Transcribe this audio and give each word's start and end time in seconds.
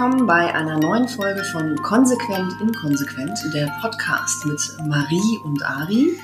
Willkommen 0.00 0.26
bei 0.26 0.54
einer 0.54 0.78
neuen 0.78 1.06
Folge 1.06 1.44
von 1.44 1.76
Konsequent 1.82 2.58
Inkonsequent, 2.58 3.38
der 3.52 3.66
Podcast 3.82 4.46
mit 4.46 4.58
Marie 4.88 5.38
und 5.44 5.62
Ari. 5.62 6.18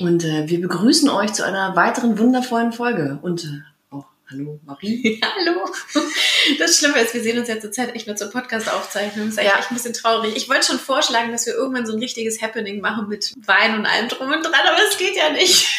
Und 0.00 0.22
äh, 0.22 0.46
wir 0.50 0.60
begrüßen 0.60 1.08
euch 1.08 1.32
zu 1.32 1.46
einer 1.46 1.74
weiteren 1.76 2.18
wundervollen 2.18 2.74
Folge. 2.74 3.18
Und 3.22 3.44
äh, 3.44 3.62
auch 3.90 4.04
hallo 4.30 4.60
Marie. 4.66 5.18
Hallo. 5.24 5.64
Das 6.58 6.76
Schlimme 6.76 7.00
ist, 7.00 7.14
wir 7.14 7.22
sehen 7.22 7.38
uns 7.38 7.48
ja 7.48 7.58
zur 7.58 7.72
Zeit 7.72 7.94
echt 7.94 8.06
nur 8.06 8.16
zur 8.16 8.28
Podcast-Aufzeichnung. 8.28 9.28
Das 9.28 9.38
ist 9.38 9.42
ja. 9.42 9.58
echt 9.58 9.70
ein 9.70 9.76
bisschen 9.76 9.94
traurig. 9.94 10.36
Ich 10.36 10.50
wollte 10.50 10.66
schon 10.66 10.78
vorschlagen, 10.78 11.32
dass 11.32 11.46
wir 11.46 11.54
irgendwann 11.54 11.86
so 11.86 11.94
ein 11.94 12.00
richtiges 12.00 12.42
Happening 12.42 12.82
machen 12.82 13.08
mit 13.08 13.32
Wein 13.46 13.78
und 13.78 13.86
allem 13.86 14.08
drum 14.08 14.30
und 14.30 14.42
dran, 14.42 14.60
aber 14.62 14.76
es 14.90 14.98
geht 14.98 15.16
ja 15.16 15.32
nicht. 15.32 15.74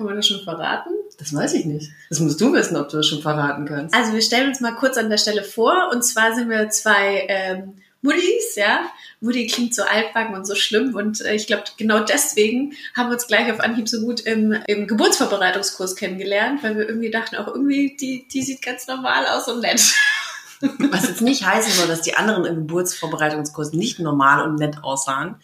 Kann 0.00 0.06
man 0.06 0.16
das 0.16 0.28
schon 0.28 0.40
verraten? 0.40 0.94
Das 1.18 1.34
weiß 1.34 1.52
ich 1.52 1.66
nicht. 1.66 1.90
Das 2.08 2.20
musst 2.20 2.40
du 2.40 2.54
wissen, 2.54 2.74
ob 2.78 2.88
du 2.88 2.96
das 2.96 3.06
schon 3.06 3.20
verraten 3.20 3.66
kannst. 3.66 3.94
Also 3.94 4.14
wir 4.14 4.22
stellen 4.22 4.48
uns 4.48 4.60
mal 4.60 4.74
kurz 4.74 4.96
an 4.96 5.10
der 5.10 5.18
Stelle 5.18 5.44
vor. 5.44 5.90
Und 5.92 6.02
zwar 6.02 6.34
sind 6.34 6.48
wir 6.48 6.70
zwei 6.70 7.26
ähm, 7.28 7.74
Muddis, 8.00 8.56
ja. 8.56 8.90
Mutti 9.20 9.46
klingt 9.46 9.74
so 9.74 9.82
altbacken 9.82 10.34
und 10.34 10.46
so 10.46 10.54
schlimm. 10.54 10.94
Und 10.94 11.20
äh, 11.20 11.34
ich 11.34 11.46
glaube, 11.46 11.64
genau 11.76 12.00
deswegen 12.00 12.72
haben 12.96 13.10
wir 13.10 13.12
uns 13.12 13.26
gleich 13.26 13.52
auf 13.52 13.60
Anhieb 13.60 13.90
so 13.90 14.00
gut 14.00 14.20
im, 14.20 14.52
im 14.66 14.86
Geburtsvorbereitungskurs 14.86 15.96
kennengelernt, 15.96 16.62
weil 16.62 16.78
wir 16.78 16.88
irgendwie 16.88 17.10
dachten, 17.10 17.36
auch 17.36 17.48
irgendwie, 17.48 17.94
die, 18.00 18.26
die 18.26 18.40
sieht 18.40 18.62
ganz 18.62 18.86
normal 18.86 19.26
aus 19.26 19.48
und 19.48 19.60
nett. 19.60 19.82
Was 20.90 21.08
jetzt 21.08 21.20
nicht 21.20 21.44
heißen 21.44 21.72
soll, 21.72 21.88
dass 21.88 22.00
die 22.00 22.14
anderen 22.14 22.46
im 22.46 22.56
Geburtsvorbereitungskurs 22.66 23.74
nicht 23.74 23.98
normal 23.98 24.48
und 24.48 24.54
nett 24.54 24.82
aussahen. 24.82 25.34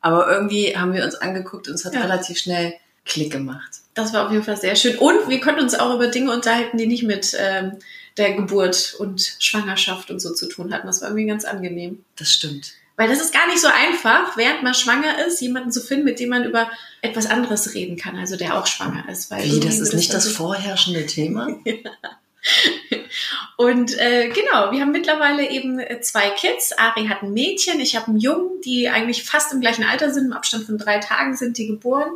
Aber 0.00 0.30
irgendwie 0.30 0.76
haben 0.76 0.92
wir 0.92 1.04
uns 1.04 1.16
angeguckt 1.16 1.66
und 1.66 1.74
es 1.74 1.84
hat 1.84 1.94
ja. 1.94 2.02
relativ 2.02 2.38
schnell 2.38 2.74
Klick 3.04 3.32
gemacht. 3.32 3.70
Das 3.94 4.12
war 4.12 4.26
auf 4.26 4.32
jeden 4.32 4.44
Fall 4.44 4.56
sehr 4.56 4.76
schön. 4.76 4.96
Und 4.98 5.28
wir 5.28 5.40
konnten 5.40 5.60
uns 5.60 5.74
auch 5.74 5.94
über 5.94 6.08
Dinge 6.08 6.32
unterhalten, 6.32 6.78
die 6.78 6.86
nicht 6.86 7.02
mit 7.02 7.36
ähm, 7.38 7.72
der 8.16 8.34
Geburt 8.34 8.94
und 8.98 9.36
Schwangerschaft 9.38 10.10
und 10.10 10.20
so 10.20 10.32
zu 10.32 10.48
tun 10.48 10.72
hatten. 10.72 10.86
Das 10.86 11.00
war 11.00 11.08
irgendwie 11.08 11.26
ganz 11.26 11.44
angenehm. 11.44 12.04
Das 12.16 12.30
stimmt. 12.32 12.74
Weil 12.96 13.08
das 13.08 13.20
ist 13.20 13.32
gar 13.32 13.46
nicht 13.46 13.60
so 13.60 13.68
einfach, 13.68 14.36
während 14.36 14.62
man 14.62 14.74
schwanger 14.74 15.26
ist, 15.26 15.40
jemanden 15.40 15.72
zu 15.72 15.80
finden, 15.80 16.04
mit 16.04 16.20
dem 16.20 16.28
man 16.28 16.44
über 16.44 16.70
etwas 17.00 17.26
anderes 17.26 17.72
reden 17.74 17.96
kann, 17.96 18.16
also 18.16 18.36
der 18.36 18.58
auch 18.58 18.66
schwanger 18.66 19.08
ist. 19.08 19.30
Weil 19.30 19.44
Wie, 19.44 19.58
das 19.58 19.80
ist 19.80 19.94
nicht 19.94 20.12
das, 20.12 20.24
das 20.24 20.34
vorherrschende 20.34 21.06
Thema? 21.06 21.48
Und 23.56 23.98
äh, 23.98 24.28
genau, 24.28 24.70
wir 24.70 24.80
haben 24.80 24.92
mittlerweile 24.92 25.50
eben 25.50 25.78
äh, 25.78 26.00
zwei 26.00 26.30
Kids. 26.30 26.72
Ari 26.76 27.06
hat 27.06 27.22
ein 27.22 27.32
Mädchen, 27.32 27.80
ich 27.80 27.96
habe 27.96 28.08
einen 28.08 28.18
Jungen, 28.18 28.60
die 28.64 28.88
eigentlich 28.88 29.24
fast 29.24 29.52
im 29.52 29.60
gleichen 29.60 29.84
Alter 29.84 30.12
sind, 30.12 30.26
im 30.26 30.32
Abstand 30.32 30.64
von 30.64 30.78
drei 30.78 30.98
Tagen 30.98 31.36
sind 31.36 31.58
die 31.58 31.66
geboren. 31.66 32.10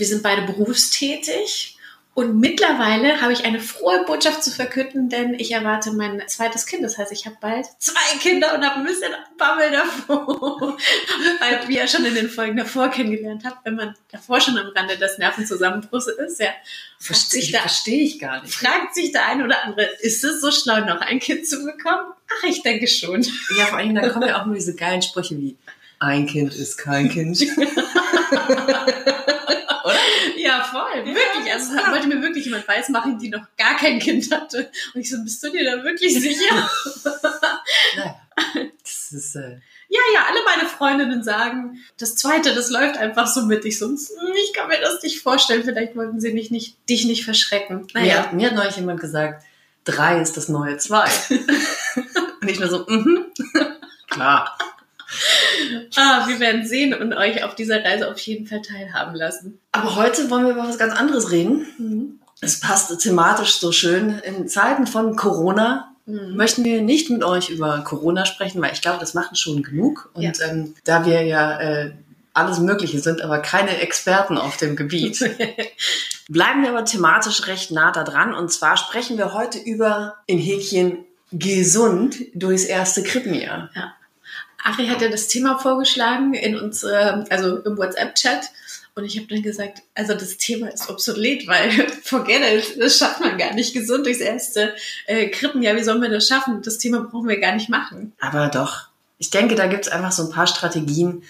Wir 0.00 0.06
sind 0.06 0.22
beide 0.22 0.42
berufstätig. 0.42 1.76
Und 2.14 2.40
mittlerweile 2.40 3.20
habe 3.20 3.34
ich 3.34 3.44
eine 3.44 3.60
frohe 3.60 4.02
Botschaft 4.06 4.42
zu 4.42 4.50
verkünden, 4.50 5.10
denn 5.10 5.34
ich 5.34 5.52
erwarte 5.52 5.92
mein 5.92 6.22
zweites 6.26 6.66
Kind. 6.66 6.82
Das 6.82 6.96
heißt, 6.96 7.12
ich 7.12 7.26
habe 7.26 7.36
bald 7.40 7.66
zwei 7.78 8.18
Kinder 8.18 8.54
und 8.54 8.64
habe 8.64 8.80
ein 8.80 8.86
bisschen 8.86 9.12
Bammel 9.36 9.70
davor. 9.70 10.58
Weil, 11.40 11.68
wie 11.68 11.76
ihr 11.76 11.86
schon 11.86 12.04
in 12.06 12.14
den 12.14 12.30
Folgen 12.30 12.56
davor 12.56 12.88
kennengelernt 12.88 13.44
habt, 13.44 13.64
wenn 13.64 13.76
man 13.76 13.94
davor 14.10 14.40
schon 14.40 14.58
am 14.58 14.68
Rande 14.68 14.96
des 14.96 15.18
Nervenzusammenbruchs 15.18 16.08
ist, 16.08 16.40
ja, 16.40 16.48
verstehe 16.98 17.42
ich, 17.42 17.52
versteh 17.56 18.00
ich 18.00 18.18
gar 18.18 18.42
nicht. 18.42 18.54
Fragt 18.54 18.94
sich 18.94 19.12
der 19.12 19.26
eine 19.26 19.44
oder 19.44 19.62
andere, 19.64 19.84
ist 20.00 20.24
es 20.24 20.40
so 20.40 20.50
schlau, 20.50 20.80
noch 20.80 21.02
ein 21.02 21.20
Kind 21.20 21.46
zu 21.46 21.62
bekommen? 21.64 22.12
Ach, 22.26 22.44
ich 22.44 22.62
denke 22.62 22.88
schon. 22.88 23.22
Ja, 23.56 23.66
vor 23.66 23.78
allem, 23.78 23.94
da 23.94 24.08
kommen 24.08 24.28
ja 24.28 24.40
auch 24.40 24.46
nur 24.46 24.54
diese 24.54 24.74
geilen 24.74 25.02
Sprüche 25.02 25.36
wie, 25.36 25.56
ein 26.00 26.26
Kind 26.26 26.54
ist 26.54 26.78
kein 26.78 27.10
Kind. 27.10 27.40
Ja, 30.72 30.80
voll. 30.80 31.06
Wirklich. 31.06 31.52
Also 31.52 31.74
es 31.74 31.90
wollte 31.90 32.08
mir 32.08 32.22
wirklich 32.22 32.44
jemand 32.44 32.66
weismachen, 32.66 33.18
die 33.18 33.28
noch 33.28 33.46
gar 33.56 33.76
kein 33.76 33.98
Kind 33.98 34.30
hatte. 34.30 34.70
Und 34.94 35.00
ich 35.00 35.10
so, 35.10 35.22
bist 35.22 35.42
du 35.42 35.50
dir 35.50 35.64
da 35.64 35.84
wirklich 35.84 36.14
sicher? 36.14 36.70
naja, 37.96 38.20
das 38.82 39.12
ist... 39.12 39.36
Äh 39.36 39.60
ja, 39.92 39.98
ja, 40.14 40.26
alle 40.28 40.44
meine 40.44 40.68
Freundinnen 40.68 41.24
sagen, 41.24 41.80
das 41.98 42.14
zweite, 42.14 42.54
das 42.54 42.70
läuft 42.70 42.96
einfach 42.96 43.26
so 43.26 43.42
mit. 43.42 43.64
Ich 43.64 43.76
sonst, 43.76 44.10
hm, 44.10 44.32
ich 44.44 44.52
kann 44.52 44.68
mir 44.68 44.80
das 44.80 45.02
nicht 45.02 45.20
vorstellen. 45.20 45.64
Vielleicht 45.64 45.96
wollten 45.96 46.20
sie 46.20 46.32
mich 46.32 46.52
nicht, 46.52 46.76
dich 46.88 47.06
nicht 47.06 47.24
verschrecken. 47.24 47.88
Naja. 47.92 48.28
Mir, 48.30 48.36
mir 48.36 48.46
hat 48.50 48.54
neulich 48.54 48.76
jemand 48.76 49.00
gesagt, 49.00 49.44
drei 49.84 50.20
ist 50.20 50.36
das 50.36 50.48
neue 50.48 50.76
zwei. 50.78 51.08
Und 52.40 52.48
ich 52.48 52.60
nur 52.60 52.68
so, 52.68 52.86
mhm. 52.86 53.26
Klar 54.08 54.56
ah, 55.96 56.26
wir 56.28 56.40
werden 56.40 56.66
sehen 56.66 56.94
und 56.94 57.12
euch 57.14 57.42
auf 57.44 57.54
dieser 57.54 57.84
Reise 57.84 58.10
auf 58.10 58.18
jeden 58.18 58.46
Fall 58.46 58.62
teilhaben 58.62 59.14
lassen. 59.14 59.58
Aber 59.72 59.96
heute 59.96 60.30
wollen 60.30 60.44
wir 60.44 60.52
über 60.52 60.68
was 60.68 60.78
ganz 60.78 60.94
anderes 60.94 61.30
reden. 61.30 61.66
Mhm. 61.78 62.20
Es 62.40 62.60
passt 62.60 62.98
thematisch 63.00 63.56
so 63.56 63.72
schön. 63.72 64.18
In 64.20 64.48
Zeiten 64.48 64.86
von 64.86 65.16
Corona 65.16 65.92
mhm. 66.06 66.36
möchten 66.36 66.64
wir 66.64 66.80
nicht 66.82 67.10
mit 67.10 67.22
euch 67.22 67.50
über 67.50 67.82
Corona 67.84 68.24
sprechen, 68.24 68.62
weil 68.62 68.72
ich 68.72 68.82
glaube, 68.82 68.98
das 68.98 69.14
machen 69.14 69.36
schon 69.36 69.62
genug. 69.62 70.10
Und 70.14 70.22
ja. 70.22 70.32
ähm, 70.48 70.74
da 70.84 71.04
wir 71.04 71.22
ja 71.22 71.60
äh, 71.60 71.92
alles 72.32 72.58
Mögliche 72.58 73.00
sind, 73.00 73.22
aber 73.22 73.40
keine 73.40 73.78
Experten 73.78 74.38
auf 74.38 74.56
dem 74.56 74.76
Gebiet, 74.76 75.18
bleiben 76.28 76.62
wir 76.62 76.70
aber 76.70 76.84
thematisch 76.84 77.46
recht 77.46 77.70
nah 77.72 77.90
da 77.92 78.04
dran. 78.04 78.32
Und 78.34 78.50
zwar 78.50 78.76
sprechen 78.76 79.18
wir 79.18 79.34
heute 79.34 79.58
über 79.58 80.16
in 80.26 80.38
Häkchen 80.38 81.04
gesund 81.32 82.16
durchs 82.34 82.64
erste 82.64 83.02
Krippenjahr. 83.02 83.70
Ja. 83.74 83.94
Ari 84.64 84.86
hat 84.86 85.00
ja 85.00 85.08
das 85.08 85.28
Thema 85.28 85.58
vorgeschlagen 85.58 86.34
in 86.34 86.56
unserem, 86.58 87.24
also 87.30 87.58
im 87.58 87.76
WhatsApp-Chat. 87.76 88.50
Und 88.94 89.04
ich 89.04 89.16
habe 89.16 89.28
dann 89.28 89.42
gesagt, 89.42 89.82
also 89.94 90.14
das 90.14 90.36
Thema 90.36 90.68
ist 90.68 90.90
obsolet, 90.90 91.46
weil 91.46 91.70
forget 92.02 92.40
it, 92.42 92.80
das 92.80 92.98
schafft 92.98 93.20
man 93.20 93.38
gar 93.38 93.54
nicht 93.54 93.72
gesund 93.72 94.04
durchs 94.06 94.20
erste 94.20 94.74
äh, 95.06 95.28
Krippenjahr. 95.28 95.76
Wie 95.76 95.82
sollen 95.82 96.02
wir 96.02 96.10
das 96.10 96.26
schaffen? 96.26 96.60
Das 96.62 96.78
Thema 96.78 97.00
brauchen 97.00 97.28
wir 97.28 97.40
gar 97.40 97.54
nicht 97.54 97.68
machen. 97.68 98.12
Aber 98.20 98.48
doch. 98.48 98.88
Ich 99.18 99.30
denke, 99.30 99.54
da 99.54 99.66
gibt's 99.66 99.88
einfach 99.88 100.12
so 100.12 100.24
ein 100.24 100.30
paar 100.30 100.46
Strategien. 100.46 101.22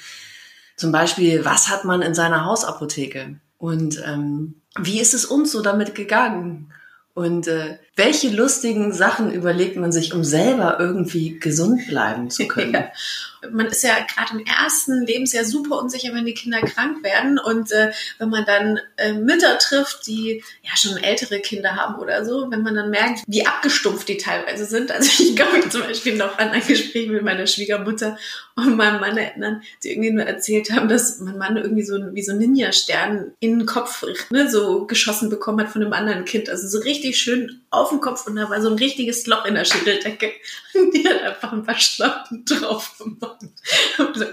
Zum 0.76 0.92
Beispiel, 0.92 1.44
was 1.44 1.68
hat 1.68 1.84
man 1.84 2.02
in 2.02 2.14
seiner 2.14 2.44
Hausapotheke? 2.44 3.36
Und 3.58 4.02
ähm, 4.06 4.54
wie 4.78 5.00
ist 5.00 5.12
es 5.12 5.24
uns 5.26 5.52
so 5.52 5.60
damit 5.60 5.94
gegangen? 5.94 6.72
Und 7.14 7.48
äh, 7.48 7.78
welche 7.96 8.28
lustigen 8.28 8.92
Sachen 8.92 9.32
überlegt 9.32 9.76
man 9.76 9.92
sich, 9.92 10.14
um 10.14 10.24
selber 10.24 10.78
irgendwie 10.78 11.38
gesund 11.38 11.86
bleiben 11.88 12.30
zu 12.30 12.48
können? 12.48 12.74
ja 12.74 12.90
man 13.50 13.66
ist 13.66 13.82
ja 13.82 13.94
gerade 14.14 14.38
im 14.38 14.44
ersten 14.44 15.06
Lebensjahr 15.06 15.44
super 15.44 15.78
unsicher, 15.78 16.12
wenn 16.12 16.26
die 16.26 16.34
Kinder 16.34 16.60
krank 16.60 17.02
werden. 17.02 17.38
Und 17.38 17.72
äh, 17.72 17.92
wenn 18.18 18.28
man 18.28 18.44
dann 18.44 18.80
äh, 18.96 19.12
Mütter 19.12 19.58
trifft, 19.58 20.06
die 20.06 20.42
ja 20.62 20.76
schon 20.76 20.96
ältere 20.98 21.40
Kinder 21.40 21.76
haben 21.76 21.96
oder 21.96 22.24
so, 22.24 22.50
wenn 22.50 22.62
man 22.62 22.74
dann 22.74 22.90
merkt, 22.90 23.22
wie 23.26 23.46
abgestumpft 23.46 24.08
die 24.08 24.18
teilweise 24.18 24.64
sind. 24.64 24.92
Also 24.92 25.10
ich 25.22 25.34
kann 25.36 25.52
mich 25.52 25.70
zum 25.70 25.82
Beispiel 25.82 26.16
noch 26.16 26.38
an 26.38 26.50
ein 26.50 26.66
Gespräch 26.66 27.08
mit 27.08 27.22
meiner 27.22 27.46
Schwiegermutter 27.46 28.18
und 28.56 28.76
meinem 28.76 29.00
Mann 29.00 29.16
erinnern, 29.16 29.62
die 29.82 29.92
irgendwie 29.92 30.10
nur 30.10 30.24
erzählt 30.24 30.70
haben, 30.70 30.88
dass 30.88 31.20
mein 31.20 31.38
Mann 31.38 31.56
irgendwie 31.56 31.84
so 31.84 31.94
wie 32.12 32.22
so 32.22 32.34
Ninja-Stern 32.34 33.32
in 33.40 33.58
den 33.58 33.66
Kopf 33.66 34.04
ne, 34.30 34.50
so 34.50 34.86
geschossen 34.86 35.30
bekommen 35.30 35.60
hat 35.60 35.70
von 35.70 35.82
einem 35.82 35.92
anderen 35.92 36.24
Kind. 36.24 36.50
Also 36.50 36.68
so 36.68 36.80
richtig 36.84 37.18
schön 37.18 37.62
auf 37.70 37.79
dem 37.88 38.02
Kopf 38.02 38.26
und 38.26 38.36
da 38.36 38.50
war 38.50 38.60
so 38.60 38.68
ein 38.68 38.78
richtiges 38.78 39.26
Loch 39.26 39.46
in 39.46 39.54
der 39.54 39.64
Schädeldecke. 39.64 40.32
Und 40.74 40.94
die 40.94 41.08
hat 41.08 41.20
einfach 41.22 41.52
ein 41.52 41.64
paar 41.64 41.78
Schlappen 41.78 42.44
drauf 42.44 42.96
gemacht 42.98 43.38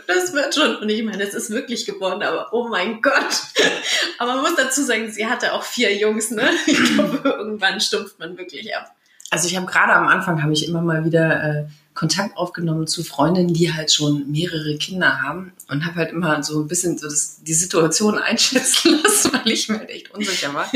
das 0.07 0.33
wird 0.33 0.55
schon. 0.55 0.77
Und 0.77 0.89
ich 0.89 1.03
meine, 1.03 1.23
es 1.23 1.33
ist 1.33 1.49
wirklich 1.49 1.85
geworden, 1.85 2.23
aber 2.23 2.53
oh 2.53 2.67
mein 2.67 3.01
Gott. 3.01 3.13
Aber 4.19 4.35
man 4.35 4.41
muss 4.43 4.55
dazu 4.55 4.83
sagen, 4.83 5.11
sie 5.11 5.27
hatte 5.27 5.53
auch 5.53 5.63
vier 5.63 5.95
Jungs, 5.95 6.31
ne? 6.31 6.49
Ich 6.65 6.83
glaube, 6.93 7.21
irgendwann 7.23 7.79
stumpft 7.79 8.19
man 8.19 8.37
wirklich 8.37 8.75
ab. 8.75 8.93
Also 9.29 9.47
ich 9.47 9.55
habe 9.57 9.65
gerade 9.65 9.93
am 9.93 10.07
Anfang 10.07 10.41
habe 10.41 10.53
ich 10.53 10.67
immer 10.67 10.81
mal 10.81 11.03
wieder 11.03 11.43
äh, 11.43 11.65
Kontakt 11.93 12.37
aufgenommen 12.37 12.87
zu 12.87 13.03
Freundinnen, 13.03 13.53
die 13.53 13.73
halt 13.73 13.91
schon 13.91 14.31
mehrere 14.31 14.77
Kinder 14.77 15.21
haben 15.21 15.51
und 15.67 15.85
habe 15.85 15.95
halt 15.97 16.11
immer 16.11 16.41
so 16.43 16.61
ein 16.61 16.67
bisschen 16.67 16.97
so 16.97 17.07
das, 17.07 17.43
die 17.43 17.53
Situation 17.53 18.17
einschätzen 18.17 19.01
lassen, 19.03 19.33
weil 19.33 19.51
ich 19.51 19.67
mir 19.67 19.79
halt 19.79 19.89
echt 19.89 20.11
unsicher 20.11 20.53
war. 20.53 20.69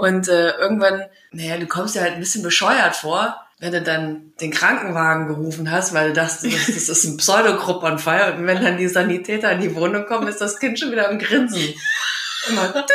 Und 0.00 0.28
äh, 0.28 0.52
irgendwann, 0.52 1.04
naja, 1.32 1.58
du 1.58 1.66
kommst 1.66 1.94
dir 1.94 2.00
halt 2.00 2.14
ein 2.14 2.20
bisschen 2.20 2.42
bescheuert 2.42 2.96
vor, 2.96 3.36
wenn 3.58 3.72
du 3.72 3.82
dann 3.82 4.32
den 4.40 4.50
Krankenwagen 4.50 5.28
gerufen 5.28 5.70
hast, 5.70 5.92
weil 5.92 6.08
du 6.08 6.14
dachtest, 6.14 6.44
das, 6.46 6.66
das 6.66 6.88
ist 6.88 7.04
ein 7.04 7.18
Pseudogruppanfall 7.18 8.32
und 8.34 8.46
wenn 8.46 8.62
dann 8.62 8.78
die 8.78 8.88
Sanitäter 8.88 9.52
in 9.52 9.60
die 9.60 9.74
Wohnung 9.74 10.06
kommen, 10.06 10.28
ist 10.28 10.40
das 10.40 10.58
Kind 10.58 10.78
schon 10.78 10.90
wieder 10.90 11.10
am 11.10 11.18
Grinsen. 11.18 11.74
Immer. 12.48 12.72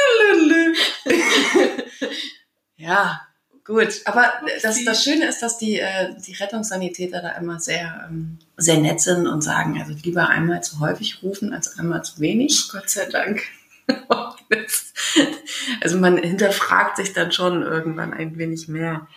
ja, 2.78 3.22
gut. 3.64 4.02
Aber 4.06 4.34
das, 4.64 4.84
das 4.84 5.04
Schöne 5.04 5.28
ist, 5.28 5.44
dass 5.44 5.60
die, 5.60 5.80
äh, 5.80 6.16
die 6.20 6.34
Rettungssanitäter 6.34 7.22
da 7.22 7.30
immer 7.34 7.60
sehr, 7.60 8.08
ähm, 8.10 8.40
sehr 8.58 8.80
nett 8.80 9.02
sind 9.02 9.28
und 9.28 9.42
sagen, 9.42 9.80
also 9.80 9.94
lieber 10.04 10.30
einmal 10.30 10.64
zu 10.64 10.80
häufig 10.80 11.22
rufen 11.22 11.54
als 11.54 11.78
einmal 11.78 12.04
zu 12.04 12.20
wenig. 12.20 12.70
Gott 12.72 12.90
sei 12.90 13.06
Dank. 13.06 13.44
also 15.82 15.98
man 15.98 16.18
hinterfragt 16.18 16.98
sich 16.98 17.14
dann 17.14 17.32
schon 17.32 17.62
irgendwann 17.62 18.14
ein 18.14 18.38
wenig 18.38 18.68
mehr. 18.68 19.08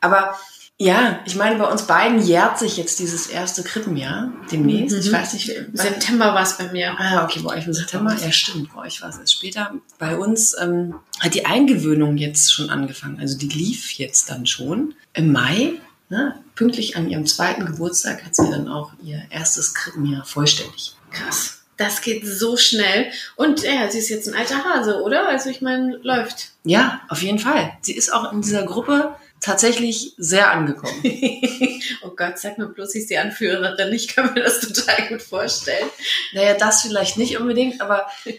Aber 0.00 0.36
ja, 0.78 1.20
ich 1.26 1.36
meine, 1.36 1.56
bei 1.56 1.70
uns 1.70 1.82
beiden 1.86 2.20
jährt 2.20 2.58
sich 2.58 2.76
jetzt 2.76 2.98
dieses 2.98 3.28
erste 3.28 3.62
Krippenjahr 3.62 4.32
demnächst. 4.50 4.96
Mhm. 4.96 5.02
Ich 5.02 5.12
weiß 5.12 5.34
nicht. 5.34 5.52
September 5.74 6.34
war 6.34 6.42
es 6.42 6.58
bei 6.58 6.72
mir. 6.72 6.96
Ah, 6.98 7.24
okay, 7.24 7.40
bei 7.40 7.56
euch 7.56 7.66
war 7.66 7.74
September. 7.74 8.16
Ja, 8.20 8.32
stimmt, 8.32 8.74
bei 8.74 8.82
euch 8.82 9.00
war 9.00 9.10
es 9.10 9.18
erst 9.18 9.34
später. 9.34 9.74
Bei 9.98 10.16
uns 10.16 10.56
ähm, 10.60 10.96
hat 11.20 11.34
die 11.34 11.46
Eingewöhnung 11.46 12.16
jetzt 12.16 12.52
schon 12.52 12.68
angefangen. 12.68 13.20
Also 13.20 13.38
die 13.38 13.48
lief 13.48 13.92
jetzt 13.92 14.28
dann 14.28 14.46
schon 14.46 14.94
im 15.12 15.30
Mai. 15.30 15.74
ne, 16.08 16.34
pünktlich 16.56 16.96
an 16.96 17.08
ihrem 17.08 17.26
zweiten 17.26 17.64
Geburtstag 17.64 18.24
hat 18.24 18.34
sie 18.34 18.50
dann 18.50 18.66
auch 18.66 18.92
ihr 19.04 19.22
erstes 19.30 19.74
Krippenjahr 19.74 20.24
vollständig. 20.24 20.96
Krass. 21.10 21.61
Das 21.82 22.00
geht 22.00 22.26
so 22.26 22.56
schnell. 22.56 23.10
Und 23.36 23.62
ja, 23.62 23.90
sie 23.90 23.98
ist 23.98 24.08
jetzt 24.08 24.28
ein 24.28 24.34
alter 24.34 24.64
Hase, 24.64 25.02
oder? 25.02 25.28
Also 25.28 25.50
ich 25.50 25.60
meine, 25.60 25.96
läuft. 26.02 26.50
Ja, 26.64 27.00
auf 27.08 27.22
jeden 27.22 27.38
Fall. 27.38 27.72
Sie 27.80 27.96
ist 27.96 28.12
auch 28.12 28.32
in 28.32 28.40
dieser 28.40 28.64
Gruppe 28.64 29.16
tatsächlich 29.40 30.14
sehr 30.16 30.52
angekommen. 30.52 31.02
oh 32.02 32.10
Gott, 32.16 32.38
sag 32.38 32.58
mir 32.58 32.68
bloß, 32.68 32.92
sie 32.92 33.00
ist 33.00 33.10
die 33.10 33.18
Anführerin. 33.18 33.92
Ich 33.92 34.08
kann 34.08 34.32
mir 34.32 34.42
das 34.44 34.60
total 34.60 35.08
gut 35.08 35.22
vorstellen. 35.22 35.88
Naja, 36.32 36.54
das 36.54 36.82
vielleicht 36.82 37.18
nicht 37.18 37.36
unbedingt, 37.38 37.80
aber 37.80 38.06
äh, 38.24 38.34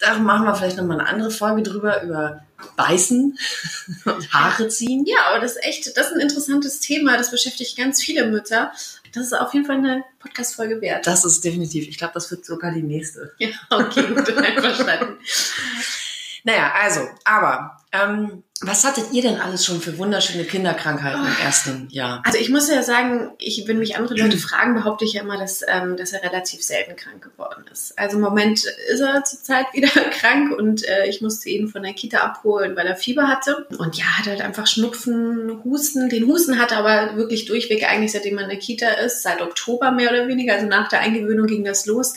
da 0.00 0.18
machen 0.18 0.46
wir 0.46 0.54
vielleicht 0.54 0.76
nochmal 0.76 1.00
eine 1.00 1.08
andere 1.08 1.30
Folge 1.30 1.62
drüber, 1.62 2.02
über 2.02 2.42
Beißen 2.76 3.38
und 4.04 4.32
Haare 4.32 4.68
ziehen. 4.68 5.04
Ja, 5.06 5.30
aber 5.30 5.40
das 5.40 5.52
ist 5.52 5.64
echt, 5.64 5.96
das 5.96 6.08
ist 6.08 6.14
ein 6.14 6.20
interessantes 6.20 6.80
Thema. 6.80 7.16
Das 7.16 7.30
beschäftigt 7.30 7.76
ganz 7.76 8.02
viele 8.02 8.26
Mütter. 8.26 8.72
Das 9.18 9.26
ist 9.26 9.32
auf 9.32 9.52
jeden 9.52 9.66
Fall 9.66 9.78
eine 9.78 10.04
Podcast-Folge 10.20 10.80
wert. 10.80 11.06
Das 11.06 11.24
ist 11.24 11.44
definitiv. 11.44 11.88
Ich 11.88 11.98
glaube, 11.98 12.14
das 12.14 12.30
wird 12.30 12.44
sogar 12.44 12.70
die 12.70 12.82
nächste. 12.82 13.34
Ja, 13.38 13.48
okay, 13.70 14.06
gut, 14.06 14.36
einverstanden. 14.36 15.18
naja, 16.44 16.72
also, 16.80 17.00
aber 17.24 17.78
ähm, 17.90 18.44
was 18.60 18.84
hattet 18.84 19.12
ihr 19.12 19.22
denn 19.22 19.40
alles 19.40 19.64
schon 19.64 19.80
für 19.80 19.98
wunderschöne 19.98 20.44
Kinderkrankheiten 20.44 21.24
im 21.24 21.44
ersten 21.44 21.88
Jahr? 21.90 22.22
Also 22.24 22.38
ich 22.38 22.50
muss 22.50 22.68
ja 22.68 22.82
sagen, 22.82 23.30
ich, 23.38 23.68
wenn 23.68 23.78
mich 23.78 23.96
andere 23.96 24.16
Leute 24.16 24.36
fragen, 24.36 24.74
behaupte 24.74 25.04
ich 25.04 25.12
ja 25.12 25.22
immer, 25.22 25.38
dass, 25.38 25.62
ähm, 25.68 25.96
dass 25.96 26.12
er 26.12 26.24
relativ 26.24 26.60
selten 26.64 26.96
krank 26.96 27.22
geworden 27.22 27.64
ist. 27.72 27.96
Also 27.96 28.16
im 28.16 28.22
Moment 28.22 28.64
ist 28.90 28.98
er 28.98 29.22
zurzeit 29.22 29.66
wieder 29.74 29.88
krank 30.10 30.58
und 30.58 30.84
äh, 30.88 31.06
ich 31.06 31.20
musste 31.20 31.48
ihn 31.50 31.68
von 31.68 31.84
der 31.84 31.92
Kita 31.92 32.18
abholen, 32.18 32.74
weil 32.74 32.88
er 32.88 32.96
Fieber 32.96 33.28
hatte. 33.28 33.68
Und 33.78 33.96
ja, 33.96 34.18
hat 34.18 34.26
halt 34.26 34.40
einfach 34.40 34.66
Schnupfen, 34.66 35.62
Husten. 35.62 36.08
Den 36.08 36.26
Husten 36.26 36.58
hat 36.58 36.72
er 36.72 36.78
aber 36.78 37.16
wirklich 37.16 37.44
durchweg 37.44 37.88
eigentlich, 37.88 38.10
seitdem 38.10 38.38
er 38.38 38.44
in 38.44 38.50
der 38.50 38.58
Kita 38.58 38.88
ist, 38.88 39.22
seit 39.22 39.40
Oktober 39.40 39.92
mehr 39.92 40.10
oder 40.10 40.26
weniger. 40.26 40.54
Also 40.54 40.66
nach 40.66 40.88
der 40.88 41.00
Eingewöhnung 41.00 41.46
ging 41.46 41.64
das 41.64 41.86
los. 41.86 42.14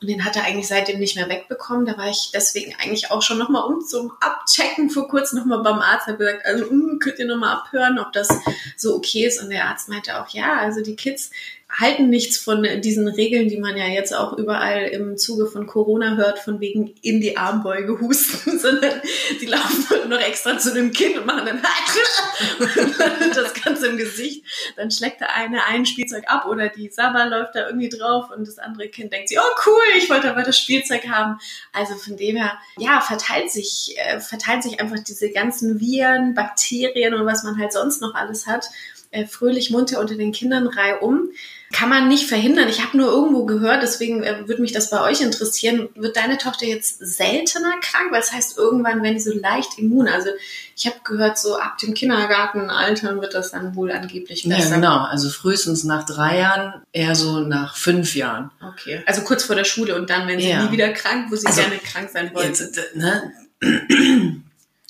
Und 0.00 0.10
den 0.10 0.24
hat 0.24 0.36
er 0.36 0.44
eigentlich 0.44 0.68
seitdem 0.68 0.98
nicht 0.98 1.16
mehr 1.16 1.28
wegbekommen. 1.28 1.86
Da 1.86 1.96
war 1.96 2.10
ich 2.10 2.30
deswegen 2.34 2.74
eigentlich 2.78 3.10
auch 3.10 3.22
schon 3.22 3.38
nochmal 3.38 3.62
um 3.64 3.80
zum 3.80 4.12
Abchecken 4.20 4.90
vor 4.90 5.08
kurzem 5.08 5.38
nochmal 5.38 5.62
beim 5.62 5.80
Arzt, 5.84 6.06
habe 6.06 6.18
gesagt, 6.18 6.46
also 6.46 6.66
mh, 6.70 6.98
könnt 7.00 7.18
ihr 7.18 7.26
nochmal 7.26 7.56
abhören, 7.56 7.98
ob 7.98 8.12
das 8.12 8.28
so 8.76 8.96
okay 8.96 9.26
ist. 9.26 9.42
Und 9.42 9.50
der 9.50 9.66
Arzt 9.68 9.88
meinte 9.88 10.20
auch, 10.20 10.28
ja, 10.30 10.58
also 10.58 10.82
die 10.82 10.96
Kids 10.96 11.30
halten 11.78 12.08
nichts 12.08 12.38
von 12.38 12.66
diesen 12.80 13.08
Regeln, 13.08 13.48
die 13.48 13.58
man 13.58 13.76
ja 13.76 13.86
jetzt 13.86 14.14
auch 14.14 14.34
überall 14.38 14.84
im 14.84 15.16
Zuge 15.16 15.46
von 15.46 15.66
Corona 15.66 16.16
hört, 16.16 16.38
von 16.38 16.60
wegen 16.60 16.94
in 17.02 17.20
die 17.20 17.36
Armbeuge 17.36 18.00
husten, 18.00 18.58
sondern 18.58 19.00
die 19.40 19.46
laufen 19.46 20.08
noch 20.08 20.20
extra 20.20 20.56
zu 20.56 20.72
dem 20.72 20.92
Kind 20.92 21.18
und 21.18 21.26
machen 21.26 21.46
dann 21.46 21.62
das 23.34 23.54
Ganze 23.54 23.88
im 23.88 23.96
Gesicht. 23.96 24.44
Dann 24.76 24.90
schlägt 24.90 25.20
der 25.20 25.34
eine 25.34 25.64
ein 25.66 25.84
Spielzeug 25.84 26.24
ab 26.28 26.46
oder 26.46 26.68
die 26.68 26.90
Saba 26.90 27.24
läuft 27.24 27.56
da 27.56 27.66
irgendwie 27.66 27.88
drauf 27.88 28.30
und 28.30 28.46
das 28.46 28.58
andere 28.58 28.88
Kind 28.88 29.12
denkt 29.12 29.28
sich, 29.28 29.38
oh 29.38 29.60
cool, 29.66 29.82
ich 29.98 30.08
wollte 30.08 30.30
aber 30.30 30.42
das 30.42 30.58
Spielzeug 30.58 31.08
haben. 31.08 31.38
Also 31.72 31.94
von 31.96 32.16
dem 32.16 32.36
her, 32.36 32.52
ja, 32.78 33.00
verteilt 33.00 33.50
sich, 33.50 33.96
äh, 33.96 34.20
verteilt 34.20 34.62
sich 34.62 34.80
einfach 34.80 35.00
diese 35.00 35.30
ganzen 35.30 35.80
Viren, 35.80 36.34
Bakterien 36.34 37.14
und 37.14 37.26
was 37.26 37.42
man 37.42 37.58
halt 37.58 37.72
sonst 37.72 38.00
noch 38.00 38.14
alles 38.14 38.46
hat, 38.46 38.68
äh, 39.10 39.26
fröhlich 39.26 39.70
munter 39.70 40.00
unter 40.00 40.16
den 40.16 40.32
Kindern 40.32 40.66
reihum 40.66 41.30
kann 41.74 41.88
man 41.88 42.06
nicht 42.06 42.28
verhindern. 42.28 42.68
Ich 42.68 42.84
habe 42.84 42.96
nur 42.96 43.10
irgendwo 43.10 43.46
gehört, 43.46 43.82
deswegen 43.82 44.22
äh, 44.22 44.46
würde 44.46 44.62
mich 44.62 44.70
das 44.70 44.90
bei 44.90 45.02
euch 45.02 45.20
interessieren. 45.20 45.88
Wird 45.96 46.16
deine 46.16 46.38
Tochter 46.38 46.66
jetzt 46.66 46.98
seltener 47.00 47.72
krank? 47.80 48.12
Weil 48.12 48.20
es 48.20 48.26
das 48.26 48.36
heißt, 48.36 48.58
irgendwann 48.58 49.02
werden 49.02 49.14
die 49.14 49.20
so 49.20 49.36
leicht 49.36 49.76
immun. 49.76 50.06
Also 50.06 50.30
ich 50.76 50.86
habe 50.86 50.98
gehört, 51.02 51.36
so 51.36 51.58
ab 51.58 51.76
dem 51.78 51.92
Kindergartenalter 51.94 53.20
wird 53.20 53.34
das 53.34 53.50
dann 53.50 53.74
wohl 53.74 53.90
angeblich 53.90 54.44
besser. 54.48 54.68
Ja, 54.68 54.76
genau. 54.76 54.98
Also 54.98 55.28
frühestens 55.28 55.82
nach 55.82 56.06
drei 56.06 56.38
Jahren, 56.38 56.74
eher 56.92 57.16
so 57.16 57.40
nach 57.40 57.76
fünf 57.76 58.14
Jahren. 58.14 58.52
Okay. 58.62 59.02
Also 59.04 59.22
kurz 59.22 59.42
vor 59.42 59.56
der 59.56 59.64
Schule 59.64 59.96
und 59.96 60.08
dann, 60.10 60.28
wenn 60.28 60.38
sie 60.38 60.50
ja. 60.50 60.64
nie 60.64 60.70
wieder 60.70 60.90
krank, 60.90 61.26
wo 61.30 61.34
sie 61.34 61.48
also, 61.48 61.60
gerne 61.60 61.78
krank 61.78 62.08
sein 62.12 62.32
wollte. 62.32 62.48
Jetzt, 62.50 62.78
ne? 62.94 63.32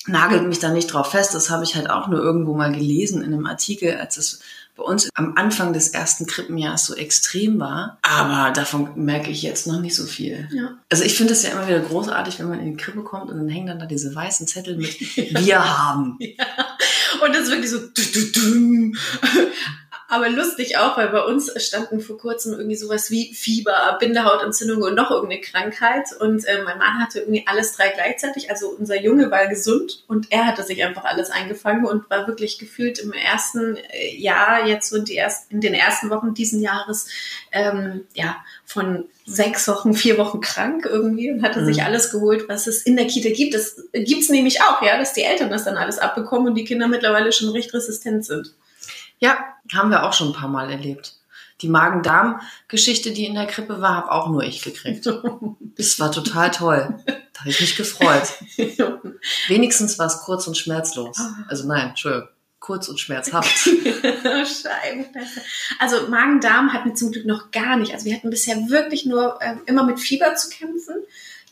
Nagelt 0.06 0.46
mich 0.46 0.58
da 0.58 0.68
nicht 0.68 0.92
drauf 0.92 1.12
fest. 1.12 1.34
Das 1.34 1.48
habe 1.48 1.64
ich 1.64 1.76
halt 1.76 1.88
auch 1.88 2.08
nur 2.08 2.20
irgendwo 2.20 2.52
mal 2.52 2.72
gelesen 2.72 3.22
in 3.22 3.32
einem 3.32 3.46
Artikel, 3.46 3.96
als 3.96 4.18
es 4.18 4.40
bei 4.76 4.82
uns 4.82 5.08
am 5.14 5.34
Anfang 5.36 5.72
des 5.72 5.88
ersten 5.88 6.26
Krippenjahres 6.26 6.86
so 6.86 6.94
extrem 6.94 7.60
war. 7.60 7.98
Aber 8.02 8.52
davon 8.52 8.90
merke 8.96 9.30
ich 9.30 9.42
jetzt 9.42 9.66
noch 9.66 9.80
nicht 9.80 9.94
so 9.94 10.04
viel. 10.04 10.48
Ja. 10.52 10.78
Also 10.90 11.04
ich 11.04 11.16
finde 11.16 11.32
es 11.32 11.42
ja 11.42 11.50
immer 11.50 11.66
wieder 11.66 11.80
großartig, 11.80 12.38
wenn 12.38 12.48
man 12.48 12.60
in 12.60 12.72
die 12.72 12.76
Krippe 12.76 13.02
kommt 13.02 13.30
und 13.30 13.36
dann 13.36 13.48
hängen 13.48 13.68
dann 13.68 13.78
da 13.78 13.86
diese 13.86 14.14
weißen 14.14 14.46
Zettel 14.46 14.76
mit 14.76 15.00
Wir 15.00 15.64
haben. 15.64 16.18
Ja. 16.36 16.46
Und 17.24 17.34
das 17.34 17.44
ist 17.44 17.50
wirklich 17.50 17.70
so. 17.70 17.78
Aber 20.06 20.28
lustig 20.28 20.76
auch, 20.76 20.98
weil 20.98 21.08
bei 21.08 21.22
uns 21.22 21.50
standen 21.64 22.00
vor 22.00 22.18
kurzem 22.18 22.52
irgendwie 22.52 22.76
sowas 22.76 23.10
wie 23.10 23.32
Fieber, 23.34 23.96
Bindehautentzündung 23.98 24.82
und 24.82 24.94
noch 24.94 25.10
irgendeine 25.10 25.40
Krankheit. 25.40 26.08
Und 26.20 26.44
äh, 26.44 26.62
mein 26.62 26.78
Mann 26.78 27.00
hatte 27.00 27.20
irgendwie 27.20 27.46
alles 27.46 27.72
drei 27.72 27.88
gleichzeitig. 27.88 28.50
Also 28.50 28.68
unser 28.68 29.00
Junge 29.00 29.30
war 29.30 29.46
gesund 29.46 30.04
und 30.06 30.30
er 30.30 30.46
hatte 30.46 30.62
sich 30.62 30.84
einfach 30.84 31.04
alles 31.04 31.30
eingefangen 31.30 31.86
und 31.86 32.10
war 32.10 32.26
wirklich 32.26 32.58
gefühlt 32.58 32.98
im 32.98 33.12
ersten 33.12 33.76
äh, 33.76 34.14
Jahr, 34.16 34.66
jetzt 34.66 34.90
so 34.90 34.96
in, 34.96 35.06
die 35.06 35.16
ersten, 35.16 35.54
in 35.54 35.60
den 35.62 35.74
ersten 35.74 36.10
Wochen 36.10 36.34
diesen 36.34 36.60
Jahres, 36.60 37.08
ähm, 37.50 38.06
ja, 38.12 38.36
von 38.66 39.06
sechs 39.24 39.66
Wochen, 39.68 39.94
vier 39.94 40.18
Wochen 40.18 40.42
krank 40.42 40.84
irgendwie 40.84 41.30
und 41.30 41.42
hatte 41.42 41.62
mhm. 41.62 41.66
sich 41.66 41.82
alles 41.82 42.10
geholt, 42.10 42.46
was 42.48 42.66
es 42.66 42.82
in 42.82 42.96
der 42.96 43.06
Kita 43.06 43.30
gibt. 43.30 43.54
Das 43.54 43.82
gibt's 43.92 44.28
nämlich 44.28 44.60
auch, 44.60 44.82
ja, 44.82 44.98
dass 44.98 45.14
die 45.14 45.22
Eltern 45.22 45.48
das 45.48 45.64
dann 45.64 45.78
alles 45.78 45.98
abbekommen 45.98 46.48
und 46.48 46.54
die 46.56 46.64
Kinder 46.64 46.88
mittlerweile 46.88 47.32
schon 47.32 47.48
recht 47.48 47.72
resistent 47.72 48.26
sind. 48.26 48.54
Ja, 49.18 49.38
haben 49.72 49.90
wir 49.90 50.04
auch 50.04 50.12
schon 50.12 50.28
ein 50.28 50.34
paar 50.34 50.48
Mal 50.48 50.70
erlebt. 50.70 51.14
Die 51.60 51.68
Magen-Darm-Geschichte, 51.68 53.12
die 53.12 53.26
in 53.26 53.34
der 53.34 53.46
Krippe 53.46 53.80
war, 53.80 53.96
habe 53.96 54.12
auch 54.12 54.28
nur 54.28 54.42
ich 54.42 54.62
gekriegt. 54.62 55.08
Das 55.76 55.98
war 55.98 56.12
total 56.12 56.52
toll. 56.52 57.02
Da 57.04 57.40
habe 57.40 57.50
ich 57.50 57.60
mich 57.60 57.74
gefreut. 57.74 58.32
Wenigstens 59.48 59.98
war 59.98 60.06
es 60.06 60.20
kurz 60.20 60.46
und 60.46 60.56
schmerzlos. 60.56 61.18
Ah. 61.18 61.44
Also 61.48 61.66
nein, 61.66 61.88
Entschuldigung, 61.88 62.28
kurz 62.60 62.88
und 62.88 63.00
schmerzhaft. 63.00 63.50
Scheibenkleister. 63.58 65.40
Also 65.80 66.08
Magen-Darm 66.08 66.72
hatten 66.72 66.90
wir 66.90 66.94
zum 66.94 67.10
Glück 67.10 67.26
noch 67.26 67.50
gar 67.50 67.76
nicht. 67.76 67.92
Also 67.92 68.06
wir 68.06 68.14
hatten 68.14 68.30
bisher 68.30 68.56
wirklich 68.68 69.04
nur 69.04 69.42
äh, 69.42 69.56
immer 69.66 69.82
mit 69.82 69.98
Fieber 69.98 70.36
zu 70.36 70.48
kämpfen. 70.48 70.94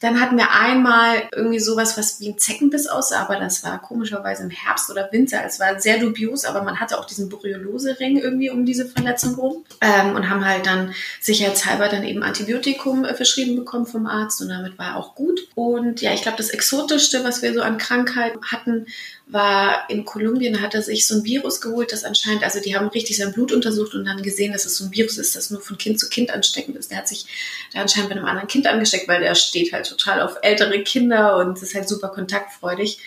Dann 0.03 0.21
hatten 0.21 0.37
wir 0.37 0.51
einmal 0.51 1.29
irgendwie 1.33 1.61
sowas, 1.61 1.97
was 1.97 2.21
wie 2.21 2.31
ein 2.31 2.39
Zeckenbiss 2.39 2.89
aussah, 2.89 3.23
aber 3.23 3.39
das 3.39 3.63
war 3.63 3.81
komischerweise 3.81 4.43
im 4.43 4.51
Herbst 4.51 4.91
oder 4.91 5.09
Winter. 5.13 5.43
Es 5.47 5.61
war 5.61 5.81
sehr 5.81 5.99
dubios, 5.99 6.45
aber 6.45 6.63
man 6.63 6.81
hatte 6.81 6.99
auch 6.99 7.05
diesen 7.05 7.29
Borreliose-Ring 7.29 8.19
irgendwie 8.19 8.51
um 8.51 8.67
diese 8.67 8.87
Verletzung 8.87 9.37
rum 9.37 9.65
ähm, 9.81 10.17
und 10.17 10.29
haben 10.29 10.45
halt 10.45 10.67
dann 10.67 10.93
sicherheitshalber 11.21 11.89
dann 11.89 12.03
eben 12.03 12.25
Antibiotikum 12.25 13.05
äh, 13.05 13.15
verschrieben 13.15 13.55
bekommen 13.55 13.87
vom 13.87 14.07
Arzt 14.07 14.43
und 14.43 14.49
damit 14.49 14.77
war 14.77 14.97
auch 14.97 15.15
gut. 15.15 15.49
Und 15.55 16.01
ja, 16.01 16.13
ich 16.13 16.23
glaube, 16.23 16.37
das 16.37 16.51
Exotischste, 16.51 17.23
was 17.23 17.43
wir 17.43 17.55
so 17.55 17.63
an 17.63 17.79
Krankheit 17.79 18.35
hatten, 18.51 18.87
war 19.33 19.89
in 19.89 20.05
Kolumbien, 20.05 20.61
hat 20.61 20.75
er 20.75 20.83
sich 20.83 21.07
so 21.07 21.17
ein 21.17 21.25
Virus 21.25 21.61
geholt, 21.61 21.93
das 21.93 22.05
anscheinend, 22.05 22.45
also 22.45 22.61
die 22.61 22.77
haben 22.77 22.89
richtig 22.89 23.17
sein 23.17 23.33
Blut 23.33 23.53
untersucht 23.53 23.95
und 23.95 24.05
dann 24.05 24.23
gesehen, 24.23 24.53
dass 24.53 24.67
es 24.67 24.77
so 24.77 24.85
ein 24.85 24.93
Virus 24.93 25.19
ist, 25.19 25.35
das 25.35 25.51
nur 25.51 25.61
von 25.61 25.79
Kind 25.79 25.99
zu 25.99 26.09
Kind 26.09 26.31
ansteckend 26.31 26.77
ist. 26.77 26.91
Der 26.91 26.99
hat 26.99 27.09
sich 27.09 27.27
da 27.73 27.81
anscheinend 27.81 28.11
bei 28.11 28.17
einem 28.17 28.27
anderen 28.27 28.49
Kind 28.49 28.67
angesteckt, 28.67 29.09
weil 29.09 29.21
der 29.21 29.35
steht 29.35 29.73
halt 29.73 29.87
total 29.87 30.21
auf 30.21 30.37
ältere 30.43 30.83
Kinder 30.83 31.39
und 31.39 31.61
ist 31.61 31.75
halt 31.75 31.89
super 31.89 32.09
kontaktfreudig. 32.09 32.99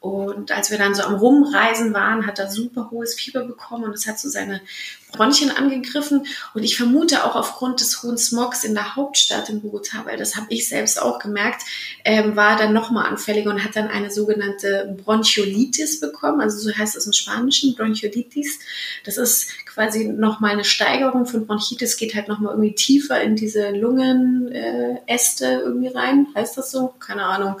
Und 0.00 0.52
als 0.52 0.70
wir 0.70 0.78
dann 0.78 0.94
so 0.94 1.02
am 1.02 1.14
Rumreisen 1.14 1.92
waren, 1.92 2.26
hat 2.26 2.38
er 2.38 2.50
super 2.50 2.90
hohes 2.90 3.14
Fieber 3.14 3.44
bekommen 3.44 3.84
und 3.84 3.92
es 3.92 4.06
hat 4.06 4.20
so 4.20 4.28
seine 4.28 4.60
Bronchien 5.16 5.50
angegriffen. 5.50 6.26
Und 6.54 6.62
ich 6.62 6.76
vermute 6.76 7.24
auch 7.24 7.34
aufgrund 7.34 7.80
des 7.80 8.02
hohen 8.02 8.18
Smogs 8.18 8.64
in 8.64 8.74
der 8.74 8.96
Hauptstadt 8.96 9.48
in 9.48 9.60
Bogota, 9.60 10.04
weil 10.04 10.16
das 10.16 10.36
habe 10.36 10.46
ich 10.50 10.68
selbst 10.68 11.00
auch 11.00 11.18
gemerkt, 11.18 11.62
ähm, 12.04 12.36
war 12.36 12.56
dann 12.56 12.72
nochmal 12.72 13.06
anfälliger 13.06 13.50
und 13.50 13.64
hat 13.64 13.76
dann 13.76 13.88
eine 13.88 14.10
sogenannte 14.10 14.96
Bronchiolitis 15.02 16.00
bekommen. 16.00 16.40
Also 16.40 16.58
so 16.58 16.76
heißt 16.76 16.96
es 16.96 17.06
im 17.06 17.12
Spanischen, 17.12 17.74
Bronchiolitis. 17.74 18.58
Das 19.04 19.16
ist 19.16 19.48
quasi 19.66 20.06
nochmal 20.06 20.52
eine 20.52 20.64
Steigerung 20.64 21.26
von 21.26 21.46
Bronchitis, 21.46 21.96
geht 21.96 22.14
halt 22.14 22.28
nochmal 22.28 22.52
irgendwie 22.52 22.74
tiefer 22.74 23.20
in 23.20 23.36
diese 23.36 23.70
Lungenäste 23.70 25.46
äh, 25.46 25.58
irgendwie 25.58 25.88
rein. 25.88 26.28
Heißt 26.34 26.56
das 26.56 26.70
so? 26.70 26.94
Keine 26.98 27.24
Ahnung. 27.24 27.56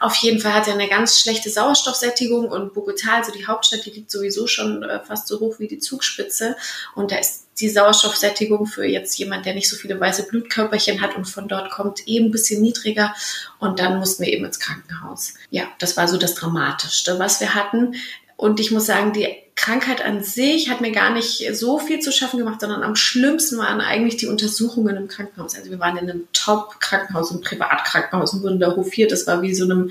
Auf 0.00 0.14
jeden 0.16 0.40
Fall 0.40 0.54
hat 0.54 0.68
er 0.68 0.74
eine 0.74 0.88
ganz 0.88 1.20
schlechte 1.20 1.50
Sauerstoffsättigung 1.50 2.48
und 2.48 2.72
Bogotá, 2.72 3.16
also 3.16 3.32
die 3.32 3.46
Hauptstadt, 3.46 3.84
die 3.84 3.90
liegt 3.90 4.10
sowieso 4.10 4.46
schon 4.46 4.82
äh, 4.82 5.00
fast 5.04 5.26
so 5.26 5.40
hoch 5.40 5.58
wie 5.58 5.68
die 5.68 5.78
Zugspitze. 5.78 6.56
Und 6.94 7.10
da 7.10 7.16
ist 7.16 7.46
die 7.60 7.68
Sauerstoffsättigung 7.68 8.66
für 8.66 8.84
jetzt 8.84 9.18
jemand, 9.18 9.46
der 9.46 9.54
nicht 9.54 9.68
so 9.68 9.76
viele 9.76 9.98
weiße 9.98 10.28
Blutkörperchen 10.28 11.00
hat 11.00 11.16
und 11.16 11.24
von 11.24 11.48
dort 11.48 11.70
kommt, 11.70 12.06
eben 12.06 12.26
ein 12.26 12.30
bisschen 12.30 12.62
niedriger. 12.62 13.14
Und 13.58 13.80
dann 13.80 13.98
mussten 13.98 14.24
wir 14.24 14.32
eben 14.32 14.44
ins 14.44 14.60
Krankenhaus. 14.60 15.34
Ja, 15.50 15.64
das 15.78 15.96
war 15.96 16.06
so 16.06 16.16
das 16.16 16.34
Dramatischste, 16.34 17.18
was 17.18 17.40
wir 17.40 17.54
hatten. 17.54 17.96
Und 18.36 18.60
ich 18.60 18.70
muss 18.70 18.86
sagen, 18.86 19.12
die 19.12 19.26
Krankheit 19.58 20.04
an 20.04 20.22
sich 20.22 20.70
hat 20.70 20.80
mir 20.80 20.92
gar 20.92 21.10
nicht 21.10 21.44
so 21.52 21.80
viel 21.80 21.98
zu 21.98 22.12
schaffen 22.12 22.38
gemacht, 22.38 22.60
sondern 22.60 22.84
am 22.84 22.94
schlimmsten 22.94 23.58
waren 23.58 23.80
eigentlich 23.80 24.16
die 24.16 24.28
Untersuchungen 24.28 24.96
im 24.96 25.08
Krankenhaus. 25.08 25.56
Also 25.56 25.68
wir 25.68 25.80
waren 25.80 25.96
in 25.96 26.08
einem 26.08 26.28
Top-Krankenhaus, 26.32 27.32
einem 27.32 27.40
Privatkrankenhaus 27.40 28.34
und 28.34 28.44
wurden 28.44 28.60
da 28.60 28.76
hofiert. 28.76 29.10
Das 29.10 29.26
war 29.26 29.42
wie 29.42 29.52
so 29.52 29.64
einem 29.64 29.90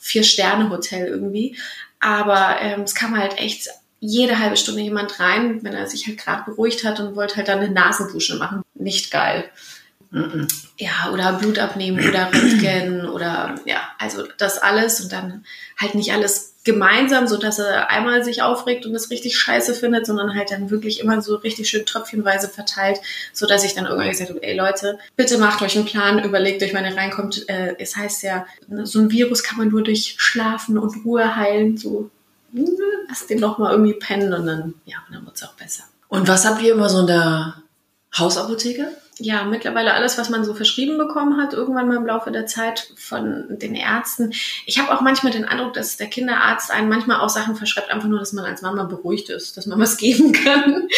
Vier-Sterne-Hotel 0.00 1.06
irgendwie. 1.06 1.56
Aber 1.98 2.58
ähm, 2.60 2.82
es 2.82 2.94
kam 2.94 3.16
halt 3.16 3.38
echt 3.38 3.70
jede 4.00 4.38
halbe 4.38 4.58
Stunde 4.58 4.82
jemand 4.82 5.18
rein, 5.18 5.62
wenn 5.62 5.72
er 5.72 5.86
sich 5.86 6.06
halt 6.06 6.18
gerade 6.18 6.42
beruhigt 6.44 6.84
hat 6.84 7.00
und 7.00 7.16
wollte 7.16 7.36
halt 7.36 7.48
dann 7.48 7.60
eine 7.60 7.70
Nasendusche 7.70 8.36
machen. 8.36 8.64
Nicht 8.74 9.10
geil. 9.10 9.48
Ja, 10.78 11.10
oder 11.12 11.34
Blut 11.34 11.58
abnehmen 11.58 12.06
oder 12.08 12.30
Röntgen 12.32 13.08
oder 13.12 13.56
ja, 13.64 13.80
also 13.98 14.24
das 14.38 14.58
alles 14.58 15.00
und 15.00 15.12
dann 15.12 15.44
halt 15.78 15.94
nicht 15.94 16.12
alles 16.12 16.54
gemeinsam, 16.64 17.28
so 17.28 17.36
dass 17.36 17.58
er 17.58 17.90
einmal 17.90 18.24
sich 18.24 18.42
aufregt 18.42 18.86
und 18.86 18.94
es 18.94 19.10
richtig 19.10 19.38
scheiße 19.38 19.72
findet, 19.72 20.04
sondern 20.04 20.34
halt 20.34 20.50
dann 20.50 20.68
wirklich 20.68 21.00
immer 21.00 21.22
so 21.22 21.36
richtig 21.36 21.68
schön 21.68 21.86
tröpfchenweise 21.86 22.48
verteilt, 22.48 22.98
so 23.32 23.46
dass 23.46 23.64
ich 23.64 23.74
dann 23.74 23.86
irgendwann 23.86 24.10
gesagt 24.10 24.30
habe, 24.30 24.42
ey 24.42 24.56
Leute, 24.56 24.98
bitte 25.14 25.38
macht 25.38 25.62
euch 25.62 25.76
einen 25.76 25.86
Plan, 25.86 26.22
überlegt 26.22 26.62
euch, 26.62 26.74
wann 26.74 26.84
ihr 26.84 26.96
reinkommt. 26.96 27.48
Äh, 27.48 27.76
es 27.78 27.96
heißt 27.96 28.24
ja, 28.24 28.46
so 28.82 28.98
ein 28.98 29.10
Virus 29.10 29.44
kann 29.44 29.58
man 29.58 29.68
nur 29.68 29.84
durch 29.84 30.16
Schlafen 30.18 30.76
und 30.76 31.04
Ruhe 31.04 31.36
heilen, 31.36 31.76
so 31.76 32.10
lass 33.08 33.26
den 33.26 33.40
doch 33.40 33.58
mal 33.58 33.72
irgendwie 33.72 33.94
pennen 33.94 34.32
und 34.32 34.46
dann, 34.46 34.74
ja, 34.84 34.96
und 35.06 35.14
dann 35.14 35.24
wird's 35.24 35.42
auch 35.44 35.54
besser. 35.54 35.84
Und 36.08 36.26
was 36.28 36.44
habt 36.44 36.62
ihr 36.62 36.72
immer 36.74 36.88
so 36.88 37.00
in 37.00 37.06
der 37.06 37.62
Hausapotheke? 38.16 38.88
Ja, 39.18 39.44
mittlerweile 39.44 39.94
alles, 39.94 40.18
was 40.18 40.28
man 40.28 40.44
so 40.44 40.52
verschrieben 40.54 40.98
bekommen 40.98 41.40
hat, 41.40 41.54
irgendwann 41.54 41.88
mal 41.88 41.96
im 41.96 42.06
Laufe 42.06 42.30
der 42.30 42.46
Zeit 42.46 42.92
von 42.96 43.46
den 43.58 43.74
Ärzten. 43.74 44.32
Ich 44.66 44.78
habe 44.78 44.94
auch 44.94 45.00
manchmal 45.00 45.32
den 45.32 45.44
Eindruck, 45.46 45.72
dass 45.72 45.96
der 45.96 46.08
Kinderarzt 46.08 46.70
einen 46.70 46.88
manchmal 46.88 47.20
auch 47.20 47.30
Sachen 47.30 47.56
verschreibt, 47.56 47.90
einfach 47.90 48.08
nur, 48.08 48.18
dass 48.18 48.32
man 48.34 48.44
als 48.44 48.60
Mama 48.62 48.84
beruhigt 48.84 49.30
ist, 49.30 49.56
dass 49.56 49.66
man 49.66 49.78
was 49.80 49.96
geben 49.98 50.32
kann. 50.32 50.88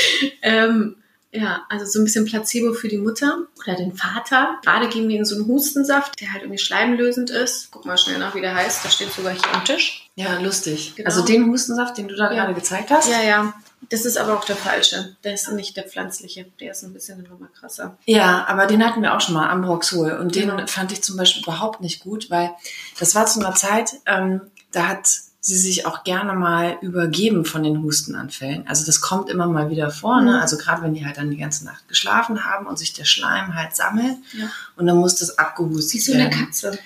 ähm, 0.43 0.97
ja, 1.31 1.63
also 1.69 1.85
so 1.85 1.99
ein 2.01 2.05
bisschen 2.07 2.25
Placebo 2.25 2.73
für 2.73 2.89
die 2.89 2.97
Mutter 2.97 3.41
oder 3.63 3.77
den 3.77 3.95
Vater. 3.95 4.59
Gerade 4.65 4.89
geben 4.89 5.09
wir 5.09 5.17
ihnen 5.17 5.25
so 5.27 5.35
einen 5.37 5.47
Hustensaft, 5.47 6.19
der 6.21 6.33
halt 6.33 6.43
irgendwie 6.43 6.59
schleimlösend 6.59 7.29
ist. 7.29 7.69
Guck 7.71 7.85
mal 7.85 7.99
schnell 7.99 8.19
nach, 8.19 8.35
wie 8.35 8.41
der 8.41 8.55
heißt. 8.55 8.83
Der 8.85 8.89
steht 8.89 9.13
sogar 9.13 9.33
hier 9.33 9.55
am 9.55 9.63
Tisch. 9.65 10.09
Ja, 10.15 10.39
lustig. 10.41 10.95
Genau. 10.97 11.07
Also 11.07 11.23
den 11.25 11.47
Hustensaft, 11.51 11.99
den 11.99 12.09
du 12.09 12.17
da 12.17 12.33
Ja. 12.33 12.41
gerade 12.45 12.55
gezeigt 12.55 12.91
hast? 12.91 13.11
Ja, 13.11 13.23
ja. 13.23 13.53
Das 13.90 14.04
ist 14.04 14.18
aber 14.18 14.37
auch 14.37 14.44
der 14.44 14.56
falsche. 14.56 15.16
Der 15.25 15.35
ist 15.35 15.50
nicht 15.52 15.76
der 15.76 15.85
pflanzliche. 15.85 16.47
Der 16.61 16.73
ist 16.73 16.82
ein 16.82 16.92
bisschen 16.92 17.23
nochmal 17.23 17.49
krasser. 17.58 17.97
Ja, 18.06 18.44
aber 18.49 18.66
den 18.66 18.85
hatten 18.85 19.02
wir 19.02 19.14
auch 19.14 19.20
schon 19.20 19.35
mal, 19.35 19.49
Ambroxol. 19.49 20.12
Und 20.12 20.35
den 20.35 20.50
Genau. 20.50 20.66
fand 20.66 20.92
ich 20.92 21.02
zum 21.02 21.16
Beispiel 21.16 21.42
überhaupt 21.42 21.80
nicht 21.80 22.00
gut, 22.00 22.30
weil 22.30 22.50
das 22.99 23.14
war 23.14 23.26
zu 23.26 23.40
einer 23.40 23.54
Zeit, 23.54 23.92
ähm, 24.06 24.42
da 24.73 24.88
hat 24.88 25.08
sie 25.40 25.56
sich 25.56 25.87
auch 25.87 26.04
gerne 26.04 26.35
mal 26.35 26.76
übergeben 26.82 27.44
von 27.47 27.62
den 27.62 27.82
Hustenanfällen. 27.82 28.66
Also 28.66 28.85
das 28.85 29.00
kommt 29.00 29.30
immer 29.30 29.47
mal 29.47 29.70
wieder 29.70 29.90
vor. 29.90 30.20
Ne? 30.20 30.32
Mhm. 30.32 30.38
Also 30.40 30.58
gerade 30.58 30.82
wenn 30.82 30.92
die 30.92 31.06
halt 31.06 31.16
dann 31.16 31.30
die 31.30 31.37
ganze 31.38 31.64
Nacht 31.64 31.88
geschlafen 31.88 32.44
haben 32.44 32.66
und 32.66 32.78
sich 32.78 32.92
der 32.92 33.04
Schleim 33.04 33.54
halt 33.54 33.75
sammelt 33.75 34.16
Ja. 34.32 34.50
und 34.76 34.87
dann 34.87 34.97
muss 34.99 35.14
das 35.16 35.38
abgehustet 35.38 35.94
Wie 35.94 36.00
so 36.00 36.12
eine 36.12 36.25
werden. 36.25 36.44
Katze. 36.47 36.78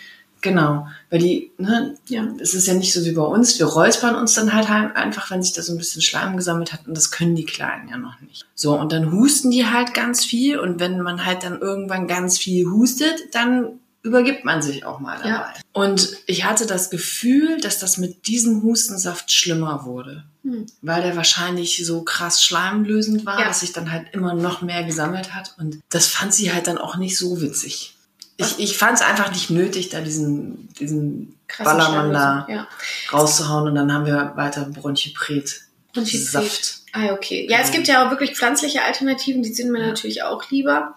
Genau, 0.42 0.88
weil 1.08 1.20
die, 1.20 1.52
ne, 1.56 1.96
Ja. 2.08 2.26
es 2.40 2.52
ist 2.52 2.66
ja 2.66 2.74
nicht 2.74 2.92
so 2.92 3.04
wie 3.04 3.12
bei 3.12 3.22
uns. 3.22 3.58
Wir 3.58 3.66
räuspern 3.66 4.16
uns 4.16 4.34
dann 4.34 4.52
halt 4.52 4.68
einfach, 4.68 5.30
wenn 5.30 5.42
sich 5.42 5.52
da 5.54 5.62
so 5.62 5.72
ein 5.72 5.78
bisschen 5.78 6.02
Schleim 6.02 6.36
gesammelt 6.36 6.72
hat 6.72 6.86
und 6.86 6.96
das 6.96 7.10
können 7.10 7.36
die 7.36 7.46
Kleinen 7.46 7.88
ja 7.88 7.96
noch 7.96 8.20
nicht. 8.20 8.44
So, 8.54 8.78
und 8.78 8.92
dann 8.92 9.12
husten 9.12 9.50
die 9.50 9.66
halt 9.66 9.94
ganz 9.94 10.24
viel 10.24 10.58
und 10.58 10.80
wenn 10.80 11.00
man 11.00 11.24
halt 11.24 11.44
dann 11.44 11.60
irgendwann 11.60 12.08
ganz 12.08 12.38
viel 12.38 12.66
hustet, 12.66 13.14
dann 13.32 13.78
übergibt 14.02 14.44
man 14.44 14.60
sich 14.62 14.84
auch 14.84 14.98
mal 14.98 15.16
dabei. 15.18 15.28
Ja. 15.28 15.54
Und 15.72 16.16
ich 16.26 16.44
hatte 16.44 16.66
das 16.66 16.90
Gefühl, 16.90 17.60
dass 17.60 17.78
das 17.78 17.96
mit 17.98 18.26
diesem 18.26 18.64
Hustensaft 18.64 19.30
schlimmer 19.30 19.84
wurde. 19.84 20.24
Hm. 20.42 20.66
Weil 20.82 21.02
der 21.02 21.14
wahrscheinlich 21.14 21.86
so 21.86 22.02
krass 22.02 22.42
schleimlösend 22.42 23.24
war, 23.24 23.38
Ja. 23.38 23.46
dass 23.46 23.60
sich 23.60 23.72
dann 23.72 23.92
halt 23.92 24.06
immer 24.12 24.34
noch 24.34 24.60
mehr 24.60 24.82
gesammelt 24.82 25.34
hat. 25.36 25.54
Und 25.56 25.78
das 25.88 26.08
fand 26.08 26.34
sie 26.34 26.52
halt 26.52 26.66
dann 26.66 26.78
auch 26.78 26.96
nicht 26.96 27.16
so 27.16 27.40
witzig. 27.40 27.94
Ich, 28.36 28.58
ich 28.58 28.78
fand 28.78 28.98
es 28.98 29.02
einfach 29.04 29.30
nicht 29.30 29.50
nötig, 29.50 29.90
da 29.90 30.00
diesen, 30.00 30.68
diesen 30.80 31.38
Krasse 31.48 31.70
Ballermann 31.70 32.12
da. 32.12 32.46
Ja. 32.48 32.68
rauszuhauen 33.12 33.68
und 33.68 33.74
dann 33.74 33.92
haben 33.92 34.06
wir 34.06 34.32
weiter 34.36 34.64
Bronchipret. 34.64 35.62
Bronchipret. 35.92 36.28
Saft. 36.28 36.78
Ah, 36.92 37.12
okay. 37.12 37.46
Ja, 37.50 37.58
es 37.60 37.70
gibt 37.70 37.88
ja 37.88 38.04
auch 38.06 38.10
wirklich 38.10 38.34
pflanzliche 38.34 38.82
Alternativen, 38.82 39.42
die 39.42 39.52
sind 39.52 39.70
mir 39.70 39.80
Ja. 39.80 39.86
natürlich 39.88 40.22
auch 40.22 40.50
lieber. 40.50 40.94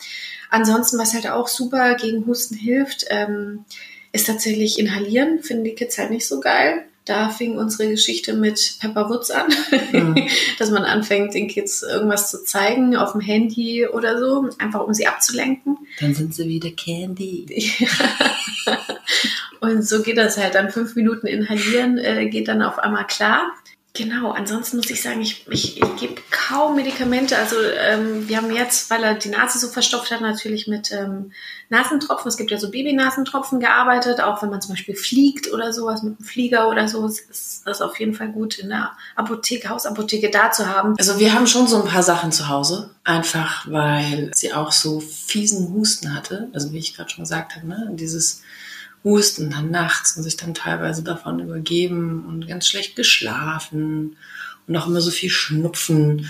Ansonsten, 0.50 0.98
was 0.98 1.14
halt 1.14 1.28
auch 1.30 1.48
super 1.48 1.96
gegen 1.96 2.26
Husten 2.26 2.56
hilft, 2.56 3.06
ähm, 3.10 3.66
ist 4.12 4.28
tatsächlich 4.28 4.80
inhalieren. 4.80 5.44
Finden 5.44 5.66
die 5.66 5.76
Kids 5.76 5.98
halt 5.98 6.12
nicht 6.12 6.28
so 6.28 6.40
geil. 6.40 6.86
Da 7.06 7.30
fing 7.30 7.58
unsere 7.58 7.90
Geschichte 7.90 8.34
mit 8.34 8.78
Pepperwoods 8.80 9.30
an, 9.32 9.48
Mhm. 9.92 10.28
dass 10.60 10.72
man 10.72 10.84
anfängt, 10.84 11.34
den 11.36 11.48
Kids 11.48 11.84
irgendwas 11.84 12.32
zu 12.32 12.44
zeigen 12.44 12.96
auf 12.96 13.12
dem 13.12 13.22
Handy 13.22 13.86
oder 13.88 14.20
so, 14.20 14.50
einfach 14.58 14.82
um 14.82 14.94
sie 14.94 15.06
abzulenken. 15.06 15.78
Dann 16.00 16.16
sind 16.16 16.34
sie 16.34 16.48
wieder 16.48 16.72
Candy. 16.72 17.46
Und 19.62 19.88
so 19.88 20.02
geht 20.02 20.18
das 20.18 20.38
halt. 20.38 20.56
Dann 20.56 20.72
fünf 20.72 20.96
Minuten 20.96 21.28
inhalieren 21.28 21.98
äh, 21.98 22.28
geht 22.30 22.48
dann 22.48 22.62
auf 22.62 22.80
einmal 22.80 23.06
klar. 23.08 23.52
Genau, 23.96 24.32
ansonsten 24.32 24.76
muss 24.76 24.90
ich 24.90 25.02
sagen, 25.02 25.22
ich, 25.22 25.46
ich, 25.50 25.82
ich 25.82 25.96
gebe 25.96 26.22
kaum 26.30 26.76
Medikamente. 26.76 27.38
Also 27.38 27.56
ähm, 27.62 28.28
wir 28.28 28.38
haben 28.38 28.52
jetzt, 28.52 28.90
weil 28.90 29.02
er 29.04 29.16
die 29.16 29.30
Nase 29.30 29.58
so 29.58 29.70
verstopft 29.70 30.12
hat, 30.12 30.20
natürlich 30.20 30.68
mit 30.68 30.92
ähm, 30.92 31.32
Nasentropfen. 31.70 32.28
Es 32.28 32.36
gibt 32.36 32.52
ja 32.52 32.60
so 32.60 32.70
Babynasentropfen 32.72 33.62
gearbeitet, 33.62 34.20
auch 34.20 34.42
wenn 34.42 34.50
man 34.50 34.62
zum 34.62 34.72
Beispiel 34.72 34.96
fliegt 34.96 35.52
oder 35.54 35.72
sowas 35.72 36.04
mit 36.04 36.18
einem 36.18 36.26
Flieger 36.28 36.70
oder 36.70 36.90
so, 36.90 37.08
ist 37.08 37.62
das 37.66 37.82
auf 37.82 37.98
jeden 37.98 38.14
Fall 38.14 38.28
gut 38.28 38.60
in 38.60 38.68
der 38.68 38.92
Apotheke, 39.16 39.70
Hausapotheke 39.70 40.30
da 40.30 40.52
zu 40.52 40.68
haben. 40.68 40.96
Also 40.98 41.18
wir 41.18 41.34
haben 41.34 41.48
schon 41.48 41.68
so 41.68 41.82
ein 41.82 41.88
paar 41.88 42.04
Sachen 42.04 42.34
zu 42.34 42.50
Hause, 42.50 42.90
einfach 43.06 43.66
weil 43.72 44.32
sie 44.36 44.52
auch 44.52 44.74
so 44.74 45.00
fiesen 45.00 45.74
Husten 45.74 46.14
hatte. 46.14 46.50
Also 46.54 46.74
wie 46.74 46.80
ich 46.80 46.96
gerade 46.96 47.10
schon 47.10 47.24
gesagt 47.24 47.56
habe, 47.56 47.66
ne? 47.66 47.90
dieses 47.94 48.42
Husten 49.06 49.52
dann 49.52 49.70
nachts 49.70 50.18
und 50.18 50.24
sich 50.24 50.36
dann 50.36 50.56
teilweise 50.56 51.04
davon 51.04 51.40
übergeben 51.40 52.26
und 52.28 52.48
ganz 52.48 52.68
schlecht 52.68 52.96
geschlafen 52.96 54.18
und 54.68 54.76
auch 54.76 54.88
immer 54.88 55.00
so 55.00 55.12
viel 55.12 55.30
Schnupfen. 55.30 56.28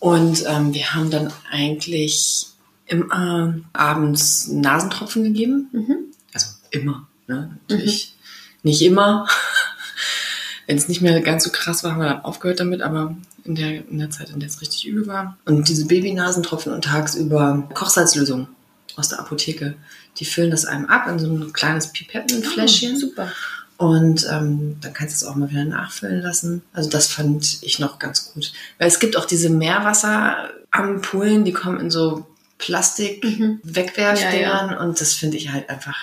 Und 0.00 0.44
ähm, 0.46 0.74
wir 0.74 0.92
haben 0.92 1.10
dann 1.10 1.32
eigentlich 1.50 2.48
immer 2.86 3.54
abends 3.72 4.48
Nasentropfen 4.48 5.22
gegeben. 5.22 5.68
Mhm. 5.72 5.96
Also 6.34 6.48
immer, 6.70 7.08
ne? 7.28 7.56
Natürlich 7.68 8.16
nicht 8.62 8.82
immer. 8.82 9.28
Wenn 10.66 10.76
es 10.76 10.88
nicht 10.88 11.00
mehr 11.00 11.20
ganz 11.20 11.44
so 11.44 11.50
krass 11.50 11.84
war, 11.84 11.92
haben 11.92 12.00
wir 12.00 12.08
dann 12.08 12.24
aufgehört 12.24 12.58
damit, 12.58 12.82
aber 12.82 13.16
in 13.44 13.54
der, 13.54 13.88
in 13.88 13.98
der 14.00 14.10
Zeit, 14.10 14.30
in 14.30 14.40
der 14.40 14.48
es 14.48 14.60
richtig 14.60 14.84
übel 14.84 15.06
war. 15.06 15.38
Und 15.44 15.68
diese 15.68 15.86
Babynasentropfen 15.86 16.72
und 16.72 16.84
tagsüber 16.84 17.68
Kochsalzlösung 17.72 18.48
aus 18.96 19.08
der 19.08 19.20
Apotheke, 19.20 19.74
die 20.18 20.24
füllen 20.24 20.50
das 20.50 20.64
einem 20.64 20.86
ab 20.86 21.06
in 21.08 21.18
so 21.18 21.26
ein 21.26 21.52
kleines 21.52 21.92
Pipettenfläschchen. 21.92 22.96
Oh, 22.96 23.00
super. 23.00 23.32
Und 23.78 24.26
ähm, 24.30 24.78
dann 24.80 24.94
kannst 24.94 25.20
du 25.20 25.26
es 25.26 25.30
auch 25.30 25.36
mal 25.36 25.50
wieder 25.50 25.64
nachfüllen 25.64 26.22
lassen. 26.22 26.62
Also 26.72 26.88
das 26.88 27.08
fand 27.08 27.62
ich 27.62 27.78
noch 27.78 27.98
ganz 27.98 28.32
gut. 28.32 28.54
Weil 28.78 28.88
es 28.88 29.00
gibt 29.00 29.18
auch 29.18 29.26
diese 29.26 29.50
Meerwasserampullen, 29.50 31.44
die 31.44 31.52
kommen 31.52 31.80
in 31.80 31.90
so 31.90 32.24
Mhm. 32.56 32.58
Plastik-Wegwerfdingern 32.58 34.76
und 34.78 34.98
das 35.00 35.12
finde 35.12 35.36
ich 35.36 35.52
halt 35.52 35.68
einfach, 35.68 35.96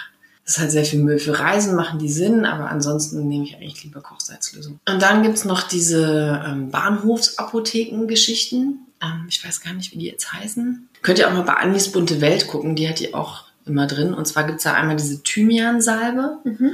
das 0.45 0.55
ist 0.55 0.61
halt 0.61 0.71
sehr 0.71 0.85
viel 0.85 0.99
Müll. 0.99 1.19
Für 1.19 1.37
Reisen 1.39 1.75
machen 1.75 1.99
die 1.99 2.11
Sinn, 2.11 2.45
aber 2.45 2.69
ansonsten 2.69 3.27
nehme 3.27 3.43
ich 3.45 3.55
eigentlich 3.55 3.83
lieber 3.83 4.01
Kochsalzlösung. 4.01 4.79
Und 4.87 5.01
dann 5.01 5.23
gibt's 5.23 5.45
noch 5.45 5.63
diese 5.63 6.43
ähm, 6.45 6.69
Bahnhofsapotheken-Geschichten. 6.69 8.79
Ähm, 9.01 9.25
ich 9.27 9.43
weiß 9.45 9.61
gar 9.61 9.73
nicht, 9.73 9.91
wie 9.93 9.97
die 9.97 10.05
jetzt 10.07 10.31
heißen. 10.33 10.87
Könnt 11.03 11.19
ihr 11.19 11.27
auch 11.27 11.33
mal 11.33 11.43
bei 11.43 11.53
Anis 11.53 11.91
bunte 11.91 12.21
Welt 12.21 12.47
gucken, 12.47 12.75
die 12.75 12.89
hat 12.89 12.99
die 12.99 13.13
auch 13.13 13.43
immer 13.65 13.87
drin. 13.87 14.13
Und 14.13 14.25
zwar 14.25 14.45
gibt's 14.45 14.63
da 14.63 14.73
einmal 14.73 14.95
diese 14.95 15.21
Thymian-Salbe. 15.21 16.37
Mhm. 16.43 16.71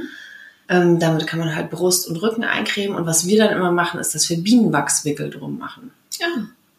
Ähm, 0.68 1.00
damit 1.00 1.26
kann 1.26 1.40
man 1.40 1.54
halt 1.54 1.70
Brust 1.70 2.08
und 2.08 2.16
Rücken 2.22 2.44
eincremen. 2.44 2.96
Und 2.96 3.06
was 3.06 3.26
wir 3.26 3.38
dann 3.38 3.54
immer 3.54 3.72
machen, 3.72 4.00
ist, 4.00 4.14
dass 4.14 4.30
wir 4.30 4.38
Bienenwachswickel 4.38 5.30
drum 5.30 5.58
machen. 5.58 5.90
Ja. 6.20 6.28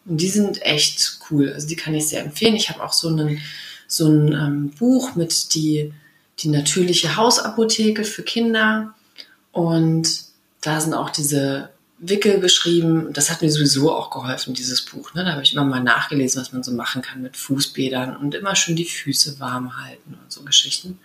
Und 0.06 0.20
die 0.20 0.28
sind 0.28 0.62
echt 0.62 1.20
cool. 1.30 1.52
Also 1.52 1.68
die 1.68 1.76
kann 1.76 1.94
ich 1.94 2.08
sehr 2.08 2.24
empfehlen. 2.24 2.56
Ich 2.56 2.70
habe 2.70 2.82
auch 2.82 2.92
so, 2.92 3.08
einen, 3.08 3.40
so 3.86 4.08
ein 4.08 4.32
ähm, 4.32 4.70
Buch 4.70 5.14
mit 5.14 5.54
die, 5.54 5.92
die 6.38 6.48
natürliche 6.48 7.16
Hausapotheke 7.16 8.04
für 8.04 8.22
Kinder. 8.22 8.94
Und 9.52 10.24
da 10.62 10.80
sind 10.80 10.94
auch 10.94 11.10
diese 11.10 11.68
Wickel 12.02 12.38
beschrieben. 12.38 13.06
Und 13.06 13.16
Das 13.16 13.30
hat 13.30 13.40
mir 13.40 13.50
sowieso 13.50 13.92
auch 13.92 14.10
geholfen, 14.10 14.54
dieses 14.54 14.82
Buch. 14.82 15.14
Ne? 15.14 15.24
Da 15.24 15.32
habe 15.32 15.42
ich 15.42 15.54
immer 15.54 15.64
mal 15.64 15.82
nachgelesen, 15.82 16.40
was 16.40 16.52
man 16.52 16.62
so 16.62 16.72
machen 16.72 17.00
kann 17.00 17.22
mit 17.22 17.36
Fußbädern 17.36 18.16
und 18.16 18.34
immer 18.34 18.54
schön 18.56 18.76
die 18.76 18.84
Füße 18.84 19.40
warm 19.40 19.82
halten 19.82 20.18
und 20.20 20.30
so 20.30 20.42
Geschichten. 20.42 20.98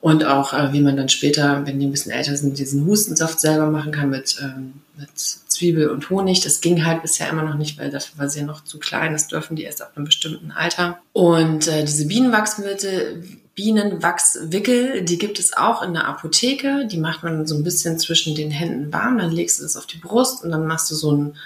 Und 0.00 0.24
auch, 0.24 0.52
äh, 0.52 0.72
wie 0.72 0.82
man 0.82 0.96
dann 0.96 1.08
später, 1.08 1.66
wenn 1.66 1.80
die 1.80 1.86
ein 1.86 1.90
bisschen 1.90 2.12
älter 2.12 2.36
sind, 2.36 2.58
diesen 2.58 2.86
Hustensaft 2.86 3.40
selber 3.40 3.70
machen 3.70 3.90
kann 3.90 4.08
mit, 4.08 4.36
ähm, 4.40 4.74
mit 4.96 5.08
Zwiebel 5.16 5.88
und 5.88 6.08
Honig. 6.10 6.42
Das 6.42 6.60
ging 6.60 6.84
halt 6.84 7.02
bisher 7.02 7.28
immer 7.28 7.42
noch 7.42 7.56
nicht, 7.56 7.76
weil 7.78 7.90
dafür 7.90 8.20
war 8.20 8.28
sie 8.28 8.40
ja 8.40 8.46
noch 8.46 8.62
zu 8.62 8.78
klein. 8.78 9.12
Das 9.12 9.26
dürfen 9.26 9.56
die 9.56 9.64
erst 9.64 9.82
ab 9.82 9.92
einem 9.96 10.04
bestimmten 10.04 10.52
Alter. 10.52 11.00
Und 11.12 11.66
äh, 11.66 11.84
diese 11.84 12.06
Bienenwachsmittel, 12.06 13.24
Bienenwachswickel, 13.56 15.02
die 15.02 15.18
gibt 15.18 15.38
es 15.38 15.56
auch 15.56 15.82
in 15.82 15.94
der 15.94 16.06
Apotheke. 16.06 16.86
Die 16.86 16.98
macht 16.98 17.24
man 17.24 17.46
so 17.46 17.56
ein 17.56 17.64
bisschen 17.64 17.98
zwischen 17.98 18.34
den 18.34 18.50
Händen 18.50 18.92
warm. 18.92 19.18
Dann 19.18 19.32
legst 19.32 19.58
du 19.58 19.62
das 19.64 19.76
auf 19.76 19.86
die 19.86 19.96
Brust 19.96 20.44
und 20.44 20.50
dann 20.50 20.66
machst 20.66 20.90
du 20.90 20.94
so 20.94 21.10
einen, 21.10 21.36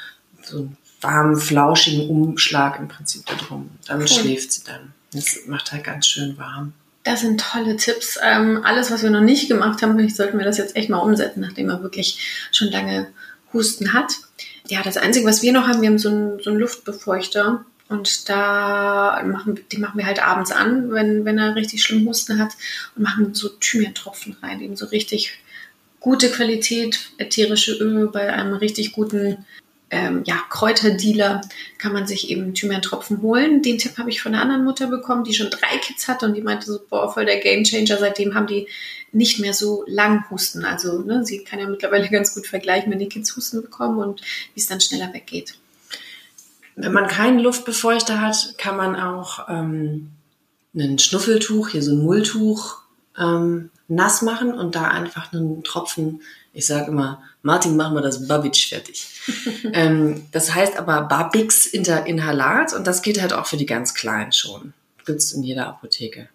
so 0.43 0.59
einen 0.59 0.77
warmen, 1.01 1.37
flauschigen 1.37 2.11
Umschlag 2.11 2.79
im 2.81 2.89
Prinzip 2.89 3.25
da 3.27 3.35
drum. 3.37 3.71
Damit 3.87 4.11
Cool. 4.11 4.19
schläft 4.19 4.53
sie 4.53 4.65
dann. 4.65 4.93
Das 5.13 5.39
macht 5.47 5.73
halt 5.73 5.85
ganz 5.85 6.09
schön 6.09 6.37
warm. 6.37 6.73
Das 7.05 7.21
sind 7.21 7.41
tolle 7.41 7.77
Tipps. 7.77 8.19
Ähm, 8.23 8.61
alles, 8.65 8.91
was 8.91 9.03
wir 9.03 9.11
noch 9.11 9.23
nicht 9.23 9.49
gemacht 9.49 9.81
haben, 9.81 9.97
vielleicht 9.97 10.17
sollten 10.17 10.37
wir 10.37 10.45
das 10.45 10.59
jetzt 10.59 10.77
echt 10.77 10.91
mal 10.91 10.99
umsetzen, 10.99 11.41
nachdem 11.41 11.69
wir 11.69 11.83
wirklich 11.83 12.49
schon 12.53 12.69
lange 12.69 13.07
Husten 13.53 13.93
hat. 13.93 14.15
Ja, 14.69 14.83
das 14.83 14.97
Einzige, 14.97 15.27
was 15.27 15.43
wir 15.43 15.53
noch 15.53 15.67
haben, 15.67 15.81
wir 15.81 15.89
haben 15.89 15.99
so 15.99 16.09
einen, 16.09 16.41
so 16.43 16.51
einen 16.51 16.59
Luftbefeuchter. 16.59 17.65
Und 17.91 18.29
da 18.29 19.21
machen, 19.27 19.59
die 19.73 19.79
machen 19.79 19.99
wir 19.99 20.07
halt 20.07 20.25
abends 20.25 20.53
an, 20.53 20.93
wenn, 20.93 21.25
wenn 21.25 21.39
er 21.39 21.57
richtig 21.57 21.83
schlimm 21.83 22.07
Husten 22.07 22.39
hat 22.39 22.53
und 22.95 23.03
machen 23.03 23.35
so 23.35 23.49
Thymian-Tropfen 23.49 24.37
rein, 24.41 24.61
eben 24.61 24.77
so 24.77 24.87
richtig 24.87 25.41
gute 25.99 26.31
Qualität 26.31 27.11
ätherische 27.19 27.75
Öle 27.75 28.07
bei 28.07 28.33
einem 28.33 28.55
richtig 28.55 28.93
guten 28.93 29.45
ähm, 29.91 30.23
ja, 30.25 30.37
Kräuterdealer 30.49 31.41
kann 31.79 31.93
man 31.93 32.07
sich 32.07 32.31
eben 32.31 32.55
Thymian-Tropfen 32.55 33.23
holen. 33.23 33.61
Den 33.61 33.79
Tipp 33.79 33.99
habe 33.99 34.11
ich 34.11 34.23
von 34.23 34.35
einer 34.35 34.43
anderen 34.43 34.65
Mutter 34.65 34.87
bekommen, 34.87 35.25
die 35.25 35.35
schon 35.35 35.51
drei 35.51 35.77
Kids 35.79 36.07
hatte 36.07 36.27
und 36.27 36.35
die 36.35 36.43
meinte 36.43 36.67
so, 36.67 36.81
boah, 36.89 37.13
voll 37.13 37.25
der 37.25 37.41
Gamechanger. 37.41 37.99
Seitdem 37.99 38.37
haben 38.37 38.47
die 38.47 38.69
nicht 39.11 39.41
mehr 39.41 39.53
so 39.53 39.83
lang 39.89 40.31
Husten. 40.31 40.65
Also 40.65 41.01
ne, 41.01 41.27
sie 41.27 41.43
kann 41.43 41.59
ja 41.59 41.67
mittlerweile 41.67 42.09
ganz 42.11 42.37
gut 42.37 42.47
vergleichen, 42.47 42.93
wenn 42.93 43.01
die 43.01 43.09
Kids 43.09 43.35
Husten 43.35 43.63
bekommen 43.63 43.99
und 43.99 44.21
wie 44.55 44.61
es 44.61 44.69
dann 44.69 44.81
schneller 44.81 45.13
weggeht. 45.13 45.55
Wenn 46.83 46.93
man 46.93 47.09
keinen 47.09 47.39
Luftbefeuchter 47.39 48.21
hat, 48.21 48.55
kann 48.59 48.77
man 48.77 48.97
auch 48.97 49.49
ähm, 49.49 50.11
ein 50.75 50.99
Schnuffeltuch, 50.99 51.69
hier 51.69 51.83
so 51.83 51.93
ein 51.93 52.03
Mulltuch, 52.03 52.79
ähm, 53.19 53.71
nass 53.89 54.23
machen 54.23 54.55
und 54.55 54.75
da 54.75 54.89
einfach 54.89 55.33
einen 55.33 55.65
Tropfen, 55.65 56.23
ich 56.53 56.67
sage 56.67 56.91
immer, 56.91 57.23
Martin, 57.43 57.77
machen 57.77 57.95
wir 57.95 58.03
das 58.03 58.27
Babitsch 58.29 58.69
fertig. 58.69 59.07
ähm, 59.73 60.27
das 60.33 60.55
heißt 60.55 60.77
aber 60.77 61.03
Babix 61.03 61.67
Inhalat 61.67 62.73
und 62.73 62.87
das 62.87 63.03
geht 63.03 63.21
halt 63.21 63.33
auch 63.33 63.47
für 63.47 63.57
die 63.57 63.67
ganz 63.67 63.95
Kleinen 63.95 64.33
schon. 64.33 64.73
Gibt's 65.05 65.33
in 65.33 65.43
jeder 65.43 65.67
Apotheke. 65.67 66.29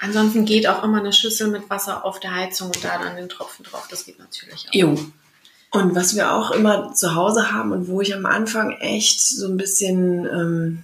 Ansonsten 0.00 0.46
geht 0.46 0.66
auch 0.66 0.82
immer 0.82 0.98
eine 0.98 1.12
Schüssel 1.12 1.48
mit 1.48 1.68
Wasser 1.68 2.04
auf 2.04 2.20
der 2.20 2.34
Heizung 2.34 2.68
und 2.68 2.82
da 2.82 2.98
dann 2.98 3.16
den 3.16 3.28
Tropfen 3.28 3.64
drauf. 3.64 3.86
Das 3.90 4.06
geht 4.06 4.18
natürlich 4.18 4.66
auch. 4.68 4.74
Jo. 4.74 4.98
Und 5.70 5.94
was 5.94 6.16
wir 6.16 6.32
auch 6.32 6.50
immer 6.50 6.94
zu 6.94 7.14
Hause 7.14 7.52
haben 7.52 7.72
und 7.72 7.86
wo 7.86 8.00
ich 8.00 8.14
am 8.14 8.26
Anfang 8.26 8.72
echt 8.80 9.20
so 9.20 9.46
ein 9.46 9.56
bisschen, 9.56 10.26
ähm, 10.26 10.82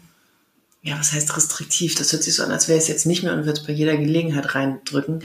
ja, 0.83 0.99
was 0.99 1.13
heißt 1.13 1.37
restriktiv? 1.37 1.97
Das 1.97 2.13
hört 2.13 2.23
sich 2.23 2.35
so 2.35 2.45
an, 2.45 2.53
als 2.53 2.69
wäre 2.69 2.79
es 2.79 2.87
jetzt 2.87 3.05
nicht 3.05 3.25
mehr 3.25 3.33
und 3.33 3.47
wird 3.47 3.59
es 3.59 3.67
bei 3.67 3.73
jeder 3.73 3.97
Gelegenheit 3.97 4.55
reindrücken. 4.55 5.25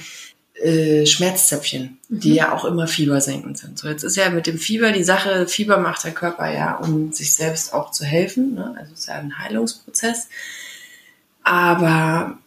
Äh, 0.56 1.06
Schmerzzäpfchen, 1.08 1.98
mhm. 2.10 2.20
die 2.20 2.36
ja 2.36 2.54
auch 2.54 2.66
immer 2.66 2.88
fiebersenkend 2.88 3.58
sind. 3.58 3.80
So, 3.80 3.88
jetzt 3.88 4.04
ist 4.04 4.16
ja 4.16 4.30
mit 4.30 4.46
dem 4.46 4.60
Fieber 4.60 4.92
die 4.92 5.04
Sache, 5.04 5.48
Fieber 5.48 5.78
macht 5.78 6.04
der 6.04 6.12
Körper 6.12 6.52
ja, 6.52 6.76
um 6.76 7.12
sich 7.14 7.34
selbst 7.34 7.74
auch 7.74 7.92
zu 7.92 8.04
helfen. 8.04 8.56
Ne? 8.56 8.76
Also 8.78 8.94
es 8.94 9.00
ist 9.02 9.08
ja 9.08 9.16
ein 9.16 9.40
Heilungsprozess. 9.40 10.28
Aber 11.44 12.38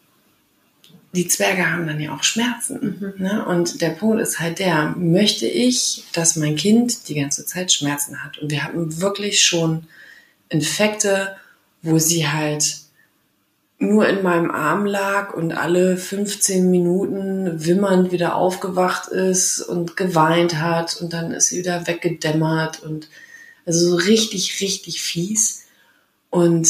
die 1.15 1.29
Zwerge 1.29 1.71
haben 1.71 1.87
dann 1.87 2.01
ja 2.01 2.15
auch 2.15 2.23
Schmerzen. 2.23 3.15
Mhm. 3.17 3.25
Ne? 3.25 3.45
Und 3.47 3.81
der 3.81 3.91
Punkt 3.91 4.21
ist 4.21 4.41
halt 4.41 4.59
der, 4.59 4.95
möchte 4.97 5.47
ich, 5.47 6.05
dass 6.13 6.37
mein 6.37 6.57
Kind 6.57 7.09
die 7.09 7.15
ganze 7.15 7.47
Zeit 7.47 7.73
Schmerzen 7.73 8.25
hat? 8.25 8.39
Und 8.39 8.51
wir 8.51 8.65
hatten 8.65 9.01
wirklich 9.01 9.45
schon 9.45 9.87
Infekte, 10.49 11.37
wo 11.83 11.99
sie 11.99 12.29
halt 12.29 12.79
nur 13.79 14.09
in 14.09 14.23
meinem 14.23 14.51
Arm 14.51 14.87
lag 14.87 15.35
und 15.35 15.53
alle 15.53 15.97
15 15.97 16.71
Minuten 16.71 17.65
wimmernd 17.65 18.13
wieder 18.13 18.37
aufgewacht 18.37 19.09
ist 19.09 19.61
und 19.61 19.97
geweint 19.97 20.57
hat 20.61 20.97
und 21.01 21.13
dann 21.13 21.33
ist 21.33 21.49
sie 21.49 21.59
wieder 21.59 21.87
weggedämmert 21.87 22.83
und 22.83 23.09
also 23.67 23.91
so 23.91 23.97
richtig, 23.97 24.61
richtig 24.61 25.03
fies. 25.03 25.65
Und 26.31 26.69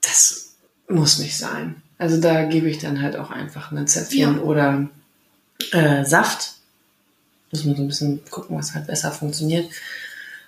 das 0.00 0.54
muss 0.88 1.18
nicht 1.18 1.36
sein. 1.36 1.81
Also 2.02 2.20
da 2.20 2.42
gebe 2.46 2.68
ich 2.68 2.78
dann 2.78 3.00
halt 3.00 3.14
auch 3.14 3.30
einfach 3.30 3.70
ein 3.70 3.86
Zäpfchen 3.86 4.38
ja. 4.38 4.42
oder 4.42 4.88
äh, 5.70 6.04
Saft. 6.04 6.54
Muss 7.52 7.64
man 7.64 7.76
so 7.76 7.82
ein 7.82 7.86
bisschen 7.86 8.20
gucken, 8.28 8.58
was 8.58 8.74
halt 8.74 8.88
besser 8.88 9.12
funktioniert, 9.12 9.70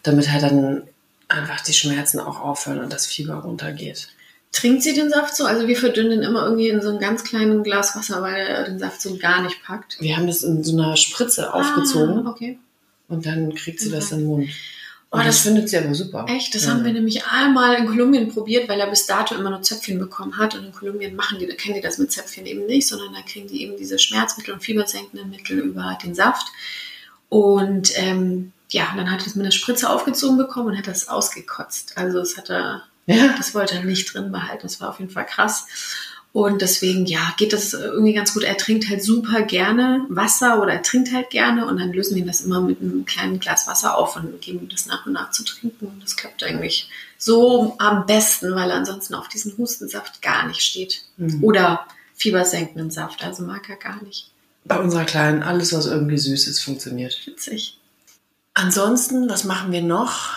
damit 0.02 0.32
halt 0.32 0.42
dann 0.42 0.82
einfach 1.28 1.60
die 1.60 1.72
Schmerzen 1.72 2.18
auch 2.18 2.40
aufhören 2.40 2.80
und 2.80 2.92
das 2.92 3.06
Fieber 3.06 3.36
runtergeht. 3.36 4.08
Trinkt 4.50 4.82
sie 4.82 4.94
den 4.94 5.10
Saft 5.10 5.36
so? 5.36 5.44
Also 5.44 5.68
wir 5.68 5.76
verdünnen 5.76 6.10
den 6.10 6.22
immer 6.22 6.42
irgendwie 6.42 6.70
in 6.70 6.82
so 6.82 6.88
einem 6.88 6.98
ganz 6.98 7.22
kleinen 7.22 7.62
Glas 7.62 7.94
Wasser, 7.94 8.20
weil 8.20 8.34
er 8.34 8.64
den 8.64 8.80
Saft 8.80 9.00
so 9.00 9.16
gar 9.16 9.42
nicht 9.42 9.62
packt. 9.62 10.00
Wir 10.00 10.16
haben 10.16 10.26
das 10.26 10.42
in 10.42 10.64
so 10.64 10.76
einer 10.76 10.96
Spritze 10.96 11.54
ah, 11.54 11.60
aufgezogen. 11.60 12.26
Okay. 12.26 12.58
Und 13.06 13.26
dann 13.26 13.54
kriegt 13.54 13.78
sie 13.78 13.90
okay. 13.90 13.96
das 13.96 14.10
im 14.10 14.24
Mund. 14.24 14.48
Oh, 15.14 15.18
das, 15.18 15.26
das, 15.26 15.40
findet 15.40 15.68
sie 15.68 15.78
aber 15.78 15.94
super. 15.94 16.26
Echt? 16.28 16.54
Das 16.54 16.64
ja. 16.64 16.70
haben 16.70 16.84
wir 16.84 16.92
nämlich 16.92 17.24
einmal 17.26 17.76
in 17.76 17.86
Kolumbien 17.86 18.28
probiert, 18.28 18.68
weil 18.68 18.80
er 18.80 18.88
bis 18.88 19.06
dato 19.06 19.34
immer 19.34 19.50
nur 19.50 19.62
Zäpfchen 19.62 19.98
bekommen 19.98 20.36
hat. 20.38 20.54
Und 20.54 20.64
in 20.64 20.72
Kolumbien 20.72 21.16
machen 21.16 21.38
die, 21.38 21.46
da 21.46 21.54
kennen 21.54 21.74
die 21.74 21.80
das 21.80 21.98
mit 21.98 22.12
Zäpfchen 22.12 22.46
eben 22.46 22.66
nicht, 22.66 22.88
sondern 22.88 23.12
da 23.14 23.20
kriegen 23.22 23.46
die 23.46 23.62
eben 23.62 23.76
diese 23.76 23.98
Schmerzmittel 23.98 24.54
und 24.54 24.60
fiebersenkenden 24.60 25.30
Mittel 25.30 25.58
über 25.58 25.96
den 26.02 26.14
Saft. 26.14 26.48
Und 27.28 27.92
ähm, 27.96 28.52
ja, 28.70 28.92
dann 28.96 29.10
hat 29.10 29.20
er 29.20 29.26
es 29.26 29.34
mit 29.34 29.44
einer 29.44 29.52
Spritze 29.52 29.88
aufgezogen 29.88 30.36
bekommen 30.36 30.68
und 30.68 30.78
hat 30.78 30.86
das 30.86 31.08
ausgekotzt. 31.08 31.96
Also 31.96 32.18
es 32.18 32.36
hat 32.36 32.50
er 32.50 32.82
ja. 33.06 33.34
Das 33.36 33.54
wollte 33.54 33.76
er 33.76 33.84
nicht 33.84 34.12
drin 34.12 34.32
behalten. 34.32 34.62
Das 34.62 34.80
war 34.80 34.90
auf 34.90 34.98
jeden 34.98 35.10
Fall 35.10 35.26
krass. 35.26 35.66
Und 36.34 36.62
deswegen, 36.62 37.06
ja, 37.06 37.32
geht 37.36 37.52
das 37.52 37.74
irgendwie 37.74 38.12
ganz 38.12 38.34
gut. 38.34 38.42
Er 38.42 38.56
trinkt 38.56 38.90
halt 38.90 39.04
super 39.04 39.42
gerne 39.42 40.04
Wasser 40.08 40.60
oder 40.60 40.72
er 40.72 40.82
trinkt 40.82 41.12
halt 41.12 41.30
gerne 41.30 41.64
und 41.64 41.78
dann 41.78 41.92
lösen 41.92 42.16
wir 42.16 42.22
ihn 42.22 42.26
das 42.26 42.40
immer 42.40 42.60
mit 42.60 42.80
einem 42.80 43.04
kleinen 43.04 43.38
Glas 43.38 43.68
Wasser 43.68 43.96
auf 43.96 44.16
und 44.16 44.40
geben 44.40 44.62
ihm 44.62 44.68
das 44.68 44.86
nach 44.86 45.06
und 45.06 45.12
nach 45.12 45.30
zu 45.30 45.44
trinken. 45.44 45.86
Und 45.86 46.02
das 46.02 46.16
klappt 46.16 46.42
eigentlich 46.42 46.90
so 47.18 47.76
am 47.78 48.04
besten, 48.06 48.52
weil 48.56 48.68
er 48.68 48.78
ansonsten 48.78 49.14
auf 49.14 49.28
diesen 49.28 49.56
Hustensaft 49.56 50.22
gar 50.22 50.48
nicht 50.48 50.60
steht. 50.60 51.02
Mhm. 51.18 51.44
Oder 51.44 51.86
fiebersenkenden 52.16 52.90
Saft, 52.90 53.22
also 53.22 53.44
mag 53.44 53.70
er 53.70 53.76
gar 53.76 54.02
nicht. 54.02 54.32
Bei 54.64 54.80
unserer 54.80 55.04
Kleinen, 55.04 55.44
alles, 55.44 55.72
was 55.72 55.86
irgendwie 55.86 56.18
süß 56.18 56.48
ist, 56.48 56.62
funktioniert. 56.62 57.16
Witzig. 57.28 57.78
Ansonsten, 58.54 59.28
was 59.28 59.44
machen 59.44 59.70
wir 59.70 59.82
noch? 59.82 60.32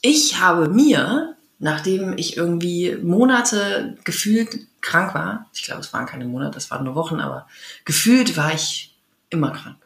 Ich 0.00 0.40
habe 0.40 0.68
mir 0.68 1.36
nachdem 1.62 2.18
ich 2.18 2.36
irgendwie 2.36 2.96
Monate 3.02 3.96
gefühlt 4.02 4.66
krank 4.82 5.14
war, 5.14 5.46
ich 5.54 5.62
glaube, 5.62 5.80
es 5.80 5.92
waren 5.92 6.06
keine 6.06 6.26
Monate, 6.26 6.58
es 6.58 6.70
waren 6.70 6.84
nur 6.84 6.94
Wochen, 6.94 7.20
aber 7.20 7.46
gefühlt 7.84 8.36
war 8.36 8.52
ich 8.52 8.94
immer 9.30 9.52
krank. 9.52 9.76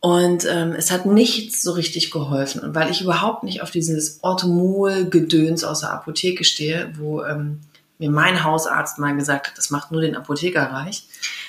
Und 0.00 0.46
ähm, 0.48 0.72
es 0.72 0.92
hat 0.92 1.06
nichts 1.06 1.60
so 1.60 1.72
richtig 1.72 2.12
geholfen. 2.12 2.60
Und 2.60 2.74
weil 2.74 2.90
ich 2.90 3.02
überhaupt 3.02 3.42
nicht 3.42 3.62
auf 3.62 3.72
dieses 3.72 4.22
Orthomol-Gedöns 4.22 5.64
aus 5.64 5.80
der 5.80 5.90
Apotheke 5.90 6.44
stehe, 6.44 6.92
wo 6.96 7.24
ähm, 7.24 7.60
mir 7.98 8.10
mein 8.10 8.44
Hausarzt 8.44 8.98
mal 9.00 9.16
gesagt 9.16 9.48
hat, 9.48 9.58
das 9.58 9.70
macht 9.70 9.90
nur 9.90 10.00
den 10.00 10.14
Apotheker 10.14 10.62
reich. 10.62 11.02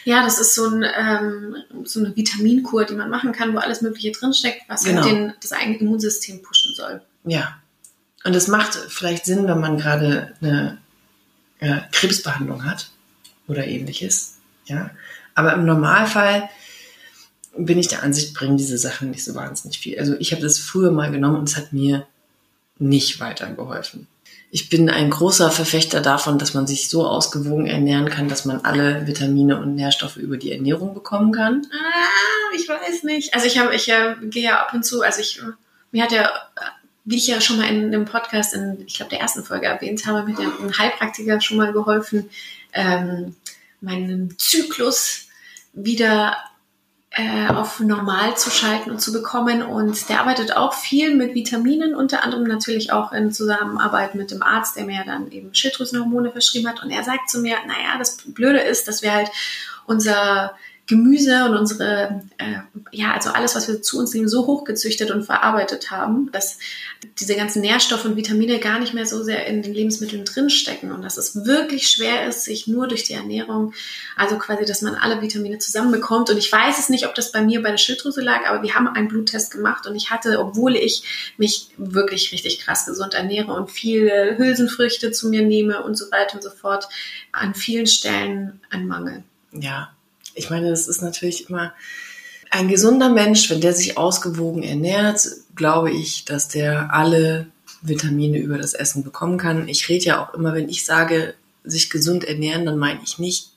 Ja, 0.03 0.23
das 0.23 0.39
ist 0.39 0.55
so, 0.55 0.67
ein, 0.67 0.83
ähm, 0.83 1.55
so 1.83 1.99
eine 1.99 2.15
Vitaminkur, 2.15 2.85
die 2.85 2.95
man 2.95 3.11
machen 3.11 3.33
kann, 3.33 3.53
wo 3.53 3.59
alles 3.59 3.81
Mögliche 3.81 4.11
drinsteckt, 4.11 4.63
was 4.67 4.83
halt 4.83 4.95
genau. 4.95 5.05
halt 5.05 5.15
den, 5.15 5.33
das 5.41 5.51
eigene 5.51 5.77
Immunsystem 5.77 6.41
pushen 6.41 6.73
soll. 6.73 7.01
Ja, 7.25 7.59
und 8.23 8.35
es 8.35 8.47
macht 8.47 8.73
vielleicht 8.73 9.25
Sinn, 9.25 9.47
wenn 9.47 9.59
man 9.59 9.77
gerade 9.77 10.33
eine 10.41 10.79
ja, 11.61 11.87
Krebsbehandlung 11.91 12.65
hat 12.65 12.89
oder 13.47 13.67
ähnliches. 13.67 14.37
Ja. 14.65 14.91
Aber 15.35 15.53
im 15.53 15.65
Normalfall 15.65 16.49
bin 17.57 17.79
ich 17.79 17.87
der 17.87 18.03
Ansicht, 18.03 18.33
bringen 18.33 18.57
diese 18.57 18.77
Sachen 18.77 19.09
nicht 19.11 19.23
so 19.23 19.35
wahnsinnig 19.35 19.79
viel. 19.79 19.99
Also 19.99 20.15
ich 20.19 20.31
habe 20.31 20.41
das 20.41 20.59
früher 20.59 20.91
mal 20.91 21.11
genommen 21.11 21.37
und 21.37 21.49
es 21.49 21.57
hat 21.57 21.73
mir 21.73 22.05
nicht 22.77 23.19
weitergeholfen. 23.19 24.07
Ich 24.51 24.69
bin 24.69 24.89
ein 24.89 25.11
großer 25.11 25.51
Verfechter 25.51 26.01
davon, 26.01 26.39
dass 26.39 26.55
man 26.55 26.65
sich 26.65 26.89
so 26.89 27.05
ausgewogen 27.05 27.67
ernähren 27.67 28.09
kann, 28.09 28.29
dass 28.29 28.45
man 28.45 28.61
alle 28.61 29.05
Vitamine 29.05 29.59
und 29.59 29.75
Nährstoffe 29.75 30.17
über 30.17 30.37
die 30.37 30.51
Ernährung 30.51 30.93
bekommen 30.95 31.31
kann. 31.31 31.67
Ah, 31.71 32.55
ich 32.55 32.67
weiß 32.67 33.03
nicht. 33.03 33.33
Also 33.35 33.45
ich 33.45 33.59
habe, 33.59 33.75
ich 33.75 33.89
äh, 33.89 34.15
gehe 34.23 34.43
ja 34.43 34.61
ab 34.61 34.73
und 34.73 34.83
zu, 34.83 35.01
also 35.03 35.21
ich, 35.21 35.39
mir 35.91 36.03
hat 36.03 36.11
ja 36.11 36.31
wie 37.09 37.17
ich 37.17 37.25
ja 37.25 37.41
schon 37.41 37.57
mal 37.57 37.67
in 37.67 37.91
dem 37.91 38.05
Podcast 38.05 38.53
in, 38.53 38.83
ich 38.85 38.93
glaube, 38.93 39.09
der 39.09 39.19
ersten 39.19 39.43
Folge 39.43 39.65
erwähnt 39.65 40.05
habe, 40.05 40.21
mit 40.29 40.37
dem 40.37 40.77
Heilpraktiker 40.77 41.41
schon 41.41 41.57
mal 41.57 41.73
geholfen, 41.73 42.29
ähm, 42.71 43.35
meinen 43.81 44.37
Zyklus 44.37 45.25
wieder 45.73 46.37
äh, 47.09 47.47
auf 47.47 47.79
normal 47.79 48.37
zu 48.37 48.51
schalten 48.51 48.91
und 48.91 49.01
zu 49.01 49.11
bekommen. 49.11 49.63
Und 49.63 50.07
der 50.07 50.19
arbeitet 50.19 50.55
auch 50.55 50.75
viel 50.75 51.15
mit 51.15 51.33
Vitaminen, 51.33 51.95
unter 51.95 52.23
anderem 52.23 52.43
natürlich 52.43 52.91
auch 52.91 53.11
in 53.11 53.31
Zusammenarbeit 53.31 54.13
mit 54.13 54.29
dem 54.29 54.43
Arzt, 54.43 54.75
der 54.75 54.85
mir 54.85 55.03
dann 55.03 55.31
eben 55.31 55.55
Schilddrüsenhormone 55.55 56.31
verschrieben 56.31 56.69
hat. 56.69 56.83
Und 56.83 56.91
er 56.91 57.03
sagt 57.03 57.27
zu 57.27 57.39
mir, 57.39 57.55
naja, 57.65 57.97
das 57.97 58.17
Blöde 58.17 58.59
ist, 58.59 58.87
dass 58.87 59.01
wir 59.01 59.15
halt 59.15 59.31
unser 59.87 60.53
Gemüse 60.89 61.45
und 61.45 61.55
unsere, 61.55 62.23
äh, 62.39 62.55
ja, 62.91 63.13
also 63.13 63.29
alles, 63.29 63.55
was 63.55 63.67
wir 63.67 63.79
zu 63.83 63.99
uns 63.99 64.11
nehmen, 64.15 64.27
so 64.27 64.47
hochgezüchtet 64.47 65.11
und 65.11 65.23
verarbeitet 65.23 65.91
haben, 65.91 66.31
dass 66.31 66.57
diese 67.19 67.35
ganzen 67.35 67.61
Nährstoffe 67.61 68.05
und 68.05 68.15
Vitamine 68.15 68.57
gar 68.57 68.79
nicht 68.79 68.95
mehr 68.95 69.05
so 69.05 69.21
sehr 69.23 69.45
in 69.45 69.61
den 69.61 69.71
Lebensmitteln 69.71 70.25
drinstecken 70.25 70.91
und 70.91 71.03
dass 71.03 71.17
es 71.17 71.45
wirklich 71.45 71.89
schwer 71.89 72.27
ist, 72.27 72.43
sich 72.43 72.65
nur 72.65 72.87
durch 72.87 73.03
die 73.03 73.13
Ernährung, 73.13 73.73
also 74.15 74.39
quasi, 74.39 74.65
dass 74.65 74.81
man 74.81 74.95
alle 74.95 75.21
Vitamine 75.21 75.59
zusammenbekommt. 75.59 76.31
Und 76.31 76.39
ich 76.39 76.51
weiß 76.51 76.79
es 76.79 76.89
nicht, 76.89 77.05
ob 77.05 77.13
das 77.13 77.31
bei 77.31 77.43
mir 77.43 77.61
bei 77.61 77.69
der 77.69 77.77
Schilddrüse 77.77 78.21
lag, 78.21 78.47
aber 78.47 78.63
wir 78.63 78.73
haben 78.73 78.87
einen 78.87 79.09
Bluttest 79.09 79.51
gemacht 79.51 79.85
und 79.85 79.95
ich 79.95 80.09
hatte, 80.09 80.39
obwohl 80.39 80.75
ich 80.75 81.33
mich 81.37 81.67
wirklich 81.77 82.31
richtig 82.31 82.61
krass 82.61 82.87
gesund 82.87 83.13
ernähre 83.13 83.53
und 83.53 83.69
viele 83.69 84.39
Hülsenfrüchte 84.39 85.11
zu 85.11 85.29
mir 85.29 85.43
nehme 85.43 85.83
und 85.83 85.95
so 85.95 86.09
weiter 86.09 86.33
und 86.33 86.41
so 86.41 86.49
fort, 86.49 86.89
an 87.31 87.53
vielen 87.53 87.85
Stellen 87.85 88.59
einen 88.71 88.87
Mangel. 88.87 89.23
Ja, 89.51 89.91
ich 90.35 90.49
meine, 90.49 90.69
das 90.69 90.87
ist 90.87 91.01
natürlich 91.01 91.49
immer, 91.49 91.73
ein 92.51 92.67
gesunder 92.67 93.09
Mensch, 93.09 93.49
wenn 93.49 93.61
der 93.61 93.73
sich 93.73 93.97
ausgewogen 93.97 94.63
ernährt, 94.63 95.27
glaube 95.55 95.91
ich, 95.91 96.25
dass 96.25 96.47
der 96.47 96.93
alle 96.93 97.47
Vitamine 97.81 98.39
über 98.39 98.57
das 98.57 98.73
Essen 98.73 99.03
bekommen 99.03 99.37
kann. 99.37 99.67
Ich 99.67 99.87
rede 99.87 100.05
ja 100.05 100.23
auch 100.23 100.33
immer, 100.33 100.53
wenn 100.53 100.69
ich 100.69 100.83
sage, 100.83 101.35
sich 101.63 101.89
gesund 101.89 102.23
ernähren, 102.23 102.65
dann 102.65 102.77
meine 102.77 102.99
ich 103.03 103.19
nicht 103.19 103.51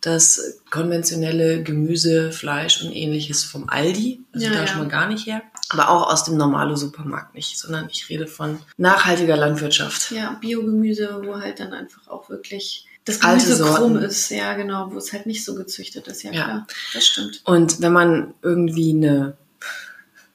das 0.00 0.60
konventionelle 0.70 1.62
Gemüse, 1.62 2.30
Fleisch 2.30 2.82
und 2.82 2.92
ähnliches 2.92 3.42
vom 3.42 3.68
Aldi. 3.70 4.20
Also 4.34 4.46
Ja, 4.46 4.52
da 4.52 4.60
ja. 4.60 4.66
schon 4.66 4.80
mal 4.80 4.88
gar 4.88 5.08
nicht 5.08 5.26
her. 5.26 5.40
Aber 5.70 5.88
auch 5.88 6.12
aus 6.12 6.24
dem 6.24 6.36
normalen 6.36 6.76
Supermarkt 6.76 7.34
nicht, 7.34 7.58
sondern 7.58 7.88
ich 7.90 8.08
rede 8.10 8.26
von 8.26 8.58
nachhaltiger 8.76 9.36
Landwirtschaft. 9.36 10.10
Ja, 10.10 10.36
Biogemüse, 10.40 11.22
wo 11.24 11.40
halt 11.40 11.58
dann 11.58 11.72
einfach 11.72 12.06
auch 12.08 12.28
wirklich 12.28 12.86
das 13.04 13.20
Alte 13.22 13.44
krumm 13.46 13.56
Sorten. 13.56 13.96
ist. 13.96 14.30
Ja, 14.30 14.54
genau, 14.54 14.90
wo 14.92 14.98
es 14.98 15.12
halt 15.12 15.26
nicht 15.26 15.44
so 15.44 15.54
gezüchtet 15.54 16.08
ist. 16.08 16.22
Ja, 16.22 16.32
Ja. 16.32 16.44
klar, 16.44 16.66
das 16.94 17.06
stimmt. 17.06 17.40
Und 17.44 17.80
wenn 17.82 17.92
man 17.92 18.34
irgendwie 18.42 18.90
eine 18.92 19.36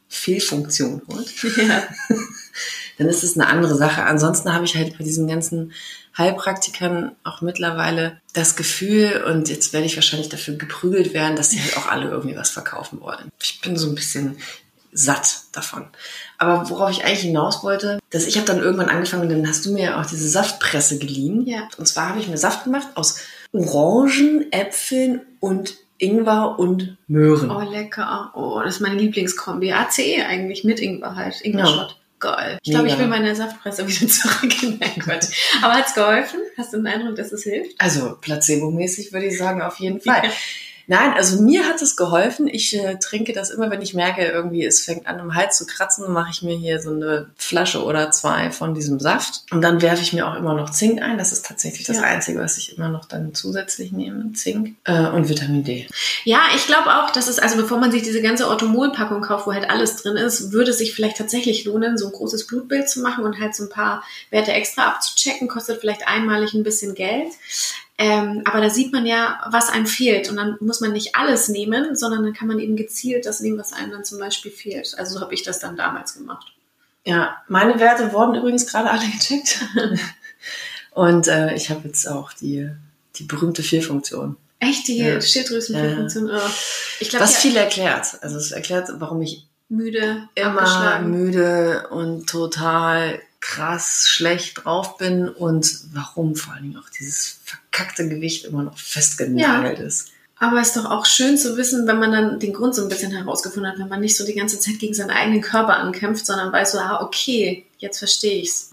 Fehlfunktion 0.07 1.01
holt, 1.07 1.31
Ja. 1.57 1.83
dann 2.97 3.07
ist 3.07 3.23
es 3.23 3.35
eine 3.37 3.47
andere 3.47 3.75
Sache. 3.75 4.03
Ansonsten 4.03 4.53
habe 4.53 4.65
ich 4.65 4.75
halt 4.75 4.97
bei 4.97 5.03
diesen 5.03 5.27
ganzen 5.27 5.71
Heilpraktikern 6.17 7.15
auch 7.23 7.41
mittlerweile 7.41 8.19
das 8.33 8.55
Gefühl, 8.55 9.23
und 9.27 9.47
jetzt 9.49 9.71
werde 9.71 9.85
ich 9.85 9.95
wahrscheinlich 9.95 10.29
dafür 10.29 10.55
geprügelt 10.55 11.13
werden, 11.13 11.35
dass 11.35 11.51
sie 11.51 11.61
halt 11.61 11.77
auch 11.77 11.87
alle 11.87 12.09
irgendwie 12.09 12.35
was 12.35 12.49
verkaufen 12.49 12.99
wollen. 13.01 13.29
Ich 13.41 13.61
bin 13.61 13.77
so 13.77 13.87
ein 13.87 13.95
bisschen 13.95 14.37
satt 14.91 15.41
davon. 15.51 15.87
Aber 16.37 16.69
worauf 16.69 16.91
ich 16.91 17.03
eigentlich 17.05 17.21
hinaus 17.21 17.63
wollte, 17.63 17.99
dass 18.09 18.25
ich 18.25 18.37
habe 18.37 18.47
dann 18.47 18.59
irgendwann 18.59 18.89
angefangen, 18.89 19.29
dann 19.29 19.47
hast 19.47 19.65
du 19.65 19.73
mir 19.73 19.83
ja 19.83 20.01
auch 20.01 20.05
diese 20.05 20.27
Saftpresse 20.27 20.97
geliehen. 20.99 21.45
Ja. 21.45 21.67
Und 21.77 21.87
zwar 21.87 22.09
habe 22.09 22.19
ich 22.19 22.27
mir 22.27 22.37
Saft 22.37 22.63
gemacht 22.63 22.87
aus 22.95 23.19
Orangen, 23.51 24.51
Äpfeln 24.51 25.21
und 25.39 25.75
Ingwer 25.97 26.57
und 26.57 26.97
Möhren. 27.07 27.51
Oh, 27.51 27.61
lecker. 27.61 28.31
Oh, 28.33 28.61
das 28.63 28.75
ist 28.75 28.81
meine 28.81 28.95
Lieblingskombi. 28.99 29.73
ACE 29.73 30.25
eigentlich 30.25 30.63
mit 30.63 30.79
Ingwer 30.79 31.15
halt. 31.15 31.41
Ingwer-Shot. 31.41 31.97
Geil. 32.19 32.57
Ich 32.63 32.71
glaube, 32.71 32.89
ich 32.89 32.97
will 32.97 33.07
meine 33.07 33.33
Saftpresse 33.33 33.87
wieder 33.87 34.07
zurück. 34.11 34.53
Nein, 34.61 35.03
Gott. 35.05 35.27
Aber 35.61 35.73
hat's 35.73 35.93
geholfen? 35.93 36.39
Hast 36.57 36.73
du 36.73 36.77
den 36.77 36.87
Eindruck, 36.87 37.15
dass 37.15 37.31
es 37.31 37.43
hilft? 37.43 37.79
Also 37.79 38.17
placebo-mäßig 38.19 39.13
würde 39.13 39.27
ich 39.27 39.37
sagen, 39.37 39.61
auf 39.61 39.79
jeden 39.79 40.01
Fall. 40.01 40.23
Nein, 40.89 41.13
also 41.13 41.39
mir 41.39 41.67
hat 41.67 41.83
es 41.83 41.95
geholfen. 41.95 42.47
Ich 42.47 42.75
äh, 42.75 42.97
trinke 42.97 43.31
das 43.31 43.51
immer, 43.51 43.69
wenn 43.69 43.83
ich 43.83 43.93
merke, 43.93 44.25
irgendwie 44.25 44.65
es 44.65 44.81
fängt 44.81 45.05
an 45.05 45.19
im 45.19 45.35
Hals 45.35 45.55
zu 45.55 45.67
kratzen, 45.67 46.11
mache 46.11 46.31
ich 46.31 46.41
mir 46.41 46.57
hier 46.57 46.81
so 46.81 46.89
eine 46.89 47.29
Flasche 47.37 47.83
oder 47.83 48.09
zwei 48.09 48.49
von 48.49 48.73
diesem 48.73 48.99
Saft. 48.99 49.43
Und 49.51 49.61
dann 49.61 49.83
werfe 49.83 50.01
ich 50.01 50.13
mir 50.13 50.27
auch 50.27 50.33
immer 50.33 50.55
noch 50.55 50.71
Zink 50.71 50.99
ein. 50.99 51.19
Das 51.19 51.31
ist 51.31 51.45
tatsächlich 51.45 51.85
das 51.85 51.97
Ja. 51.97 52.03
Einzige, 52.03 52.39
was 52.39 52.57
ich 52.57 52.75
immer 52.75 52.89
noch 52.89 53.05
dann 53.05 53.35
zusätzlich 53.35 53.91
nehme. 53.91 54.33
Zink 54.33 54.77
äh, 54.85 55.05
und 55.09 55.29
Vitamin 55.29 55.63
D. 55.63 55.87
Ja, 56.23 56.41
ich 56.55 56.65
glaube 56.65 56.89
auch, 56.89 57.11
dass 57.11 57.27
es, 57.27 57.37
also 57.37 57.57
bevor 57.57 57.77
man 57.77 57.91
sich 57.91 58.01
diese 58.01 58.23
ganze 58.23 58.47
Orthomol-Packung 58.47 59.21
kauft, 59.21 59.45
wo 59.45 59.53
halt 59.53 59.69
alles 59.69 59.97
drin 59.97 60.17
ist, 60.17 60.51
würde 60.53 60.71
es 60.71 60.79
sich 60.79 60.95
vielleicht 60.95 61.17
tatsächlich 61.17 61.65
lohnen, 61.65 61.99
so 61.99 62.07
ein 62.07 62.13
großes 62.13 62.47
Blutbild 62.47 62.89
zu 62.89 63.01
machen 63.01 63.25
und 63.25 63.39
halt 63.39 63.53
so 63.53 63.65
ein 63.65 63.69
paar 63.69 64.03
Werte 64.31 64.53
extra 64.53 64.87
abzuchecken. 64.87 65.47
Kostet 65.47 65.81
vielleicht 65.81 66.07
einmalig 66.07 66.55
ein 66.55 66.63
bisschen 66.63 66.95
Geld. 66.95 67.29
Ähm, 68.01 68.43
aber 68.45 68.61
da 68.61 68.69
sieht 68.69 68.93
man 68.93 69.05
ja, 69.05 69.41
was 69.51 69.69
einem 69.69 69.85
fehlt. 69.85 70.29
Und 70.29 70.37
dann 70.37 70.55
muss 70.61 70.79
man 70.79 70.93
nicht 70.93 71.15
alles 71.15 71.49
nehmen, 71.49 71.97
sondern 71.97 72.23
dann 72.23 72.33
kann 72.33 72.47
man 72.47 72.57
eben 72.59 72.77
gezielt 72.77 73.25
das 73.25 73.41
nehmen, 73.41 73.59
was 73.59 73.73
einem 73.73 73.91
dann 73.91 74.05
zum 74.05 74.19
Beispiel 74.19 74.51
fehlt. 74.51 74.97
Also 74.97 75.15
so 75.15 75.21
habe 75.21 75.33
ich 75.33 75.43
das 75.43 75.59
dann 75.59 75.75
damals 75.75 76.13
gemacht. 76.13 76.53
Ja, 77.03 77.43
meine 77.49 77.77
Werte 77.77 78.13
wurden 78.13 78.35
übrigens 78.35 78.65
gerade 78.67 78.89
alle 78.89 79.05
gecheckt. 79.05 79.59
und 80.91 81.27
äh, 81.27 81.53
ich 81.55 81.69
habe 81.69 81.89
jetzt 81.89 82.07
auch 82.07 82.31
die, 82.31 82.69
die 83.17 83.23
berühmte 83.23 83.63
Fehlfunktion. 83.63 84.37
Echt, 84.59 84.87
die 84.87 84.99
Ja. 84.99 85.19
Schilddrüsenfunktion. 85.19 86.31
Oh. 86.31 86.39
Ich 87.01 87.09
glaube, 87.09 87.23
Was 87.25 87.33
ja, 87.33 87.39
viel 87.49 87.57
erklärt. 87.57 88.17
Also 88.21 88.37
es 88.37 88.51
erklärt, 88.51 88.89
warum 88.93 89.21
ich 89.21 89.45
müde, 89.67 90.29
immer 90.35 90.99
müde 91.01 91.87
und 91.89 92.29
total 92.29 93.19
krass 93.41 94.05
schlecht 94.07 94.63
drauf 94.63 94.97
bin 94.97 95.29
und 95.29 95.81
warum 95.93 96.35
vor 96.35 96.53
allen 96.53 96.63
Dingen 96.63 96.77
auch 96.77 96.89
dieses 96.89 97.39
verkackte 97.45 98.07
Gewicht 98.09 98.45
immer 98.45 98.63
noch 98.63 98.77
festgenagelt 98.77 99.79
ist. 99.79 100.11
Aber 100.39 100.61
es 100.61 100.69
ist 100.69 100.77
doch 100.77 100.89
auch 100.89 101.05
schön 101.05 101.37
zu 101.37 101.57
wissen, 101.57 101.85
wenn 101.85 101.99
man 101.99 102.11
dann 102.11 102.39
den 102.39 102.53
Grund 102.53 102.73
so 102.73 102.81
ein 102.81 102.89
bisschen 102.89 103.11
herausgefunden 103.11 103.71
hat, 103.71 103.79
wenn 103.79 103.89
man 103.89 103.99
nicht 103.99 104.15
so 104.15 104.25
die 104.25 104.35
ganze 104.35 104.59
Zeit 104.59 104.79
gegen 104.79 104.93
seinen 104.93 105.11
eigenen 105.11 105.41
Körper 105.41 105.75
ankämpft, 105.77 106.25
sondern 106.25 106.53
weiß 106.53 106.71
so, 106.71 106.79
ah, 106.79 107.01
okay, 107.01 107.65
jetzt 107.77 107.99
verstehe 107.99 108.41
ich's. 108.41 108.71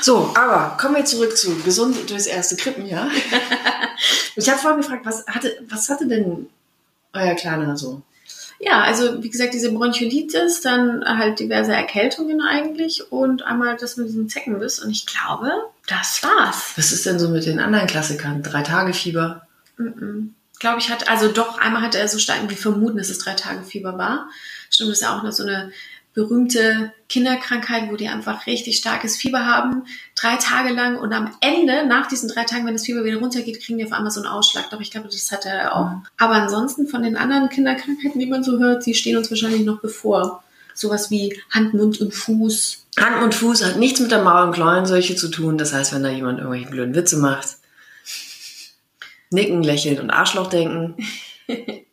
So, 0.00 0.32
aber 0.34 0.78
kommen 0.78 0.96
wir 0.96 1.04
zurück 1.04 1.36
zu 1.36 1.54
gesund 1.62 2.08
durchs 2.08 2.26
erste 2.26 2.56
Krippenjahr. 2.56 3.10
ich 4.36 4.48
habe 4.48 4.58
vorhin 4.58 4.80
gefragt, 4.80 5.04
was 5.04 5.26
hatte, 5.26 5.58
was 5.68 5.90
hatte 5.90 6.06
denn 6.06 6.48
euer 7.12 7.34
Kleiner 7.34 7.76
so? 7.76 8.00
Ja, 8.62 8.82
also 8.82 9.22
wie 9.22 9.30
gesagt, 9.30 9.54
diese 9.54 9.72
Bronchiolitis, 9.72 10.60
dann 10.60 11.02
halt 11.02 11.40
diverse 11.40 11.72
Erkältungen 11.72 12.42
eigentlich 12.42 13.10
und 13.10 13.42
einmal 13.42 13.78
das 13.78 13.96
mit 13.96 14.08
diesem 14.08 14.28
Zeckenbiss. 14.28 14.80
Und 14.80 14.90
ich 14.90 15.06
glaube, 15.06 15.50
das 15.86 16.22
war's. 16.22 16.74
Was 16.76 16.92
ist 16.92 17.06
denn 17.06 17.18
so 17.18 17.30
mit 17.30 17.46
den 17.46 17.58
anderen 17.58 17.86
Klassikern? 17.86 18.42
Drei 18.42 18.62
Tage 18.62 18.92
Fieber? 18.92 19.46
Mhm. 19.78 20.34
Glaube 20.58 20.78
ich, 20.78 20.90
hat, 20.90 21.08
also 21.08 21.28
doch, 21.28 21.58
einmal 21.58 21.80
hatte 21.80 21.98
er 21.98 22.06
so 22.06 22.18
stark 22.18 22.38
wie 22.50 22.54
vermuten, 22.54 22.98
dass 22.98 23.08
es 23.08 23.18
drei 23.18 23.32
Tage 23.32 23.62
Fieber 23.62 23.96
war. 23.96 24.28
Stimmt, 24.68 24.90
das 24.90 24.98
ist 24.98 25.02
ja 25.02 25.16
auch 25.16 25.22
noch 25.22 25.32
so 25.32 25.42
eine 25.42 25.72
berühmte 26.12 26.92
Kinderkrankheit, 27.08 27.90
wo 27.90 27.96
die 27.96 28.08
einfach 28.08 28.46
richtig 28.46 28.76
starkes 28.76 29.16
Fieber 29.16 29.46
haben, 29.46 29.84
drei 30.16 30.36
Tage 30.36 30.72
lang 30.72 30.98
und 30.98 31.12
am 31.12 31.36
Ende, 31.40 31.86
nach 31.86 32.08
diesen 32.08 32.28
drei 32.28 32.44
Tagen, 32.44 32.66
wenn 32.66 32.74
das 32.74 32.84
Fieber 32.84 33.04
wieder 33.04 33.18
runtergeht, 33.18 33.62
kriegen 33.62 33.78
die 33.78 33.84
auf 33.84 33.92
einmal 33.92 34.10
so 34.10 34.20
einen 34.20 34.28
Ausschlag. 34.28 34.70
Doch 34.70 34.80
ich 34.80 34.90
glaube, 34.90 35.08
das 35.08 35.30
hat 35.30 35.46
er 35.46 35.76
auch. 35.76 35.90
Mhm. 35.90 36.02
Aber 36.18 36.34
ansonsten 36.34 36.88
von 36.88 37.02
den 37.02 37.16
anderen 37.16 37.48
Kinderkrankheiten, 37.48 38.18
die 38.18 38.26
man 38.26 38.42
so 38.42 38.58
hört, 38.58 38.86
die 38.86 38.94
stehen 38.94 39.16
uns 39.16 39.30
wahrscheinlich 39.30 39.64
noch 39.64 39.80
bevor. 39.80 40.42
Sowas 40.74 41.10
wie 41.10 41.38
Hand, 41.50 41.74
Mund 41.74 42.00
und 42.00 42.14
Fuß. 42.14 42.86
Hand 42.98 43.22
und 43.22 43.34
Fuß 43.34 43.64
hat 43.64 43.76
nichts 43.76 44.00
mit 44.00 44.10
der 44.10 44.22
Maul- 44.22 44.46
und 44.46 44.54
Klauenseuche 44.54 45.14
zu 45.14 45.28
tun. 45.28 45.58
Das 45.58 45.72
heißt, 45.72 45.92
wenn 45.92 46.02
da 46.02 46.10
jemand 46.10 46.38
irgendwelche 46.38 46.70
blöden 46.70 46.94
Witze 46.94 47.18
macht, 47.18 47.56
nicken, 49.30 49.62
lächeln 49.62 50.00
und 50.00 50.10
Arschloch 50.10 50.48
denken. 50.48 50.96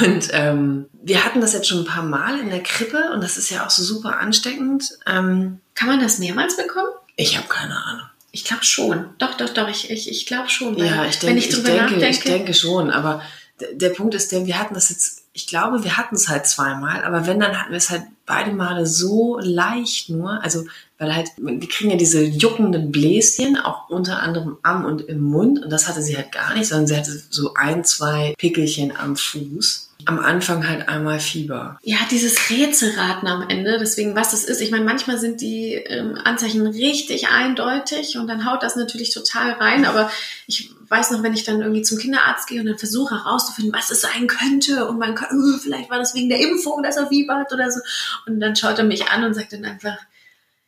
Und 0.00 0.28
ähm, 0.32 0.86
wir 1.02 1.24
hatten 1.24 1.40
das 1.40 1.52
jetzt 1.52 1.68
schon 1.68 1.78
ein 1.80 1.84
paar 1.84 2.02
Mal 2.02 2.40
in 2.40 2.50
der 2.50 2.62
Krippe 2.62 3.10
und 3.14 3.22
das 3.22 3.36
ist 3.36 3.48
ja 3.50 3.64
auch 3.64 3.70
so 3.70 3.82
super 3.84 4.18
ansteckend. 4.18 4.84
Ähm, 5.06 5.60
Kann 5.74 5.88
man 5.88 6.00
das 6.00 6.18
mehrmals 6.18 6.56
bekommen? 6.56 6.88
ich 7.16 7.36
habe 7.36 7.46
keine 7.46 7.76
Ahnung. 7.84 8.06
Ich 8.32 8.44
glaube 8.44 8.64
schon. 8.64 9.10
Doch, 9.18 9.34
doch, 9.36 9.50
doch, 9.50 9.68
ich, 9.68 9.90
ich, 9.90 10.10
ich 10.10 10.26
glaube 10.26 10.48
schon. 10.48 10.76
Ja, 10.78 11.04
ich 11.04 11.22
wenn 11.22 11.28
denke, 11.34 11.38
ich 11.40 11.48
ich, 11.48 11.54
drüber 11.54 11.68
denke, 11.68 11.82
nachdenke, 11.84 12.08
ich 12.08 12.20
denke 12.20 12.54
schon. 12.54 12.90
Aber 12.90 13.22
d- 13.60 13.74
der 13.74 13.90
Punkt 13.90 14.14
ist 14.14 14.32
der, 14.32 14.46
wir 14.46 14.58
hatten 14.58 14.72
das 14.74 14.88
jetzt, 14.88 15.24
ich 15.34 15.46
glaube, 15.46 15.84
wir 15.84 15.96
hatten 15.98 16.16
es 16.16 16.28
halt 16.28 16.46
zweimal, 16.46 17.04
aber 17.04 17.26
wenn, 17.26 17.38
dann 17.38 17.58
hatten 17.60 17.70
wir 17.70 17.76
es 17.78 17.90
halt 17.90 18.04
beide 18.26 18.52
Male 18.52 18.86
so 18.86 19.38
leicht 19.42 20.08
nur, 20.08 20.42
also 20.42 20.64
weil 21.02 21.16
halt, 21.16 21.30
wir 21.36 21.68
kriegen 21.68 21.90
ja 21.90 21.96
diese 21.96 22.22
juckenden 22.22 22.92
Bläschen, 22.92 23.56
auch 23.56 23.90
unter 23.90 24.22
anderem 24.22 24.58
am 24.62 24.84
und 24.84 25.02
im 25.02 25.20
Mund 25.20 25.60
und 25.60 25.68
das 25.68 25.88
hatte 25.88 26.00
sie 26.00 26.16
halt 26.16 26.30
gar 26.30 26.54
nicht, 26.54 26.68
sondern 26.68 26.86
sie 26.86 26.96
hatte 26.96 27.20
so 27.28 27.54
ein, 27.54 27.82
zwei 27.82 28.34
Pickelchen 28.38 28.96
am 28.96 29.16
Fuß. 29.16 29.88
Am 30.04 30.20
Anfang 30.20 30.66
halt 30.68 30.88
einmal 30.88 31.18
Fieber. 31.18 31.78
Ja, 31.82 31.98
dieses 32.10 32.50
Rätselraten 32.50 33.26
am 33.28 33.48
Ende, 33.48 33.78
deswegen 33.78 34.14
was 34.14 34.32
es 34.32 34.44
ist. 34.44 34.60
Ich 34.60 34.70
meine, 34.70 34.84
manchmal 34.84 35.18
sind 35.18 35.40
die 35.40 35.74
ähm, 35.74 36.16
Anzeichen 36.22 36.66
richtig 36.66 37.28
eindeutig 37.28 38.16
und 38.16 38.28
dann 38.28 38.48
haut 38.48 38.62
das 38.62 38.76
natürlich 38.76 39.12
total 39.12 39.52
rein. 39.52 39.84
Aber 39.84 40.10
ich 40.46 40.70
weiß 40.88 41.12
noch, 41.12 41.22
wenn 41.22 41.34
ich 41.34 41.44
dann 41.44 41.62
irgendwie 41.62 41.82
zum 41.82 41.98
Kinderarzt 41.98 42.48
gehe 42.48 42.60
und 42.60 42.66
dann 42.66 42.78
versuche 42.78 43.16
herauszufinden, 43.16 43.72
was 43.72 43.90
es 43.90 44.00
sein 44.00 44.26
könnte 44.26 44.88
und 44.88 44.98
man 44.98 45.14
kann, 45.14 45.36
uh, 45.36 45.58
vielleicht 45.58 45.90
war 45.90 45.98
das 45.98 46.14
wegen 46.14 46.28
der 46.28 46.40
Impfung, 46.40 46.82
dass 46.82 46.96
er 46.96 47.08
Fieber 47.08 47.36
hat 47.36 47.52
oder 47.52 47.70
so. 47.70 47.80
Und 48.26 48.40
dann 48.40 48.56
schaut 48.56 48.78
er 48.78 48.84
mich 48.84 49.08
an 49.08 49.22
und 49.22 49.34
sagt 49.34 49.52
dann 49.52 49.64
einfach, 49.64 49.96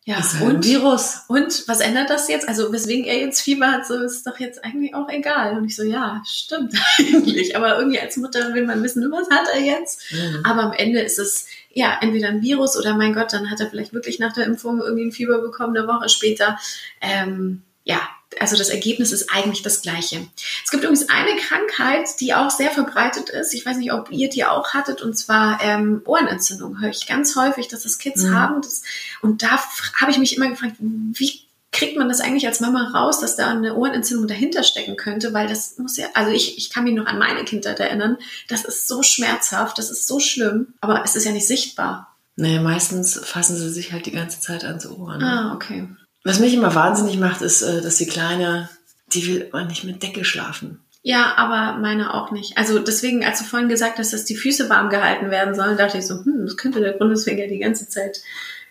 ja, 0.06 0.18
ist 0.18 0.34
halt 0.34 0.42
ein 0.42 0.56
und? 0.56 0.64
Virus. 0.66 1.20
Und 1.28 1.66
was 1.66 1.80
ändert 1.80 2.10
das 2.10 2.28
jetzt? 2.28 2.46
Also 2.46 2.70
weswegen 2.70 3.06
er 3.06 3.18
jetzt 3.18 3.40
Fieber 3.40 3.72
hat, 3.72 3.86
so 3.86 3.94
ist 3.94 4.26
doch 4.26 4.38
jetzt 4.38 4.62
eigentlich 4.62 4.94
auch 4.94 5.08
egal. 5.08 5.56
Und 5.56 5.64
ich 5.64 5.74
so, 5.74 5.82
ja, 5.82 6.22
stimmt 6.26 6.74
eigentlich. 6.98 7.56
Aber 7.56 7.78
irgendwie 7.78 7.98
als 7.98 8.18
Mutter 8.18 8.52
will 8.52 8.66
man 8.66 8.82
wissen, 8.82 9.10
was 9.10 9.30
hat 9.30 9.48
er 9.54 9.62
jetzt? 9.62 10.12
Mhm. 10.12 10.40
Aber 10.44 10.64
am 10.64 10.72
Ende 10.74 11.00
ist 11.00 11.18
es 11.18 11.46
ja 11.72 11.98
entweder 12.02 12.28
ein 12.28 12.42
Virus 12.42 12.76
oder 12.76 12.94
mein 12.94 13.14
Gott, 13.14 13.32
dann 13.32 13.50
hat 13.50 13.60
er 13.60 13.70
vielleicht 13.70 13.94
wirklich 13.94 14.18
nach 14.18 14.34
der 14.34 14.44
Impfung 14.44 14.80
irgendwie 14.80 15.06
ein 15.06 15.12
Fieber 15.12 15.40
bekommen, 15.40 15.74
eine 15.74 15.88
Woche 15.88 16.10
später. 16.10 16.58
Ähm, 17.00 17.62
ja, 17.84 18.00
also 18.40 18.56
das 18.56 18.68
Ergebnis 18.68 19.12
ist 19.12 19.30
eigentlich 19.32 19.62
das 19.62 19.82
gleiche. 19.82 20.26
Es 20.64 20.70
gibt 20.70 20.82
übrigens 20.84 21.08
eine 21.08 21.36
Krankheit, 21.36 22.08
die 22.20 22.34
auch 22.34 22.50
sehr 22.50 22.70
verbreitet 22.70 23.30
ist. 23.30 23.54
Ich 23.54 23.64
weiß 23.64 23.76
nicht, 23.78 23.92
ob 23.92 24.10
ihr 24.10 24.28
die 24.28 24.44
auch 24.44 24.74
hattet, 24.74 25.02
und 25.02 25.16
zwar 25.16 25.60
ähm, 25.62 26.02
Ohrenentzündung. 26.04 26.80
Höre 26.80 26.90
ich 26.90 27.06
ganz 27.06 27.36
häufig, 27.36 27.68
dass 27.68 27.82
das 27.84 27.98
Kids 27.98 28.22
Mhm. 28.22 28.34
haben. 28.34 28.62
Das, 28.62 28.82
und 29.22 29.42
da 29.42 29.58
habe 30.00 30.10
ich 30.10 30.18
mich 30.18 30.36
immer 30.36 30.48
gefragt, 30.48 30.74
wie 30.78 31.40
kriegt 31.72 31.96
man 31.96 32.08
das 32.08 32.20
eigentlich 32.20 32.46
als 32.46 32.60
Mama 32.60 32.90
raus, 32.94 33.18
dass 33.18 33.34
da 33.34 33.50
eine 33.50 33.74
Ohrenentzündung 33.74 34.28
dahinter 34.28 34.62
stecken 34.62 34.96
könnte, 34.96 35.32
weil 35.32 35.48
das 35.48 35.76
muss 35.78 35.96
ja, 35.96 36.06
also 36.14 36.30
ich, 36.30 36.56
ich 36.56 36.70
kann 36.70 36.84
mich 36.84 36.94
noch 36.94 37.06
an 37.06 37.18
meine 37.18 37.44
Kindheit 37.44 37.80
erinnern, 37.80 38.16
das 38.46 38.64
ist 38.64 38.86
so 38.86 39.02
schmerzhaft, 39.02 39.76
das 39.78 39.90
ist 39.90 40.06
so 40.06 40.20
schlimm, 40.20 40.74
aber 40.80 41.02
es 41.04 41.16
ist 41.16 41.24
ja 41.24 41.32
nicht 41.32 41.48
sichtbar. 41.48 42.14
Naja, 42.36 42.60
meistens 42.60 43.18
fassen 43.24 43.56
sie 43.56 43.70
sich 43.70 43.92
halt 43.92 44.06
die 44.06 44.12
ganze 44.12 44.40
Zeit 44.40 44.62
ans 44.64 44.86
Ohr. 44.86 45.16
Ne? 45.16 45.24
Ah, 45.24 45.54
okay. 45.54 45.88
Was 46.24 46.40
mich 46.40 46.54
immer 46.54 46.74
wahnsinnig 46.74 47.18
macht, 47.18 47.42
ist, 47.42 47.62
äh, 47.62 47.82
dass 47.82 47.96
die 47.96 48.06
Kleine, 48.06 48.70
die 49.12 49.26
will 49.26 49.42
immer 49.42 49.64
nicht 49.64 49.84
mit 49.84 50.02
Decke 50.02 50.24
schlafen. 50.24 50.80
Ja, 51.02 51.34
aber 51.36 51.78
meine 51.78 52.14
auch 52.14 52.30
nicht. 52.30 52.56
Also 52.56 52.78
deswegen, 52.78 53.26
als 53.26 53.38
du 53.38 53.44
vorhin 53.44 53.68
gesagt 53.68 53.98
hast, 53.98 54.14
dass 54.14 54.24
die 54.24 54.36
Füße 54.36 54.70
warm 54.70 54.88
gehalten 54.88 55.30
werden 55.30 55.54
sollen, 55.54 55.76
dachte 55.76 55.98
ich 55.98 56.06
so, 56.06 56.24
hm, 56.24 56.46
das 56.46 56.56
könnte 56.56 56.80
der 56.80 56.94
Grund, 56.94 57.10
weswegen 57.12 57.40
er 57.40 57.48
die 57.48 57.58
ganze 57.58 57.88
Zeit 57.90 58.22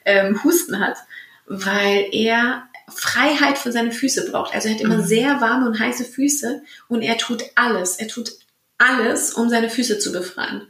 ähm, 0.03 0.43
Husten 0.43 0.79
hat. 0.79 0.97
Weil 1.45 2.07
er 2.11 2.63
Freiheit 2.89 3.59
für 3.59 3.71
seine 3.71 3.91
Füße 3.91 4.31
braucht. 4.31 4.55
Also 4.55 4.67
er 4.67 4.73
hat 4.73 4.81
immer 4.81 4.97
mhm. 4.97 5.05
sehr 5.05 5.41
warme 5.41 5.67
und 5.67 5.79
heiße 5.79 6.05
Füße 6.05 6.63
und 6.87 7.03
er 7.03 7.17
tut 7.19 7.43
alles. 7.53 7.97
Er 7.97 8.07
tut 8.07 8.31
alles, 8.79 9.33
um 9.33 9.49
seine 9.49 9.69
Füße 9.69 9.99
zu 9.99 10.11
befreien. 10.11 10.63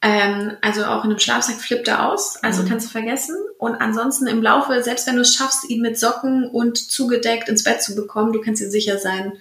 Ähm, 0.00 0.52
also 0.62 0.84
auch 0.84 1.04
in 1.04 1.10
einem 1.10 1.18
Schlafsack 1.18 1.56
flippt 1.56 1.88
er 1.88 2.08
aus, 2.08 2.36
also 2.42 2.62
mhm. 2.62 2.68
kannst 2.68 2.86
du 2.86 2.90
vergessen. 2.90 3.36
Und 3.58 3.74
ansonsten 3.74 4.28
im 4.28 4.42
Laufe, 4.42 4.82
selbst 4.82 5.06
wenn 5.06 5.16
du 5.16 5.22
es 5.22 5.34
schaffst, 5.34 5.68
ihn 5.68 5.82
mit 5.82 5.98
Socken 5.98 6.48
und 6.48 6.78
zugedeckt 6.78 7.48
ins 7.48 7.64
Bett 7.64 7.82
zu 7.82 7.96
bekommen, 7.96 8.32
du 8.32 8.40
kannst 8.40 8.62
dir 8.62 8.70
sicher 8.70 8.98
sein, 8.98 9.32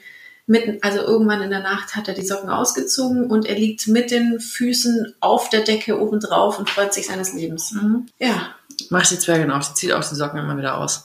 mitten, 0.47 0.79
also 0.81 0.99
irgendwann 0.99 1.41
in 1.41 1.51
der 1.51 1.59
Nacht 1.59 1.95
hat 1.95 2.07
er 2.07 2.13
die 2.13 2.25
Socken 2.25 2.49
ausgezogen 2.49 3.29
und 3.29 3.45
er 3.45 3.55
liegt 3.55 3.87
mit 3.87 4.09
den 4.09 4.39
Füßen 4.39 5.13
auf 5.19 5.49
der 5.49 5.61
Decke 5.61 5.99
oben 5.99 6.19
drauf 6.19 6.57
und 6.57 6.69
freut 6.69 6.93
sich 6.93 7.05
seines 7.05 7.33
Lebens. 7.33 7.73
Mhm. 7.73 8.07
Ja. 8.17 8.55
Macht 8.89 9.11
die 9.11 9.19
Zwergin 9.19 9.51
auf, 9.51 9.67
die 9.67 9.73
zieht 9.75 9.91
auch 9.91 10.07
die 10.07 10.15
Socken 10.15 10.39
immer 10.39 10.57
wieder 10.57 10.77
aus. 10.77 11.03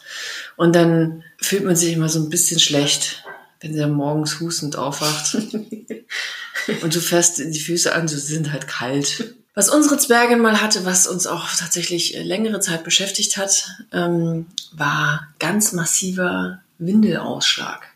Und 0.56 0.76
dann 0.76 1.24
fühlt 1.40 1.64
man 1.64 1.74
sich 1.74 1.92
immer 1.92 2.08
so 2.08 2.20
ein 2.20 2.30
bisschen 2.30 2.60
schlecht, 2.60 3.24
wenn 3.60 3.74
sie 3.74 3.86
morgens 3.86 4.40
hustend 4.40 4.76
aufwacht. 4.76 5.34
und 6.82 6.94
du 6.94 7.00
fährst 7.00 7.38
die 7.38 7.60
Füße 7.60 7.94
an, 7.94 8.08
sie 8.08 8.18
sind 8.18 8.52
halt 8.52 8.68
kalt. 8.68 9.34
Was 9.54 9.68
unsere 9.68 9.98
Zwergin 9.98 10.40
mal 10.40 10.62
hatte, 10.62 10.84
was 10.86 11.06
uns 11.06 11.26
auch 11.26 11.54
tatsächlich 11.54 12.16
längere 12.22 12.60
Zeit 12.60 12.84
beschäftigt 12.84 13.36
hat, 13.36 13.68
ähm, 13.92 14.46
war 14.72 15.28
ganz 15.38 15.72
massiver 15.72 16.60
Windelausschlag. 16.78 17.92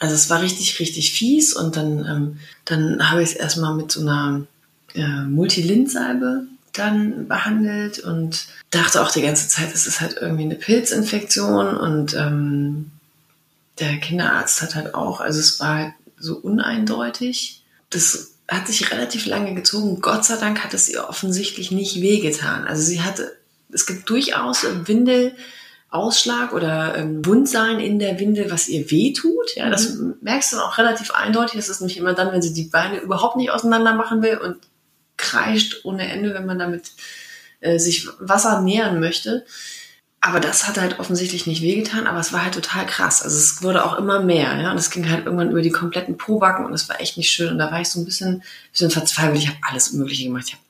Also 0.00 0.16
es 0.16 0.28
war 0.28 0.42
richtig, 0.42 0.80
richtig 0.80 1.12
fies 1.12 1.52
und 1.54 1.76
dann, 1.76 2.04
ähm, 2.04 2.38
dann 2.64 3.10
habe 3.10 3.22
ich 3.22 3.30
es 3.30 3.36
erstmal 3.36 3.74
mit 3.74 3.92
so 3.92 4.00
einer 4.00 4.44
äh, 4.94 5.22
Multilint-Salbe 5.22 6.48
dann 6.72 7.28
behandelt 7.28 8.00
und 8.00 8.46
dachte 8.70 9.00
auch 9.00 9.12
die 9.12 9.22
ganze 9.22 9.46
Zeit, 9.46 9.72
es 9.72 9.86
ist 9.86 10.00
halt 10.00 10.16
irgendwie 10.20 10.44
eine 10.44 10.56
Pilzinfektion 10.56 11.76
und 11.76 12.14
ähm, 12.14 12.90
der 13.78 13.98
Kinderarzt 13.98 14.60
hat 14.62 14.74
halt 14.74 14.94
auch, 14.94 15.20
also 15.20 15.38
es 15.38 15.60
war 15.60 15.74
halt 15.76 15.92
so 16.18 16.36
uneindeutig. 16.36 17.62
Das 17.90 18.31
hat 18.48 18.66
sich 18.66 18.90
relativ 18.90 19.26
lange 19.26 19.54
gezogen. 19.54 20.00
Gott 20.00 20.24
sei 20.24 20.36
Dank 20.36 20.62
hat 20.62 20.74
es 20.74 20.88
ihr 20.88 21.08
offensichtlich 21.08 21.70
nicht 21.70 22.00
wehgetan. 22.00 22.66
Also 22.66 22.82
sie 22.82 23.02
hatte, 23.02 23.36
es 23.72 23.86
gibt 23.86 24.08
durchaus 24.10 24.66
Windel, 24.86 25.34
Ausschlag 25.88 26.54
oder 26.54 26.96
ähm, 26.96 27.24
Wundsein 27.24 27.78
in 27.78 27.98
der 27.98 28.18
Windel, 28.18 28.50
was 28.50 28.68
ihr 28.68 28.90
weh 28.90 29.12
tut. 29.12 29.54
Ja, 29.56 29.68
das 29.68 29.94
mhm. 29.94 30.14
merkst 30.22 30.52
du 30.52 30.58
auch 30.58 30.78
relativ 30.78 31.10
eindeutig. 31.10 31.56
Das 31.56 31.68
ist 31.68 31.80
nämlich 31.80 31.98
immer 31.98 32.14
dann, 32.14 32.32
wenn 32.32 32.42
sie 32.42 32.54
die 32.54 32.64
Beine 32.64 33.00
überhaupt 33.00 33.36
nicht 33.36 33.50
auseinander 33.50 33.94
machen 33.94 34.22
will 34.22 34.38
und 34.38 34.56
kreischt 35.18 35.84
ohne 35.84 36.10
Ende, 36.10 36.32
wenn 36.32 36.46
man 36.46 36.58
damit 36.58 36.92
äh, 37.60 37.78
sich 37.78 38.08
Wasser 38.18 38.62
nähern 38.62 39.00
möchte. 39.00 39.44
Aber 40.24 40.38
das 40.38 40.68
hat 40.68 40.78
halt 40.78 41.00
offensichtlich 41.00 41.48
nicht 41.48 41.62
wehgetan, 41.62 42.06
aber 42.06 42.20
es 42.20 42.32
war 42.32 42.44
halt 42.44 42.54
total 42.54 42.86
krass. 42.86 43.22
Also 43.22 43.36
es 43.36 43.60
wurde 43.60 43.84
auch 43.84 43.98
immer 43.98 44.20
mehr, 44.20 44.56
ja. 44.56 44.70
Und 44.70 44.78
es 44.78 44.90
ging 44.90 45.10
halt 45.10 45.26
irgendwann 45.26 45.50
über 45.50 45.62
die 45.62 45.72
kompletten 45.72 46.16
Pobacken 46.16 46.64
und 46.64 46.72
es 46.72 46.88
war 46.88 47.00
echt 47.00 47.16
nicht 47.16 47.28
schön. 47.28 47.50
Und 47.50 47.58
da 47.58 47.72
war 47.72 47.80
ich 47.80 47.88
so 47.88 48.00
ein 48.00 48.04
bisschen, 48.04 48.44
bisschen 48.70 48.92
verzweifelt. 48.92 49.38
Ich 49.38 49.48
habe 49.48 49.58
alles 49.68 49.92
Mögliche 49.92 50.24
gemacht. 50.24 50.44
Ich 50.46 50.52
habe 50.52 50.62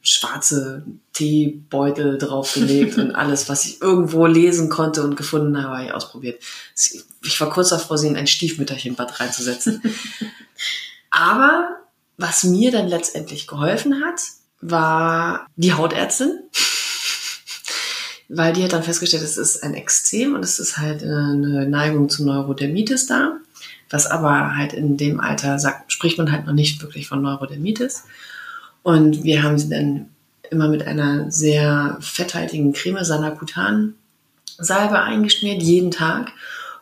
schwarze 0.00 0.84
Teebeutel 1.12 2.16
draufgelegt 2.16 2.96
und 2.96 3.10
alles, 3.14 3.50
was 3.50 3.66
ich 3.66 3.82
irgendwo 3.82 4.24
lesen 4.24 4.70
konnte 4.70 5.02
und 5.02 5.14
gefunden 5.16 5.62
habe, 5.62 5.74
habe 5.76 5.84
ich 5.84 5.92
ausprobiert. 5.92 6.42
Ich 7.22 7.38
war 7.38 7.50
kurz 7.50 7.68
davor, 7.68 7.98
sie 7.98 8.08
in 8.08 8.16
ein 8.16 8.26
Stiefmütterchenbad 8.26 9.20
reinzusetzen. 9.20 9.82
Aber 11.10 11.80
was 12.16 12.44
mir 12.44 12.70
dann 12.70 12.88
letztendlich 12.88 13.46
geholfen 13.46 14.02
hat, 14.02 14.22
war 14.62 15.46
die 15.56 15.74
Hautärztin. 15.74 16.40
Weil 18.28 18.52
die 18.52 18.64
hat 18.64 18.72
dann 18.72 18.82
festgestellt, 18.82 19.22
es 19.22 19.36
ist 19.36 19.62
ein 19.62 19.74
Extrem 19.74 20.34
und 20.34 20.44
es 20.44 20.58
ist 20.58 20.78
halt 20.78 21.02
eine 21.02 21.68
Neigung 21.68 22.08
zu 22.08 22.24
Neurodermitis 22.24 23.06
da. 23.06 23.36
Was 23.88 24.06
aber 24.06 24.56
halt 24.56 24.72
in 24.72 24.96
dem 24.96 25.20
Alter 25.20 25.58
sagt, 25.58 25.92
spricht 25.92 26.18
man 26.18 26.32
halt 26.32 26.46
noch 26.46 26.52
nicht 26.52 26.82
wirklich 26.82 27.06
von 27.06 27.22
Neurodermitis. 27.22 28.04
Und 28.82 29.22
wir 29.22 29.42
haben 29.42 29.58
sie 29.58 29.68
dann 29.68 30.08
immer 30.50 30.68
mit 30.68 30.86
einer 30.86 31.30
sehr 31.30 31.98
fetthaltigen 32.00 32.72
Creme 32.72 33.04
Sanakutan 33.04 33.94
Salbe 34.58 35.00
eingeschmiert, 35.00 35.62
jeden 35.62 35.90
Tag. 35.90 36.32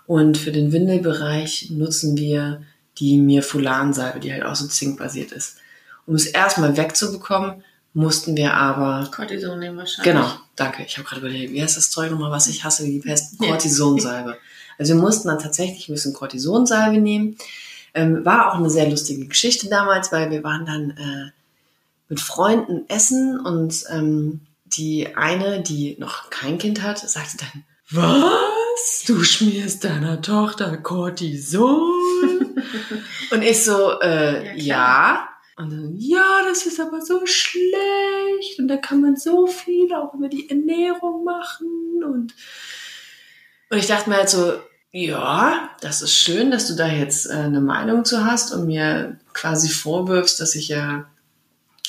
Und 0.06 0.38
für 0.38 0.52
den 0.52 0.72
Windelbereich 0.72 1.70
nutzen 1.70 2.16
wir 2.16 2.62
die 2.98 3.16
Mirfulan-Salbe, 3.18 4.20
die 4.20 4.32
halt 4.32 4.44
auch 4.44 4.54
so 4.54 4.66
zinkbasiert 4.66 5.32
ist. 5.32 5.56
Um 6.06 6.14
es 6.14 6.26
erstmal 6.26 6.76
wegzubekommen, 6.76 7.64
mussten 7.94 8.36
wir 8.36 8.54
aber... 8.54 9.08
Cortison 9.10 9.58
nehmen 9.58 9.78
wahrscheinlich. 9.78 10.12
Genau, 10.12 10.30
danke. 10.56 10.84
Ich 10.84 10.98
habe 10.98 11.08
gerade 11.08 11.20
überlegt, 11.20 11.52
wie 11.52 11.62
heißt 11.62 11.76
das 11.76 11.90
Zeug 11.90 12.10
nochmal, 12.10 12.30
was 12.30 12.46
ich 12.48 12.64
hasse, 12.64 12.84
wie 12.84 12.92
die 12.92 13.00
Pest? 13.00 13.38
Cortisonsalbe. 13.38 14.36
Also 14.78 14.94
wir 14.94 15.00
mussten 15.00 15.28
dann 15.28 15.38
tatsächlich 15.38 15.88
ein 15.88 15.94
bisschen 15.94 16.12
Cortisonsalbe 16.12 16.98
nehmen. 16.98 17.36
Ähm, 17.94 18.24
war 18.24 18.50
auch 18.52 18.58
eine 18.58 18.68
sehr 18.70 18.90
lustige 18.90 19.26
Geschichte 19.26 19.68
damals, 19.68 20.12
weil 20.12 20.30
wir 20.30 20.44
waren 20.44 20.66
dann... 20.66 20.90
Äh, 20.90 21.30
mit 22.08 22.20
Freunden 22.20 22.88
essen 22.88 23.40
und 23.40 23.84
ähm, 23.90 24.40
die 24.66 25.16
eine, 25.16 25.62
die 25.62 25.96
noch 25.98 26.30
kein 26.30 26.58
Kind 26.58 26.82
hat, 26.82 26.98
sagte 26.98 27.38
dann, 27.38 27.64
was? 27.90 29.04
Du 29.06 29.22
schmierst 29.22 29.84
deiner 29.84 30.20
Tochter 30.20 30.76
Cortison? 30.76 31.90
und 33.30 33.42
ich 33.42 33.64
so, 33.64 34.00
äh, 34.00 34.56
ja, 34.56 34.56
ja. 34.56 35.28
Und 35.56 35.70
dann, 35.70 35.94
ja, 35.96 36.42
das 36.48 36.66
ist 36.66 36.80
aber 36.80 37.00
so 37.00 37.26
schlecht 37.26 38.58
und 38.58 38.68
da 38.68 38.76
kann 38.76 39.00
man 39.00 39.16
so 39.16 39.46
viel 39.46 39.92
auch 39.94 40.12
über 40.14 40.28
die 40.28 40.50
Ernährung 40.50 41.24
machen 41.24 42.02
und, 42.04 42.34
und 43.70 43.78
ich 43.78 43.86
dachte 43.86 44.10
mir 44.10 44.16
halt 44.16 44.28
so, 44.28 44.54
ja, 44.90 45.70
das 45.80 46.02
ist 46.02 46.14
schön, 46.16 46.50
dass 46.50 46.66
du 46.66 46.74
da 46.74 46.88
jetzt 46.88 47.26
äh, 47.26 47.34
eine 47.34 47.60
Meinung 47.60 48.04
zu 48.04 48.24
hast 48.24 48.52
und 48.52 48.66
mir 48.66 49.18
quasi 49.32 49.68
vorwirfst, 49.68 50.40
dass 50.40 50.54
ich 50.54 50.68
ja 50.68 51.06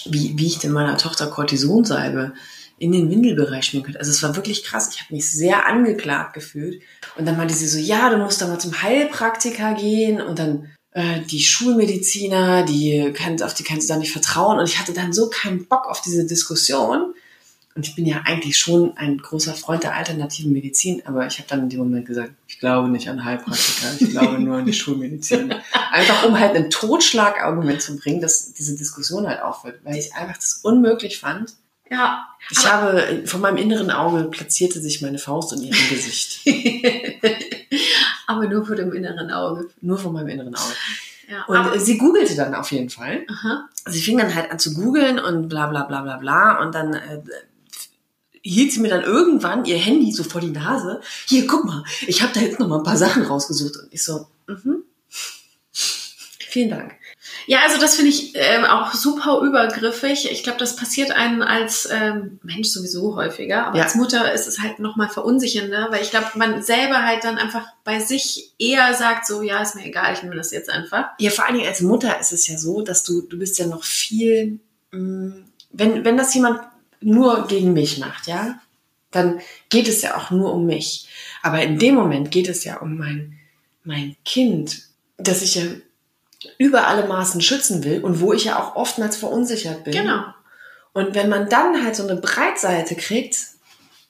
wie, 0.06 0.38
wie 0.38 0.47
ich 0.47 0.60
denn 0.60 0.71
meiner 0.71 0.97
Tochter 0.97 1.28
Cortisonsalbe 1.28 2.34
in 2.78 2.91
den 2.91 3.10
Windelbereich 3.10 3.65
schmieren 3.65 3.86
könnte. 3.86 3.99
Also 3.99 4.12
es 4.12 4.21
war 4.21 4.36
wirklich 4.36 4.63
krass. 4.63 4.89
Ich 4.93 5.01
habe 5.01 5.13
mich 5.13 5.32
sehr 5.32 5.65
angeklagt 5.65 6.34
gefühlt. 6.34 6.82
Und 7.17 7.25
dann 7.25 7.38
meinte 7.38 7.54
sie 7.54 7.67
so, 7.67 7.80
ja, 7.80 8.10
du 8.10 8.17
musst 8.17 8.41
da 8.41 8.47
mal 8.47 8.60
zum 8.60 8.82
Heilpraktiker 8.82 9.73
gehen 9.75 10.21
und 10.21 10.39
dann 10.39 10.69
die 11.29 11.41
Schulmediziner, 11.41 12.63
die 12.63 13.12
kann, 13.13 13.41
auf 13.41 13.53
die 13.53 13.63
kannst 13.63 13.89
du 13.89 13.93
da 13.93 13.99
nicht 13.99 14.13
vertrauen. 14.13 14.60
Und 14.60 14.69
ich 14.69 14.79
hatte 14.79 14.93
dann 14.93 15.12
so 15.12 15.29
keinen 15.29 15.65
Bock 15.65 15.88
auf 15.88 16.01
diese 16.01 16.25
Diskussion. 16.25 17.13
Und 17.75 17.86
ich 17.86 17.95
bin 17.95 18.05
ja 18.05 18.21
eigentlich 18.23 18.58
schon 18.58 18.95
ein 18.95 19.17
großer 19.17 19.53
Freund 19.53 19.84
der 19.84 19.93
alternativen 19.93 20.53
Medizin, 20.53 21.01
aber 21.05 21.27
ich 21.27 21.39
habe 21.39 21.49
dann 21.49 21.63
in 21.63 21.69
dem 21.69 21.79
Moment 21.79 22.05
gesagt, 22.05 22.31
ich 22.47 22.60
glaube 22.60 22.88
nicht 22.88 23.10
an 23.10 23.25
Heilpraktiker, 23.25 23.88
ich 23.99 24.12
glaube 24.12 24.39
nur 24.39 24.55
an 24.55 24.65
die 24.65 24.71
Schulmedizin. 24.71 25.53
Einfach 25.91 26.23
um 26.25 26.39
halt 26.39 26.55
ein 26.55 26.69
Totschlagargument 26.69 27.81
zu 27.81 27.97
bringen, 27.97 28.21
dass 28.21 28.53
diese 28.53 28.77
Diskussion 28.77 29.27
halt 29.27 29.41
aufhört, 29.41 29.79
weil 29.84 29.97
ich 29.97 30.13
einfach 30.15 30.38
das 30.38 30.62
unmöglich 30.63 31.19
fand. 31.19 31.53
Ja. 31.91 32.25
Ich 32.49 32.65
habe, 32.65 33.23
von 33.25 33.41
meinem 33.41 33.58
inneren 33.58 33.91
Auge 33.91 34.23
platzierte 34.25 34.79
sich 34.79 35.01
meine 35.01 35.19
Faust 35.19 35.51
in 35.51 35.62
ihrem 35.63 35.89
Gesicht. 35.89 36.41
aber 38.27 38.47
nur 38.47 38.65
vor 38.65 38.75
dem 38.75 38.93
inneren 38.93 39.31
Auge. 39.31 39.69
Nur 39.81 39.97
vor 39.97 40.11
meinem 40.11 40.29
inneren 40.29 40.55
Auge. 40.55 40.73
Ja, 41.27 41.45
und 41.45 41.79
sie 41.81 41.97
googelte 41.97 42.35
dann 42.35 42.53
auf 42.53 42.71
jeden 42.71 42.89
Fall. 42.89 43.25
Aha. 43.27 43.67
Sie 43.88 44.01
fing 44.01 44.17
dann 44.17 44.33
halt 44.33 44.51
an 44.51 44.59
zu 44.59 44.73
googeln 44.73 45.19
und 45.19 45.49
bla 45.49 45.67
bla 45.67 45.83
bla 45.83 46.01
bla 46.01 46.17
bla. 46.17 46.61
Und 46.61 46.75
dann 46.75 46.93
äh, 46.93 47.21
hielt 48.41 48.71
sie 48.71 48.79
mir 48.79 48.89
dann 48.89 49.03
irgendwann 49.03 49.65
ihr 49.65 49.77
Handy 49.77 50.11
so 50.11 50.23
vor 50.23 50.41
die 50.41 50.51
Nase. 50.51 51.01
Hier, 51.25 51.47
guck 51.47 51.65
mal, 51.65 51.83
ich 52.05 52.21
habe 52.21 52.31
da 52.33 52.41
jetzt 52.41 52.59
noch 52.59 52.67
mal 52.67 52.77
ein 52.77 52.83
paar 52.83 52.97
Sachen 52.97 53.23
rausgesucht. 53.23 53.77
Und 53.77 53.88
ich 53.91 54.03
so, 54.03 54.27
mhm. 54.47 54.83
Vielen 56.55 56.69
Dank. 56.69 56.95
Ja, 57.47 57.60
also 57.63 57.79
das 57.79 57.95
finde 57.95 58.10
ich 58.10 58.31
ähm, 58.36 58.65
auch 58.65 58.93
super 58.93 59.41
übergriffig. 59.41 60.31
Ich 60.31 60.43
glaube, 60.43 60.58
das 60.60 60.75
passiert 60.75 61.12
einem 61.12 61.41
als 61.41 61.88
ähm, 61.91 62.39
Mensch 62.43 62.69
sowieso 62.69 63.15
häufiger, 63.15 63.67
aber 63.67 63.77
ja. 63.77 63.84
als 63.84 63.95
Mutter 63.95 64.34
ist 64.34 64.47
es 64.47 64.60
halt 64.60 64.79
nochmal 64.79 65.10
verunsichernder, 65.10 65.88
weil 65.91 66.01
ich 66.01 66.10
glaube, 66.10 66.27
man 66.36 66.63
selber 66.63 67.03
halt 67.03 67.23
dann 67.23 67.38
einfach 67.38 67.65
bei 67.84 67.99
sich 67.99 68.53
eher 68.58 68.93
sagt, 68.93 69.27
so, 69.27 69.41
ja, 69.41 69.62
ist 69.62 69.75
mir 69.75 69.86
egal, 69.86 70.13
ich 70.13 70.23
nehme 70.23 70.36
das 70.36 70.51
jetzt 70.51 70.69
einfach. 70.69 71.10
Ja, 71.19 71.29
vor 71.29 71.45
allen 71.45 71.55
Dingen 71.55 71.67
als 71.67 71.81
Mutter 71.81 72.19
ist 72.19 72.31
es 72.31 72.47
ja 72.47 72.58
so, 72.58 72.81
dass 72.81 73.03
du, 73.03 73.21
du 73.21 73.38
bist 73.38 73.60
ja 73.60 73.67
noch 73.67 73.84
viel, 73.84 74.60
mh, 74.91 74.99
mm, 74.99 75.45
wenn, 75.71 76.05
wenn 76.05 76.17
das 76.17 76.34
jemand 76.34 76.62
nur 77.01 77.47
gegen 77.47 77.73
mich 77.73 77.99
macht, 77.99 78.27
ja, 78.27 78.60
dann 79.12 79.39
geht 79.69 79.88
es 79.88 80.01
ja 80.01 80.17
auch 80.17 80.31
nur 80.31 80.53
um 80.53 80.65
mich. 80.65 81.08
Aber 81.41 81.62
in 81.62 81.79
dem 81.79 81.95
Moment 81.95 82.31
geht 82.31 82.49
es 82.49 82.63
ja 82.63 82.77
um 82.77 82.97
mein, 82.97 83.38
mein 83.84 84.15
Kind, 84.25 84.84
das 85.17 85.41
ich 85.41 85.55
ja 85.55 85.63
über 86.58 86.88
alle 86.88 87.08
Maßen 87.08 87.41
schützen 87.41 87.84
will 87.84 88.03
und 88.03 88.21
wo 88.21 88.34
ich 88.34 88.45
ja 88.45 88.60
auch 88.60 88.75
oftmals 88.75 89.17
verunsichert 89.17 89.84
bin. 89.84 89.93
Genau. 89.93 90.23
Und 90.93 91.13
wenn 91.13 91.29
man 91.29 91.49
dann 91.49 91.84
halt 91.84 91.95
so 91.95 92.03
eine 92.03 92.15
Breitseite 92.19 92.95
kriegt, 92.95 93.38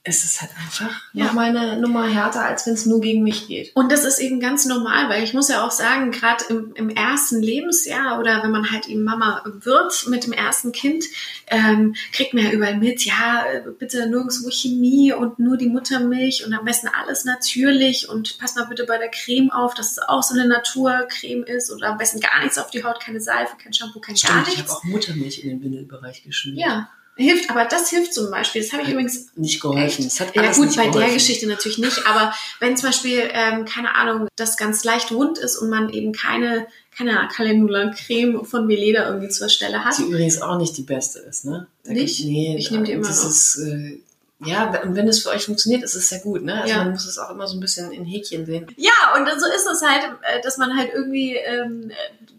es 0.07 0.23
ist 0.23 0.39
halt 0.39 0.51
einfach 0.55 0.91
Ja. 1.13 1.25
nochmal 1.25 1.49
eine 1.57 1.81
Nummer 1.81 2.07
härter, 2.07 2.45
als 2.45 2.67
wenn 2.67 2.75
es 2.75 2.85
nur 2.85 3.01
gegen 3.01 3.23
mich 3.23 3.47
geht. 3.47 3.75
Und 3.75 3.91
das 3.91 4.03
ist 4.05 4.19
eben 4.19 4.39
ganz 4.39 4.65
normal, 4.65 5.09
weil 5.09 5.23
ich 5.23 5.33
muss 5.33 5.49
ja 5.49 5.65
auch 5.65 5.71
sagen, 5.71 6.11
gerade 6.11 6.45
im, 6.49 6.73
im 6.75 6.89
ersten 6.89 7.41
Lebensjahr 7.41 8.19
oder 8.19 8.43
wenn 8.43 8.51
man 8.51 8.69
halt 8.71 8.87
eben 8.87 9.03
Mama 9.03 9.41
wird 9.45 10.05
mit 10.07 10.23
dem 10.25 10.31
ersten 10.33 10.71
Kind, 10.71 11.05
ähm, 11.47 11.95
kriegt 12.11 12.35
man 12.35 12.43
ja 12.45 12.51
überall 12.51 12.77
mit, 12.77 13.03
ja, 13.03 13.45
bitte 13.79 14.07
nirgendwo 14.07 14.49
Chemie 14.51 15.11
und 15.11 15.39
nur 15.39 15.57
die 15.57 15.67
Muttermilch 15.69 16.45
und 16.45 16.53
am 16.53 16.65
besten 16.65 16.87
alles 16.87 17.25
natürlich 17.25 18.07
und 18.07 18.37
pass 18.37 18.55
mal 18.55 18.65
bitte 18.65 18.85
bei 18.85 18.99
der 18.99 19.09
Creme 19.09 19.49
auf, 19.51 19.73
dass 19.73 19.93
es 19.93 19.99
auch 19.99 20.21
so 20.21 20.35
eine 20.35 20.47
Naturcreme 20.47 21.43
ist 21.43 21.71
oder 21.71 21.87
am 21.89 21.97
besten 21.97 22.19
gar 22.19 22.41
nichts 22.43 22.59
auf 22.59 22.69
die 22.69 22.83
Haut, 22.83 22.99
keine 22.99 23.19
Seife, 23.21 23.55
kein 23.57 23.73
Shampoo, 23.73 23.99
kein 23.99 24.13
gar 24.13 24.19
Stimmt, 24.43 24.47
ich 24.49 24.57
nichts. 24.57 24.69
habe 24.71 24.79
auch 24.79 24.83
Muttermilch 24.83 25.39
in 25.43 25.49
den 25.49 25.63
Windelbereich 25.63 26.23
geschmiert. 26.23 26.59
Ja, 26.59 26.89
hilft, 27.15 27.49
aber 27.49 27.65
das 27.65 27.89
hilft 27.89 28.13
zum 28.13 28.29
Beispiel. 28.31 28.61
Das 28.61 28.73
habe 28.73 28.83
ich 28.83 28.89
übrigens 28.89 29.27
Nicht 29.35 29.61
geholfen. 29.61 30.05
Es 30.05 30.19
hat 30.19 30.35
ja 30.35 30.51
gut, 30.51 30.75
bei 30.75 30.83
der 30.83 30.91
geholfen. 30.91 31.13
Geschichte 31.13 31.47
natürlich 31.47 31.77
nicht, 31.77 32.05
aber 32.07 32.33
wenn 32.59 32.75
zum 32.77 32.89
Beispiel, 32.89 33.29
ähm, 33.31 33.65
keine 33.65 33.95
Ahnung, 33.95 34.27
das 34.35 34.57
ganz 34.57 34.83
leicht 34.83 35.11
wund 35.11 35.37
ist 35.37 35.57
und 35.57 35.69
man 35.69 35.89
eben 35.91 36.11
keine, 36.11 36.67
keine 36.95 37.27
Calendula-Creme 37.33 38.45
von 38.45 38.67
Veleda 38.67 39.07
irgendwie 39.07 39.29
zur 39.29 39.49
Stelle 39.49 39.83
hat. 39.83 39.97
Die 39.97 40.03
übrigens 40.03 40.41
auch 40.41 40.57
nicht 40.57 40.77
die 40.77 40.83
beste 40.83 41.19
ist, 41.19 41.45
ne? 41.45 41.67
Da 41.83 41.93
Nicht? 41.93 42.17
gibt- 42.17 42.29
nee, 42.29 42.55
Ich 42.57 42.71
nehm 42.71 42.83
die 42.83 42.91
immer 42.93 43.07
das 43.07 43.23
noch. 43.23 43.29
Ist, 43.29 43.57
äh, 43.57 43.97
ja, 44.39 44.81
und 44.81 44.95
wenn 44.95 45.07
es 45.07 45.23
für 45.23 45.29
euch 45.29 45.45
funktioniert, 45.45 45.81
ist 45.83 45.95
es 45.95 46.09
sehr 46.09 46.19
gut, 46.19 46.43
ne? 46.43 46.61
Also 46.61 46.73
Ja. 46.73 46.83
man 46.83 46.91
muss 46.91 47.05
es 47.05 47.17
auch 47.17 47.29
immer 47.29 47.47
so 47.47 47.55
ein 47.55 47.61
bisschen 47.61 47.91
in 47.91 48.03
Häkchen 48.03 48.45
sehen. 48.45 48.67
Ja, 48.75 49.15
und 49.15 49.25
so 49.39 49.47
ist 49.47 49.65
es 49.65 49.81
halt, 49.81 50.03
äh, 50.23 50.41
dass 50.41 50.57
man 50.57 50.77
halt 50.77 50.91
irgendwie 50.93 51.35
ähm, 51.35 51.89
äh, 51.89 51.93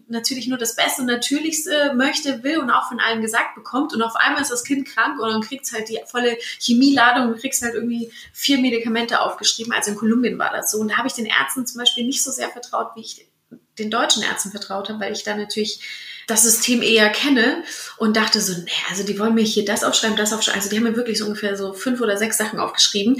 natürlich 0.07 0.47
nur 0.47 0.59
das 0.59 0.75
Beste 0.75 1.01
und 1.01 1.07
Natürlichste 1.07 1.93
möchte, 1.95 2.43
will 2.43 2.59
und 2.59 2.69
auch 2.69 2.87
von 2.87 2.99
allen 2.99 3.21
gesagt 3.21 3.55
bekommt. 3.55 3.93
Und 3.93 4.03
auf 4.03 4.15
einmal 4.15 4.41
ist 4.43 4.51
das 4.51 4.63
Kind 4.63 4.87
krank 4.87 5.19
und 5.19 5.27
dann 5.27 5.41
kriegt 5.41 5.69
halt 5.73 5.89
die 5.89 5.99
volle 6.05 6.37
Chemieladung 6.59 7.29
und 7.29 7.39
kriegst 7.39 7.63
halt 7.63 7.73
irgendwie 7.73 8.11
vier 8.31 8.59
Medikamente 8.59 9.19
aufgeschrieben. 9.19 9.73
Also 9.73 9.91
in 9.91 9.97
Kolumbien 9.97 10.37
war 10.37 10.51
das 10.51 10.71
so. 10.71 10.79
Und 10.79 10.89
da 10.89 10.97
habe 10.97 11.07
ich 11.07 11.13
den 11.13 11.25
Ärzten 11.25 11.65
zum 11.65 11.79
Beispiel 11.79 12.05
nicht 12.05 12.23
so 12.23 12.31
sehr 12.31 12.49
vertraut, 12.49 12.91
wie 12.95 13.01
ich 13.01 13.27
den 13.79 13.89
deutschen 13.89 14.23
Ärzten 14.23 14.51
vertraut 14.51 14.89
habe, 14.89 14.99
weil 14.99 15.13
ich 15.13 15.23
da 15.23 15.35
natürlich 15.35 15.81
das 16.27 16.43
System 16.43 16.81
eher 16.81 17.09
kenne 17.09 17.63
und 17.95 18.17
dachte 18.17 18.41
so, 18.41 18.53
nee, 18.53 18.69
also 18.89 19.03
die 19.03 19.17
wollen 19.17 19.33
mir 19.33 19.45
hier 19.45 19.63
das 19.63 19.85
aufschreiben, 19.85 20.17
das 20.17 20.33
aufschreiben. 20.33 20.59
Also 20.59 20.69
die 20.69 20.75
haben 20.75 20.83
mir 20.83 20.97
wirklich 20.97 21.17
so 21.17 21.25
ungefähr 21.25 21.55
so 21.55 21.71
fünf 21.71 22.01
oder 22.01 22.17
sechs 22.17 22.37
Sachen 22.37 22.59
aufgeschrieben. 22.59 23.17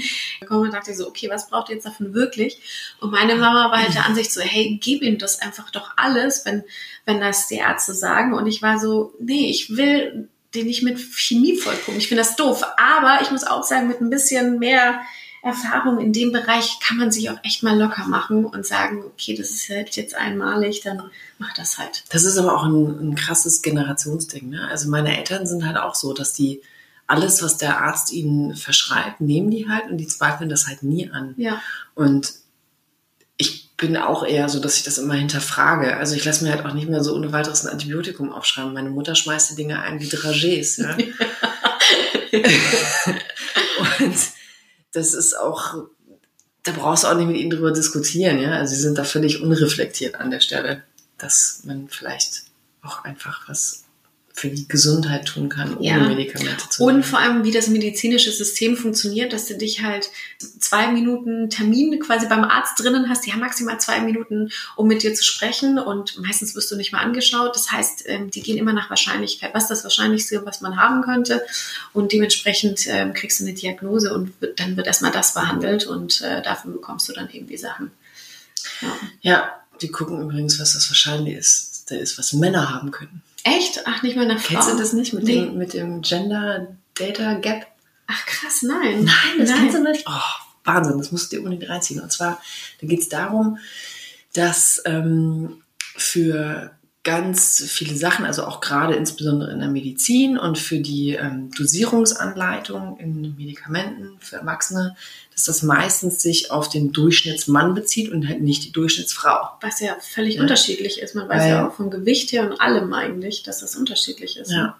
Und 0.50 0.74
dachte 0.74 0.90
ich 0.90 0.98
so, 0.98 1.08
okay, 1.08 1.30
was 1.30 1.48
braucht 1.48 1.70
ihr 1.70 1.76
jetzt 1.76 1.86
davon 1.86 2.12
wirklich? 2.12 2.60
Und 3.00 3.10
meine 3.10 3.36
Mama 3.36 3.70
war 3.70 3.82
halt 3.82 3.94
der 3.94 4.04
Ansicht 4.04 4.30
so, 4.30 4.42
hey, 4.42 4.78
gib 4.80 5.02
ihm 5.02 5.16
das 5.16 5.40
einfach 5.40 5.70
doch 5.70 5.92
alles, 5.96 6.44
wenn, 6.44 6.64
wenn 7.06 7.18
das 7.18 7.48
die 7.48 7.56
Ärzte 7.56 7.94
sagen. 7.94 8.34
Und 8.34 8.46
ich 8.46 8.60
war 8.60 8.78
so, 8.78 9.14
nee, 9.18 9.48
ich 9.48 9.74
will 9.74 10.28
den 10.54 10.66
nicht 10.66 10.82
mit 10.82 10.98
Chemie 10.98 11.56
vollpumpen. 11.56 11.96
Ich 11.96 12.08
finde 12.08 12.22
das 12.22 12.36
doof. 12.36 12.62
Aber 12.76 13.20
ich 13.22 13.30
muss 13.30 13.44
auch 13.44 13.62
sagen, 13.62 13.88
mit 13.88 14.02
ein 14.02 14.10
bisschen 14.10 14.58
mehr 14.58 15.00
Erfahrung 15.42 15.98
in 15.98 16.12
dem 16.12 16.32
Bereich 16.32 16.78
kann 16.80 16.96
man 16.96 17.12
sich 17.12 17.30
auch 17.30 17.38
echt 17.44 17.62
mal 17.62 17.78
locker 17.78 18.06
machen 18.06 18.44
und 18.44 18.66
sagen, 18.66 19.04
okay, 19.04 19.36
das 19.36 19.50
ist 19.50 19.68
halt 19.68 19.94
jetzt 19.96 20.14
einmalig, 20.14 20.80
dann 20.82 21.02
mach 21.38 21.54
das 21.54 21.78
halt. 21.78 22.04
Das 22.10 22.24
ist 22.24 22.38
aber 22.38 22.56
auch 22.56 22.64
ein, 22.64 23.10
ein 23.10 23.14
krasses 23.14 23.62
Generationsding, 23.62 24.48
ne? 24.48 24.68
Also 24.68 24.90
meine 24.90 25.16
Eltern 25.16 25.46
sind 25.46 25.64
halt 25.64 25.76
auch 25.76 25.94
so, 25.94 26.12
dass 26.12 26.32
die 26.32 26.60
alles, 27.06 27.42
was 27.42 27.56
der 27.56 27.80
Arzt 27.80 28.12
ihnen 28.12 28.56
verschreibt, 28.56 29.20
nehmen 29.20 29.50
die 29.50 29.68
halt 29.68 29.90
und 29.90 29.98
die 29.98 30.08
zweifeln 30.08 30.50
das 30.50 30.66
halt 30.66 30.82
nie 30.82 31.10
an. 31.10 31.34
Ja. 31.36 31.62
Und 31.94 32.34
ich 33.36 33.70
bin 33.76 33.96
auch 33.96 34.26
eher 34.26 34.48
so, 34.48 34.58
dass 34.60 34.76
ich 34.76 34.82
das 34.82 34.98
immer 34.98 35.14
hinterfrage. 35.14 35.96
Also 35.96 36.16
ich 36.16 36.24
lasse 36.24 36.44
mir 36.44 36.50
halt 36.50 36.66
auch 36.66 36.74
nicht 36.74 36.88
mehr 36.88 37.02
so 37.04 37.14
ohne 37.14 37.32
weiteres 37.32 37.64
ein 37.64 37.72
Antibiotikum 37.72 38.32
aufschreiben. 38.32 38.74
Meine 38.74 38.90
Mutter 38.90 39.14
schmeißt 39.14 39.52
die 39.52 39.54
Dinge 39.54 39.80
ein 39.80 40.00
wie 40.00 40.08
Dragés. 40.08 40.82
Ja? 40.82 40.96
und 44.00 44.37
das 44.92 45.14
ist 45.14 45.34
auch, 45.34 45.74
da 46.62 46.72
brauchst 46.72 47.04
du 47.04 47.08
auch 47.08 47.14
nicht 47.14 47.26
mit 47.26 47.36
ihnen 47.36 47.50
drüber 47.50 47.72
diskutieren. 47.72 48.38
Ja? 48.38 48.52
Also 48.52 48.74
sie 48.74 48.82
sind 48.82 48.98
da 48.98 49.04
völlig 49.04 49.42
unreflektiert 49.42 50.16
an 50.16 50.30
der 50.30 50.40
Stelle, 50.40 50.84
dass 51.18 51.62
man 51.64 51.88
vielleicht 51.88 52.44
auch 52.82 53.04
einfach 53.04 53.48
was 53.48 53.84
für 54.38 54.48
die 54.48 54.68
Gesundheit 54.68 55.26
tun 55.26 55.48
kann, 55.48 55.76
ohne 55.76 55.86
Ja. 55.86 55.98
Medikamente 55.98 56.68
zu 56.70 56.84
Und 56.84 56.92
nehmen. 56.92 57.02
vor 57.04 57.18
allem, 57.18 57.44
wie 57.44 57.50
das 57.50 57.68
medizinische 57.68 58.30
System 58.30 58.76
funktioniert, 58.76 59.32
dass 59.32 59.46
du 59.46 59.56
dich 59.56 59.82
halt 59.82 60.10
zwei 60.58 60.90
Minuten 60.92 61.50
Termin 61.50 61.98
quasi 62.00 62.26
beim 62.28 62.44
Arzt 62.44 62.78
drinnen 62.78 63.08
hast. 63.08 63.26
Die 63.26 63.32
haben 63.32 63.40
maximal 63.40 63.80
zwei 63.80 64.00
Minuten, 64.00 64.50
um 64.76 64.86
mit 64.86 65.02
dir 65.02 65.12
zu 65.14 65.24
sprechen 65.24 65.78
und 65.78 66.18
meistens 66.20 66.54
wirst 66.54 66.70
du 66.70 66.76
nicht 66.76 66.92
mal 66.92 67.00
angeschaut. 67.00 67.54
Das 67.54 67.72
heißt, 67.72 68.04
ähm, 68.06 68.30
die 68.30 68.42
gehen 68.42 68.56
immer 68.58 68.72
nach 68.72 68.88
Wahrscheinlichkeit. 68.90 69.52
Was 69.54 69.68
das 69.68 69.82
Wahrscheinlichste, 69.82 70.44
was 70.46 70.60
man 70.60 70.76
haben 70.76 71.02
könnte? 71.02 71.44
Und 71.92 72.12
dementsprechend 72.12 72.86
ähm, 72.86 73.12
kriegst 73.14 73.40
du 73.40 73.44
eine 73.44 73.54
Diagnose 73.54 74.14
und 74.14 74.32
dann 74.56 74.76
wird 74.76 74.86
erstmal 74.86 75.10
das 75.12 75.34
behandelt 75.34 75.86
und 75.86 76.20
äh, 76.20 76.42
dafür 76.42 76.70
bekommst 76.72 77.08
du 77.08 77.12
dann 77.12 77.28
eben 77.30 77.46
die 77.46 77.56
Sachen. 77.58 77.90
Ja. 78.80 78.96
Ja, 79.20 79.52
die 79.80 79.88
gucken 79.88 80.20
übrigens, 80.20 80.60
was 80.60 80.74
das 80.74 80.88
Wahrscheinlichste 80.90 81.96
ist, 81.96 82.18
was 82.18 82.32
Männer 82.32 82.70
haben 82.72 82.90
können. 82.90 83.22
Echt? 83.56 83.82
Ach, 83.86 84.02
nicht 84.02 84.16
mal 84.16 84.26
nach 84.26 84.38
Frauen? 84.38 84.56
Kennst 84.56 84.72
du 84.72 84.78
das 84.78 84.92
nicht 84.92 85.12
mit, 85.12 85.24
Nee. 85.24 85.34
dem, 85.46 85.58
mit 85.58 85.74
dem 85.74 86.00
Gender 86.02 86.68
Data 86.94 87.34
Gap? 87.34 87.66
Ach 88.06 88.26
krass, 88.26 88.62
nein. 88.62 89.04
Nein, 89.04 89.38
das 89.38 89.50
Nein. 89.50 89.58
kennst 89.60 89.76
du 89.78 89.82
nicht. 89.82 90.04
Oh, 90.08 90.44
Wahnsinn, 90.64 90.98
das 90.98 91.12
musst 91.12 91.32
du 91.32 91.36
dir 91.36 91.42
unbedingt 91.42 91.68
reinziehen. 91.70 92.00
Und 92.00 92.10
zwar, 92.12 92.40
da 92.80 92.86
geht 92.86 93.00
es 93.00 93.08
darum, 93.08 93.58
dass 94.32 94.82
ähm, 94.84 95.62
für 95.96 96.70
ganz 97.04 97.62
viele 97.66 97.96
Sachen, 97.96 98.26
also 98.26 98.44
auch 98.44 98.60
gerade 98.60 98.94
insbesondere 98.94 99.50
in 99.50 99.60
der 99.60 99.68
Medizin 99.68 100.36
und 100.36 100.58
für 100.58 100.78
die 100.78 101.14
ähm, 101.14 101.50
Dosierungsanleitung 101.56 102.98
in 102.98 103.34
Medikamenten 103.36 104.18
für 104.20 104.36
Erwachsene, 104.36 104.96
dass 105.38 105.44
das 105.44 105.62
meistens 105.62 106.20
sich 106.20 106.50
auf 106.50 106.68
den 106.68 106.90
Durchschnittsmann 106.92 107.72
bezieht 107.72 108.10
und 108.10 108.26
halt 108.26 108.40
nicht 108.40 108.64
die 108.64 108.72
Durchschnittsfrau. 108.72 109.50
Was 109.60 109.78
ja 109.78 109.96
völlig 110.00 110.34
Ja. 110.34 110.42
unterschiedlich 110.42 111.00
ist. 111.00 111.14
Man 111.14 111.28
weiß 111.28 111.42
Weil- 111.42 111.48
ja 111.50 111.68
auch 111.68 111.74
vom 111.74 111.90
Gewicht 111.90 112.32
her 112.32 112.42
und 112.50 112.60
allem 112.60 112.92
eigentlich, 112.92 113.44
dass 113.44 113.60
das 113.60 113.76
unterschiedlich 113.76 114.36
ist. 114.36 114.50
Ja. 114.50 114.76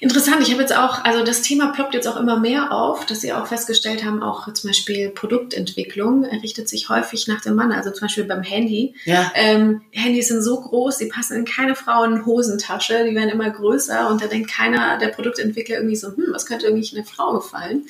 Interessant, 0.00 0.40
ich 0.42 0.50
habe 0.50 0.62
jetzt 0.62 0.74
auch, 0.74 1.04
also 1.04 1.22
das 1.24 1.42
Thema 1.42 1.68
ploppt 1.72 1.92
jetzt 1.94 2.08
auch 2.08 2.16
immer 2.16 2.38
mehr 2.40 2.72
auf, 2.72 3.04
dass 3.06 3.20
sie 3.20 3.32
auch 3.34 3.46
festgestellt 3.46 4.02
haben, 4.04 4.22
auch 4.22 4.50
zum 4.52 4.68
Beispiel 4.70 5.10
Produktentwicklung 5.10 6.24
richtet 6.24 6.68
sich 6.68 6.88
häufig 6.88 7.28
nach 7.28 7.42
dem 7.42 7.54
Mann. 7.54 7.70
Also 7.70 7.90
zum 7.90 8.06
Beispiel 8.08 8.24
beim 8.24 8.42
Handy. 8.42 8.94
Ja, 9.04 9.30
Ähm, 9.34 9.82
Handys 9.92 10.28
sind 10.28 10.42
so 10.42 10.58
groß, 10.60 10.96
die 10.98 11.06
passen 11.06 11.36
in 11.36 11.44
keine 11.44 11.74
Frauen-Hosentasche, 11.76 13.04
die 13.08 13.14
werden 13.14 13.28
immer 13.30 13.50
größer 13.50 14.08
und 14.10 14.22
da 14.22 14.26
denkt 14.26 14.50
keiner 14.50 14.98
der 14.98 15.08
Produktentwickler 15.08 15.76
irgendwie 15.76 15.96
so, 15.96 16.08
hm, 16.08 16.28
was 16.32 16.46
könnte 16.46 16.66
irgendwie 16.66 16.96
einer 16.96 17.06
Frau 17.06 17.34
gefallen? 17.34 17.82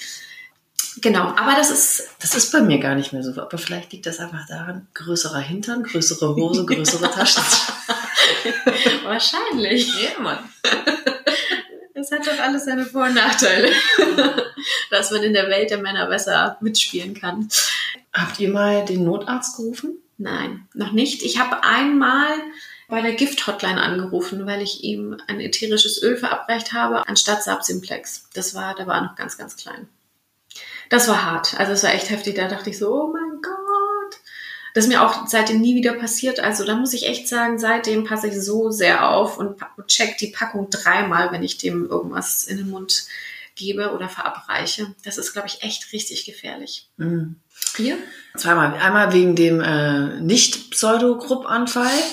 Genau, 1.00 1.24
aber 1.36 1.54
das 1.56 1.70
ist 1.70 2.08
das 2.20 2.34
ist 2.34 2.52
bei 2.52 2.60
mir 2.60 2.78
gar 2.78 2.94
nicht 2.94 3.12
mehr 3.12 3.22
so. 3.22 3.30
Aber 3.40 3.58
vielleicht 3.58 3.92
liegt 3.92 4.06
das 4.06 4.20
einfach 4.20 4.46
daran, 4.46 4.86
größerer 4.94 5.40
Hintern, 5.40 5.82
größere 5.82 6.34
Hose, 6.36 6.64
größere 6.66 7.10
Taschen. 7.10 7.42
wahrscheinlich. 9.04 9.88
ja, 10.02 10.20
Mann. 10.20 10.38
Es 11.94 12.10
hat 12.10 12.26
doch 12.26 12.38
alles 12.38 12.64
seine 12.64 12.84
Vor- 12.84 13.06
und 13.06 13.14
Nachteile, 13.14 13.70
dass 14.90 15.10
man 15.10 15.22
in 15.22 15.32
der 15.32 15.48
Welt 15.48 15.70
der 15.70 15.78
Männer 15.78 16.06
besser 16.06 16.58
mitspielen 16.60 17.14
kann. 17.14 17.48
Habt 18.12 18.38
ihr 18.40 18.50
mal 18.50 18.84
den 18.84 19.04
Notarzt 19.04 19.56
gerufen? 19.56 19.98
Nein, 20.18 20.68
noch 20.74 20.92
nicht. 20.92 21.22
Ich 21.22 21.38
habe 21.38 21.64
einmal 21.64 22.28
bei 22.88 23.00
der 23.00 23.14
Gift-Hotline 23.14 23.80
angerufen, 23.80 24.46
weil 24.46 24.60
ich 24.60 24.84
ihm 24.84 25.16
ein 25.26 25.40
ätherisches 25.40 26.02
Öl 26.02 26.16
verabreicht 26.16 26.72
habe, 26.72 27.08
anstatt 27.08 27.42
Sapsimplex. 27.42 28.28
Das 28.34 28.54
war, 28.54 28.74
da 28.74 28.86
war 28.86 29.02
noch 29.02 29.16
ganz, 29.16 29.38
ganz 29.38 29.56
klein. 29.56 29.88
Das 30.94 31.08
war 31.08 31.24
hart. 31.24 31.58
Also 31.58 31.72
es 31.72 31.82
war 31.82 31.92
echt 31.92 32.08
heftig. 32.10 32.36
Da 32.36 32.46
dachte 32.46 32.70
ich 32.70 32.78
so, 32.78 32.94
oh 32.94 33.12
mein 33.12 33.42
Gott. 33.42 34.20
Das 34.74 34.84
ist 34.84 34.88
mir 34.88 35.02
auch 35.02 35.26
seitdem 35.26 35.60
nie 35.60 35.74
wieder 35.74 35.94
passiert. 35.94 36.38
Also 36.38 36.64
da 36.64 36.76
muss 36.76 36.92
ich 36.92 37.08
echt 37.08 37.26
sagen, 37.26 37.58
seitdem 37.58 38.04
passe 38.04 38.28
ich 38.28 38.40
so 38.40 38.70
sehr 38.70 39.10
auf 39.10 39.36
und 39.36 39.56
check 39.88 40.18
die 40.18 40.28
Packung 40.28 40.70
dreimal, 40.70 41.32
wenn 41.32 41.42
ich 41.42 41.58
dem 41.58 41.90
irgendwas 41.90 42.44
in 42.44 42.58
den 42.58 42.70
Mund 42.70 43.06
gebe 43.56 43.92
oder 43.92 44.08
verabreiche. 44.08 44.94
Das 45.04 45.18
ist, 45.18 45.32
glaube 45.32 45.48
ich, 45.48 45.64
echt 45.64 45.92
richtig 45.92 46.26
gefährlich. 46.26 46.88
Mhm. 46.96 47.40
Ihr? 47.76 47.98
Zweimal. 48.36 48.74
Einmal 48.74 49.12
wegen 49.12 49.34
dem 49.34 49.60
äh, 49.60 50.20
Nicht-Pseudo-Grupp-Anfall. 50.20 51.90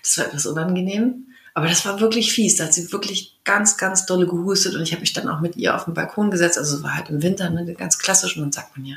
das 0.00 0.16
war 0.16 0.24
etwas 0.28 0.46
unangenehm. 0.46 1.26
Aber 1.54 1.68
das 1.68 1.84
war 1.84 2.00
wirklich 2.00 2.32
fies. 2.32 2.56
Da 2.56 2.64
hat 2.64 2.74
sie 2.74 2.90
wirklich 2.92 3.36
ganz, 3.44 3.76
ganz 3.76 4.06
dolle 4.06 4.26
gehustet 4.26 4.74
und 4.74 4.82
ich 4.82 4.92
habe 4.92 5.00
mich 5.00 5.12
dann 5.12 5.28
auch 5.28 5.40
mit 5.40 5.56
ihr 5.56 5.74
auf 5.76 5.84
den 5.84 5.94
Balkon 5.94 6.30
gesetzt. 6.30 6.56
Also 6.56 6.76
es 6.76 6.82
war 6.82 6.94
halt 6.96 7.10
im 7.10 7.22
Winter, 7.22 7.50
ne, 7.50 7.70
ganz 7.74 7.98
klassisch. 7.98 8.36
Und 8.36 8.42
dann 8.42 8.52
sagt 8.52 8.76
man 8.76 8.86
ja 8.86 8.96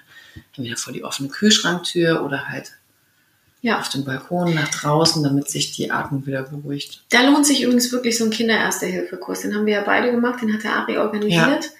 entweder 0.55 0.77
vor 0.77 0.93
die 0.93 1.03
offene 1.03 1.27
Kühlschranktür 1.27 2.23
oder 2.23 2.47
halt 2.47 2.71
Ja. 3.61 3.79
auf 3.79 3.89
den 3.89 4.05
Balkon 4.05 4.53
nach 4.55 4.69
draußen, 4.69 5.21
damit 5.23 5.49
sich 5.49 5.73
die 5.73 5.91
Atmung 5.91 6.25
wieder 6.25 6.43
beruhigt. 6.43 7.03
Da 7.09 7.23
lohnt 7.23 7.45
sich 7.45 7.61
übrigens 7.63 7.91
wirklich 7.91 8.17
so 8.17 8.23
ein 8.23 8.29
Kinder-Erste-Hilfe-Kurs. 8.29 9.41
Den 9.41 9.53
haben 9.55 9.65
wir 9.65 9.73
ja 9.73 9.83
beide 9.83 10.11
gemacht, 10.11 10.41
den 10.41 10.53
hat 10.53 10.63
der 10.63 10.75
Ari 10.77 10.97
organisiert. 10.97 11.71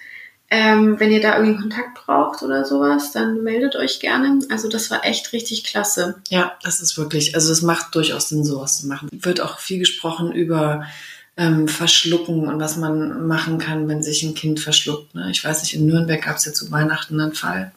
Ähm, 0.48 1.00
wenn 1.00 1.10
ihr 1.10 1.20
da 1.20 1.38
irgendwie 1.38 1.60
Kontakt 1.60 1.94
braucht 1.94 2.42
oder 2.42 2.64
sowas, 2.64 3.10
dann 3.10 3.42
meldet 3.42 3.74
euch 3.74 3.98
gerne. 3.98 4.38
Also 4.48 4.68
das 4.68 4.90
war 4.90 5.04
echt 5.04 5.32
richtig 5.32 5.64
klasse. 5.64 6.16
Ja, 6.28 6.56
das 6.62 6.80
ist 6.80 6.96
wirklich, 6.96 7.34
also 7.34 7.50
es 7.50 7.62
macht 7.62 7.94
durchaus 7.94 8.28
Sinn, 8.28 8.44
sowas 8.44 8.80
zu 8.80 8.86
machen. 8.86 9.08
Wird 9.12 9.40
auch 9.40 9.58
viel 9.58 9.80
gesprochen 9.80 10.32
über 10.32 10.86
ähm, 11.36 11.66
verschlucken 11.66 12.48
und 12.48 12.60
was 12.60 12.76
man 12.76 13.26
machen 13.26 13.58
kann, 13.58 13.88
wenn 13.88 14.02
sich 14.02 14.22
ein 14.22 14.34
Kind 14.34 14.60
verschluckt. 14.60 15.14
Ne? 15.14 15.30
Ich 15.30 15.44
weiß 15.44 15.62
nicht, 15.62 15.74
in 15.74 15.86
Nürnberg 15.86 16.22
gab 16.22 16.36
es 16.36 16.44
ja 16.44 16.52
zu 16.52 16.70
Weihnachten 16.70 17.20
einen 17.20 17.34
Fall, 17.34 17.72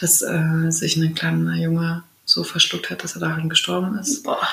dass 0.00 0.22
äh, 0.22 0.70
sich 0.70 0.96
ein 0.96 1.14
kleiner 1.14 1.56
Junge 1.56 2.04
so 2.24 2.44
verschluckt 2.44 2.90
hat, 2.90 3.02
dass 3.02 3.16
er 3.16 3.20
daran 3.20 3.48
gestorben 3.48 3.98
ist. 3.98 4.22
Boah. 4.22 4.46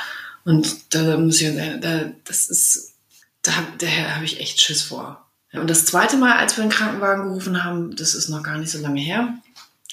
Und 0.44 0.94
da 0.94 1.18
muss 1.18 1.40
ich 1.40 1.56
da, 1.56 2.12
das 2.26 2.48
ist, 2.48 2.96
da, 3.44 3.52
daher 3.78 4.16
habe 4.16 4.26
ich 4.26 4.40
echt 4.40 4.60
Schiss 4.60 4.82
vor. 4.82 5.29
Und 5.54 5.70
das 5.70 5.86
zweite 5.86 6.18
Mal, 6.18 6.38
als 6.38 6.58
wir 6.58 6.64
den 6.64 6.72
Krankenwagen 6.72 7.30
gerufen 7.30 7.64
haben, 7.64 7.96
das 7.96 8.14
ist 8.14 8.30
noch 8.30 8.44
gar 8.44 8.58
nicht 8.58 8.72
so 8.72 8.80
lange 8.80 9.02
her, 9.02 9.34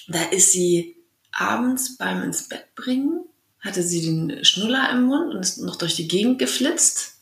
da 0.07 0.21
ist 0.23 0.51
sie 0.51 0.95
abends 1.31 1.97
beim 1.97 2.23
ins 2.23 2.43
Bett 2.43 2.75
bringen, 2.75 3.21
hatte 3.59 3.83
sie 3.83 4.01
den 4.01 4.45
Schnuller 4.45 4.89
im 4.91 5.03
Mund 5.03 5.33
und 5.33 5.41
ist 5.41 5.57
noch 5.57 5.75
durch 5.75 5.95
die 5.95 6.07
Gegend 6.07 6.39
geflitzt 6.39 7.17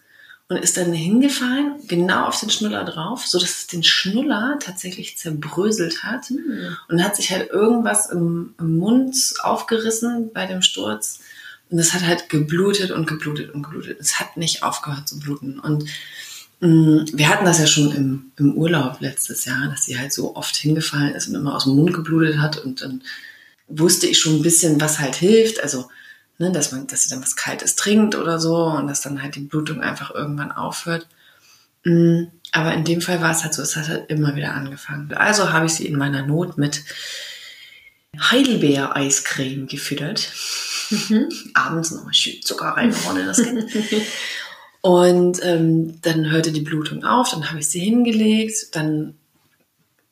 und 0.48 0.58
ist 0.58 0.78
dann 0.78 0.94
hingefallen, 0.94 1.76
genau 1.88 2.26
auf 2.26 2.40
den 2.40 2.50
Schnuller 2.50 2.84
drauf, 2.84 3.26
so 3.26 3.40
dass 3.40 3.50
es 3.50 3.68
den 3.68 3.84
Schnuller 3.84 4.60
tatsächlich 4.60 5.18
zerbröselt 5.18 6.04
hat 6.04 6.28
Hm. 6.28 6.78
und 6.88 7.04
hat 7.04 7.16
sich 7.16 7.32
halt 7.32 7.50
irgendwas 7.50 8.10
im, 8.10 8.54
im 8.60 8.78
Mund 8.78 9.16
aufgerissen 9.42 10.32
bei 10.34 10.46
dem 10.46 10.62
Sturz 10.62 11.20
und 11.70 11.80
es 11.80 11.94
hat 11.94 12.04
halt 12.04 12.30
geblutet 12.30 12.92
und 12.92 13.08
geblutet 13.08 13.54
und 13.54 13.64
geblutet. 13.64 14.00
Es 14.00 14.20
hat 14.20 14.38
nicht 14.38 14.62
aufgehört 14.62 15.08
zu 15.08 15.20
bluten 15.20 15.60
und 15.60 15.86
wir 16.62 17.30
hatten 17.30 17.46
das 17.46 17.60
ja 17.60 17.68
schon 17.68 17.92
im, 17.92 18.32
im 18.38 18.54
Urlaub 18.54 19.02
letztes 19.02 19.46
Jahr, 19.46 19.68
dass 19.68 19.86
sie 19.86 20.00
halt 20.00 20.14
so 20.14 20.36
oft 20.36 20.56
hingefallen 20.56 21.14
ist 21.14 21.28
und 21.28 21.36
immer 21.36 21.56
aus 21.56 21.66
dem 21.66 21.76
Mund 21.76 21.94
geblutet 21.94 22.40
hat 22.40 22.58
und 22.58 22.82
dann 22.82 23.04
wusste 23.68 24.08
ich 24.08 24.20
schon 24.20 24.36
ein 24.36 24.42
bisschen, 24.42 24.80
was 24.80 25.00
halt 25.00 25.16
hilft. 25.16 25.62
Also, 25.62 25.90
ne, 26.38 26.52
dass 26.52 26.72
man, 26.72 26.88
dass 26.88 27.04
sie 27.04 27.10
dann 27.10 27.22
was 27.22 27.36
Kaltes 27.36 27.76
trinkt 27.76 28.16
oder 28.16 28.40
so 28.40 28.56
und 28.56 28.88
dass 28.88 29.02
dann 29.02 29.22
halt 29.22 29.36
die 29.36 29.42
Blutung 29.42 29.82
einfach 29.82 30.12
irgendwann 30.14 30.52
aufhört. 30.52 31.08
Mm, 31.84 32.26
Aber 32.52 32.74
in 32.74 32.84
dem 32.84 33.02
Fall 33.02 33.22
war 33.22 33.32
es 33.32 33.44
halt 33.44 33.54
so, 33.54 33.62
es 33.62 33.76
hat 33.76 33.90
halt 33.90 34.10
immer 34.10 34.36
wieder 34.36 34.54
angefangen. 34.54 35.14
Also 35.14 35.52
habe 35.52 35.66
ich 35.66 35.74
sie 35.74 35.86
in 35.86 35.98
meiner 35.98 36.26
Not 36.26 36.58
mit 36.58 36.84
Heidelbeer-Eiscreme 38.20 39.68
gefüttert. 39.68 40.32
Mhm. 40.90 41.30
Abends 41.54 41.92
nochmal 41.92 42.14
schön 42.14 42.42
Zucker 42.42 42.70
reingehauen 42.70 43.18
in 43.18 43.26
das 43.26 43.44
Kind. 43.44 43.72
Und 44.86 45.44
ähm, 45.44 46.00
dann 46.04 46.30
hörte 46.30 46.52
die 46.52 46.62
Blutung 46.62 47.04
auf, 47.04 47.32
dann 47.32 47.50
habe 47.50 47.58
ich 47.58 47.68
sie 47.70 47.80
hingelegt, 47.80 48.76
dann 48.76 49.16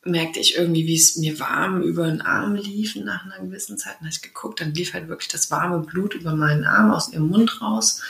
merkte 0.04 0.40
ich 0.40 0.58
irgendwie, 0.58 0.88
wie 0.88 0.96
es 0.96 1.16
mir 1.16 1.40
warm 1.40 1.84
über 1.84 2.08
den 2.08 2.22
Arm 2.22 2.56
lief 2.56 2.96
nach 2.96 3.24
einer 3.24 3.38
gewissen 3.38 3.78
Zeit. 3.78 3.98
Dann 4.00 4.08
habe 4.08 4.16
ich 4.16 4.24
geguckt, 4.24 4.62
dann 4.62 4.74
lief 4.74 4.96
halt 4.96 5.10
wirklich 5.10 5.30
das 5.30 5.52
warme 5.52 5.78
Blut 5.78 6.16
über 6.16 6.34
meinen 6.34 6.66
Arm 6.66 6.92
aus 6.92 7.14
ihrem 7.14 7.28
Mund 7.28 7.62
raus. 7.62 8.02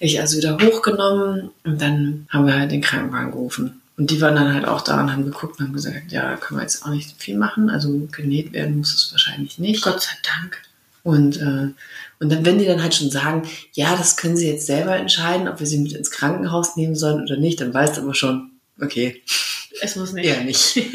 Ich 0.00 0.20
also 0.20 0.38
wieder 0.38 0.58
hochgenommen 0.58 1.50
und 1.62 1.80
dann 1.80 2.26
haben 2.30 2.46
wir 2.46 2.58
halt 2.58 2.72
den 2.72 2.80
Krankenwagen 2.80 3.30
gerufen. 3.30 3.80
Und 3.96 4.10
die 4.10 4.20
waren 4.20 4.34
dann 4.34 4.52
halt 4.52 4.64
auch 4.64 4.80
da 4.80 5.00
und 5.00 5.12
haben 5.12 5.24
geguckt 5.24 5.60
und 5.60 5.66
haben 5.66 5.72
gesagt, 5.72 6.10
ja, 6.10 6.34
können 6.34 6.58
wir 6.58 6.64
jetzt 6.64 6.84
auch 6.84 6.90
nicht 6.90 7.14
viel 7.22 7.38
machen. 7.38 7.70
Also 7.70 8.08
genäht 8.10 8.52
werden 8.52 8.78
muss 8.78 8.92
es 8.92 9.12
wahrscheinlich 9.12 9.60
nicht. 9.60 9.84
Gott 9.84 10.02
sei 10.02 10.16
Dank. 10.40 10.60
Und, 11.04 11.36
äh, 11.36 11.68
und 12.22 12.30
dann, 12.30 12.46
wenn 12.46 12.58
die 12.58 12.66
dann 12.66 12.80
halt 12.80 12.94
schon 12.94 13.10
sagen, 13.10 13.42
ja, 13.72 13.96
das 13.96 14.16
können 14.16 14.36
sie 14.36 14.48
jetzt 14.48 14.66
selber 14.66 14.94
entscheiden, 14.94 15.48
ob 15.48 15.58
wir 15.58 15.66
sie 15.66 15.78
mit 15.78 15.92
ins 15.92 16.12
Krankenhaus 16.12 16.76
nehmen 16.76 16.94
sollen 16.94 17.20
oder 17.20 17.36
nicht, 17.36 17.60
dann 17.60 17.74
weißt 17.74 17.96
du 17.96 18.02
aber 18.02 18.14
schon, 18.14 18.52
okay, 18.80 19.20
Es 19.80 19.96
muss 19.96 20.12
nicht. 20.12 20.26
eher 20.26 20.44
nicht. 20.44 20.76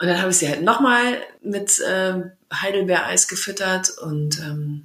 und 0.00 0.06
dann 0.06 0.18
habe 0.18 0.30
ich 0.30 0.38
sie 0.38 0.48
halt 0.48 0.62
nochmal 0.62 1.18
mit 1.42 1.78
äh, 1.80 2.14
Heidelbeereis 2.50 3.28
gefüttert 3.28 3.90
und 3.98 4.38
ähm, 4.38 4.84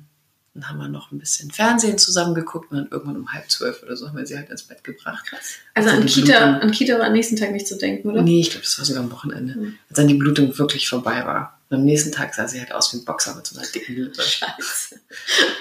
dann 0.54 0.70
haben 0.70 0.78
wir 0.80 0.90
noch 0.90 1.14
ein 1.14 1.20
bisschen 1.20 1.52
Fernsehen 1.52 1.98
zusammen 1.98 2.36
geguckt 2.36 2.72
und 2.72 2.78
dann 2.78 2.88
irgendwann 2.92 3.16
um 3.16 3.32
halb 3.32 3.50
zwölf 3.50 3.84
oder 3.84 3.96
so 3.96 4.10
haben 4.10 4.18
wir 4.18 4.26
sie 4.26 4.36
halt 4.36 4.50
ins 4.50 4.64
Bett 4.64 4.84
gebracht. 4.84 5.28
Krass. 5.28 5.54
Also 5.74 5.90
Als 5.90 6.00
an 6.00 6.06
Kita, 6.06 6.58
an 6.58 6.72
Kita 6.72 7.00
war 7.00 7.06
am 7.06 7.14
nächsten 7.14 7.38
Tag 7.38 7.52
nicht 7.54 7.68
zu 7.68 7.78
denken, 7.78 8.10
oder? 8.10 8.24
Nee, 8.24 8.42
ich 8.42 8.50
glaube, 8.50 8.66
das 8.66 8.78
war 8.78 8.84
sogar 8.84 9.04
am 9.04 9.12
Wochenende. 9.12 9.56
Mhm. 9.56 9.78
Als 9.88 9.96
dann 9.96 10.08
die 10.10 10.16
Blutung 10.16 10.58
wirklich 10.58 10.90
vorbei 10.90 11.26
war. 11.26 11.57
Und 11.70 11.78
am 11.78 11.84
nächsten 11.84 12.14
Tag 12.14 12.34
sah 12.34 12.48
sie 12.48 12.60
halt 12.60 12.72
aus 12.72 12.94
wie 12.94 12.98
ein 12.98 13.06
Boxer 13.06 13.36
mit 13.36 13.46
so 13.46 13.58
einer 13.58 13.68
dicken 13.68 13.96
Lippe. 13.96 14.22
Scheiße. 14.22 15.00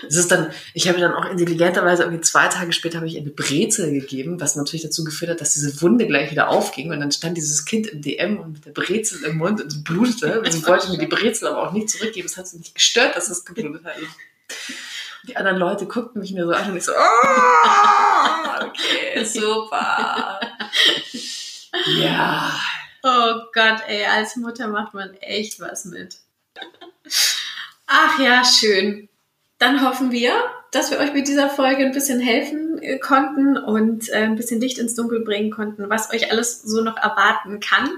Es 0.09 0.15
ist 0.15 0.31
dann, 0.31 0.53
ich 0.73 0.87
habe 0.87 0.99
ihr 0.99 1.09
dann 1.09 1.15
auch 1.15 1.29
intelligenterweise 1.29 2.05
irgendwie 2.05 2.21
zwei 2.21 2.47
Tage 2.47 2.73
später 2.73 2.99
habe 2.99 3.09
ich 3.09 3.15
ihr 3.15 3.23
eine 3.23 3.31
Brezel 3.31 3.91
gegeben, 3.93 4.41
was 4.41 4.55
natürlich 4.55 4.83
dazu 4.83 5.03
geführt 5.03 5.33
hat, 5.33 5.41
dass 5.41 5.55
diese 5.55 5.83
Wunde 5.83 6.07
gleich 6.07 6.31
wieder 6.31 6.49
aufging 6.49 6.93
und 6.93 7.01
dann 7.01 7.11
stand 7.11 7.37
dieses 7.37 7.65
Kind 7.65 7.89
im 7.89 8.03
DM 8.03 8.39
und 8.39 8.53
mit 8.53 8.67
der 8.67 8.71
Brezel 8.71 9.25
im 9.25 9.39
Mund 9.39 9.61
und 9.61 9.67
es 9.67 9.83
blutete. 9.83 10.41
Und 10.41 10.53
sie 10.53 10.65
wollte 10.65 10.91
mir 10.91 10.99
die 10.99 11.07
Brezel 11.07 11.49
aber 11.49 11.67
auch 11.69 11.73
nicht 11.73 11.91
zurückgeben. 11.91 12.27
Es 12.27 12.37
hat 12.37 12.47
sie 12.47 12.59
nicht 12.59 12.75
gestört, 12.75 13.17
dass 13.17 13.29
es 13.29 13.45
geblutet 13.45 13.85
hat. 13.85 13.95
Die 15.27 15.37
anderen 15.37 15.59
Leute 15.59 15.87
guckten 15.87 16.21
mich 16.21 16.33
mir 16.33 16.45
so 16.45 16.53
an 16.53 16.71
und 16.71 16.77
ich 16.77 16.85
so, 16.85 16.93
oh, 16.93 18.65
okay, 18.65 19.25
super. 19.25 20.39
Ja, 21.85 22.59
Oh 23.09 23.41
Gott, 23.55 23.83
ey, 23.87 24.05
als 24.05 24.35
Mutter 24.35 24.67
macht 24.67 24.93
man 24.93 25.15
echt 25.21 25.61
was 25.61 25.85
mit. 25.85 26.17
Ach 27.87 28.19
ja, 28.19 28.43
schön. 28.45 29.09
Dann 29.59 29.87
hoffen 29.87 30.11
wir, 30.11 30.33
dass 30.73 30.91
wir 30.91 30.99
euch 30.99 31.13
mit 31.13 31.29
dieser 31.29 31.49
Folge 31.49 31.87
ein 31.87 31.93
bisschen 31.93 32.19
helfen 32.19 32.83
äh, 32.83 32.99
konnten 32.99 33.57
und 33.57 34.09
äh, 34.09 34.25
ein 34.25 34.35
bisschen 34.35 34.61
Licht 34.61 34.79
ins 34.79 34.97
Dunkel 34.97 35.21
bringen 35.21 35.53
konnten, 35.53 35.89
was 35.89 36.13
euch 36.13 36.33
alles 36.33 36.63
so 36.63 36.81
noch 36.81 36.97
erwarten 36.97 37.61
kann. 37.61 37.89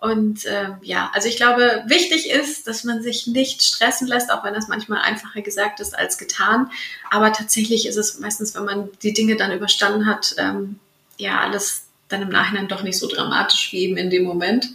Und 0.00 0.40
ähm, 0.46 0.78
ja, 0.82 1.08
also 1.14 1.28
ich 1.28 1.36
glaube, 1.36 1.84
wichtig 1.86 2.28
ist, 2.28 2.66
dass 2.66 2.82
man 2.82 3.00
sich 3.00 3.28
nicht 3.28 3.62
stressen 3.62 4.08
lässt, 4.08 4.32
auch 4.32 4.42
wenn 4.42 4.54
das 4.54 4.66
manchmal 4.66 5.02
einfacher 5.02 5.40
gesagt 5.40 5.78
ist 5.78 5.96
als 5.96 6.18
getan. 6.18 6.68
Aber 7.12 7.32
tatsächlich 7.32 7.86
ist 7.86 7.96
es 7.96 8.18
meistens, 8.18 8.56
wenn 8.56 8.64
man 8.64 8.90
die 9.04 9.12
Dinge 9.12 9.36
dann 9.36 9.52
überstanden 9.52 10.06
hat, 10.06 10.34
ähm, 10.36 10.80
ja, 11.16 11.38
alles 11.38 11.87
dann 12.08 12.22
im 12.22 12.28
Nachhinein 12.28 12.68
doch 12.68 12.82
nicht 12.82 12.98
so 12.98 13.08
dramatisch 13.08 13.72
wie 13.72 13.84
eben 13.84 13.96
in 13.96 14.10
dem 14.10 14.24
Moment. 14.24 14.68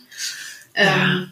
Ähm, 0.76 1.32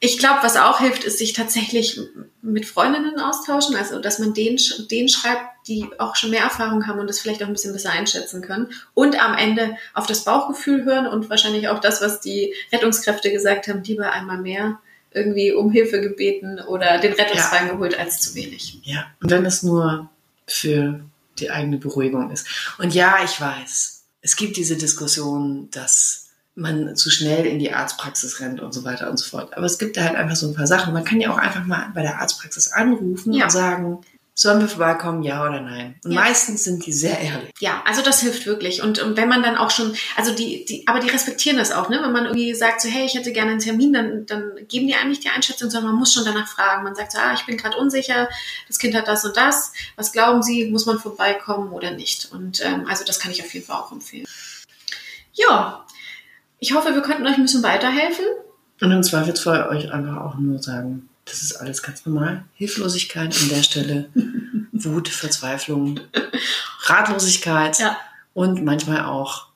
ich 0.00 0.18
glaube, 0.18 0.40
was 0.42 0.56
auch 0.56 0.78
hilft, 0.78 1.02
ist 1.04 1.18
sich 1.18 1.32
tatsächlich 1.32 2.00
mit 2.40 2.66
Freundinnen 2.66 3.18
austauschen, 3.18 3.74
also 3.74 3.98
dass 3.98 4.20
man 4.20 4.32
denen, 4.32 4.58
denen 4.90 5.08
schreibt, 5.08 5.42
die 5.66 5.86
auch 5.98 6.14
schon 6.14 6.30
mehr 6.30 6.42
Erfahrung 6.42 6.86
haben 6.86 7.00
und 7.00 7.08
das 7.08 7.20
vielleicht 7.20 7.42
auch 7.42 7.48
ein 7.48 7.52
bisschen 7.52 7.72
besser 7.72 7.90
einschätzen 7.90 8.40
können. 8.40 8.68
Und 8.94 9.20
am 9.20 9.34
Ende 9.34 9.76
auf 9.94 10.06
das 10.06 10.24
Bauchgefühl 10.24 10.84
hören 10.84 11.06
und 11.06 11.28
wahrscheinlich 11.30 11.68
auch 11.68 11.80
das, 11.80 12.00
was 12.00 12.20
die 12.20 12.54
Rettungskräfte 12.72 13.32
gesagt 13.32 13.66
haben, 13.66 13.82
lieber 13.82 14.12
einmal 14.12 14.38
mehr 14.38 14.78
irgendwie 15.10 15.52
um 15.52 15.72
Hilfe 15.72 16.00
gebeten 16.00 16.60
oder 16.60 16.98
den 16.98 17.14
Rettungswagen 17.14 17.70
geholt 17.70 17.98
als 17.98 18.20
zu 18.20 18.34
wenig. 18.34 18.78
Ja, 18.84 19.06
und 19.20 19.30
wenn 19.30 19.44
es 19.46 19.62
nur 19.62 20.08
für 20.46 21.00
die 21.38 21.50
eigene 21.50 21.78
Beruhigung 21.78 22.30
ist. 22.30 22.46
Und 22.78 22.94
ja, 22.94 23.18
ich 23.24 23.40
weiß, 23.40 23.97
es 24.20 24.36
gibt 24.36 24.56
diese 24.56 24.76
Diskussion, 24.76 25.68
dass 25.70 26.26
man 26.54 26.96
zu 26.96 27.08
schnell 27.10 27.46
in 27.46 27.58
die 27.60 27.72
Arztpraxis 27.72 28.40
rennt 28.40 28.60
und 28.60 28.72
so 28.74 28.84
weiter 28.84 29.08
und 29.10 29.16
so 29.16 29.24
fort. 29.28 29.56
Aber 29.56 29.64
es 29.66 29.78
gibt 29.78 29.96
da 29.96 30.02
halt 30.02 30.16
einfach 30.16 30.34
so 30.34 30.48
ein 30.48 30.54
paar 30.54 30.66
Sachen. 30.66 30.92
Man 30.92 31.04
kann 31.04 31.20
ja 31.20 31.30
auch 31.32 31.38
einfach 31.38 31.64
mal 31.64 31.90
bei 31.94 32.02
der 32.02 32.20
Arztpraxis 32.20 32.68
anrufen 32.72 33.32
Ja. 33.32 33.44
und 33.44 33.50
sagen, 33.52 34.00
sollen 34.40 34.60
wir 34.60 34.68
vorbeikommen, 34.68 35.24
ja 35.24 35.44
oder 35.44 35.60
nein? 35.60 35.96
Und 36.04 36.12
Ja. 36.12 36.20
meistens 36.20 36.62
sind 36.62 36.86
die 36.86 36.92
sehr 36.92 37.18
ehrlich. 37.18 37.50
Ja, 37.58 37.82
also 37.84 38.02
das 38.02 38.20
hilft 38.20 38.46
wirklich. 38.46 38.82
Und, 38.82 39.00
und 39.00 39.16
wenn 39.16 39.28
man 39.28 39.42
dann 39.42 39.56
auch 39.56 39.70
schon, 39.70 39.96
also 40.16 40.32
die, 40.32 40.64
die, 40.64 40.86
aber 40.86 41.00
die 41.00 41.08
respektieren 41.08 41.58
das 41.58 41.72
auch, 41.72 41.88
ne? 41.88 41.98
Wenn 42.00 42.12
man 42.12 42.26
irgendwie 42.26 42.54
sagt, 42.54 42.80
so, 42.80 42.88
hey, 42.88 43.04
ich 43.04 43.14
hätte 43.14 43.32
gerne 43.32 43.50
einen 43.50 43.58
Termin, 43.60 43.92
dann, 43.92 44.26
dann 44.26 44.52
geben 44.68 44.86
die 44.86 44.94
einem 44.94 45.10
nicht 45.10 45.24
die 45.24 45.28
Einschätzung, 45.28 45.70
sondern 45.70 45.90
man 45.90 45.98
muss 45.98 46.14
schon 46.14 46.24
danach 46.24 46.46
fragen. 46.46 46.84
Man 46.84 46.94
sagt 46.94 47.10
so, 47.10 47.18
ah, 47.18 47.32
ich 47.34 47.46
bin 47.46 47.56
gerade 47.56 47.76
unsicher, 47.76 48.28
das 48.68 48.78
Kind 48.78 48.94
hat 48.94 49.08
das 49.08 49.24
und 49.24 49.36
das. 49.36 49.72
Was 49.96 50.12
glauben 50.12 50.40
Sie, 50.44 50.70
muss 50.70 50.86
man 50.86 51.00
vorbeikommen 51.00 51.72
oder 51.72 51.90
nicht? 51.90 52.30
Und 52.30 52.64
ähm, 52.64 52.86
also 52.88 53.02
das 53.04 53.18
kann 53.18 53.32
ich 53.32 53.42
auf 53.42 53.52
jeden 53.52 53.66
Fall 53.66 53.76
auch 53.80 53.90
empfehlen. 53.90 54.26
Ja, 55.32 55.84
ich 56.60 56.74
hoffe, 56.74 56.94
wir 56.94 57.02
konnten 57.02 57.26
euch 57.26 57.34
ein 57.36 57.42
bisschen 57.42 57.64
weiterhelfen. 57.64 58.24
Und 58.80 58.92
im 58.92 59.02
Zweifelsfall 59.02 59.66
euch 59.68 59.90
einfach 59.92 60.18
auch 60.18 60.36
nur 60.38 60.60
sagen, 60.62 61.08
das 61.28 61.42
ist 61.42 61.54
alles 61.56 61.82
ganz 61.82 62.04
normal. 62.06 62.44
Hilflosigkeit 62.54 63.36
an 63.40 63.48
der 63.50 63.62
Stelle, 63.62 64.08
Wut, 64.72 65.08
Verzweiflung, 65.08 66.00
Ratlosigkeit 66.84 67.78
Ja. 67.78 67.96
und 68.34 68.64
manchmal 68.64 69.04
auch, 69.04 69.46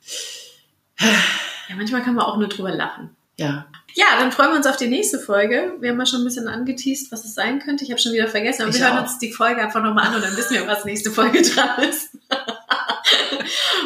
Ja, 1.00 1.76
manchmal 1.76 2.02
kann 2.02 2.14
man 2.14 2.24
auch 2.26 2.36
nur 2.36 2.48
drüber 2.48 2.70
lachen. 2.74 3.10
ja, 3.36 3.66
Ja, 3.94 4.06
dann 4.18 4.32
freuen 4.32 4.50
wir 4.50 4.56
uns 4.56 4.66
auf 4.66 4.76
die 4.76 4.88
nächste 4.88 5.18
Folge. 5.18 5.74
Wir 5.80 5.90
haben 5.90 5.98
ja 5.98 6.06
schon 6.06 6.20
ein 6.22 6.24
bisschen 6.24 6.48
angeteased, 6.48 7.12
was 7.12 7.24
es 7.24 7.34
sein 7.34 7.58
könnte. 7.60 7.84
Ich 7.84 7.90
habe 7.90 8.00
schon 8.00 8.12
wieder 8.12 8.28
vergessen, 8.28 8.62
aber 8.62 8.70
Ich 8.70 8.78
wir 8.78 8.86
hören 8.88 8.98
auch. 8.98 9.02
uns 9.02 9.18
die 9.18 9.32
Folge 9.32 9.60
einfach 9.62 9.82
nochmal 9.82 10.06
an 10.08 10.14
und 10.14 10.22
dann 10.22 10.36
wissen 10.36 10.54
wir, 10.54 10.66
was 10.66 10.84
nächste 10.84 11.10
Folge 11.10 11.42
dran 11.54 11.82
ist. 11.88 12.10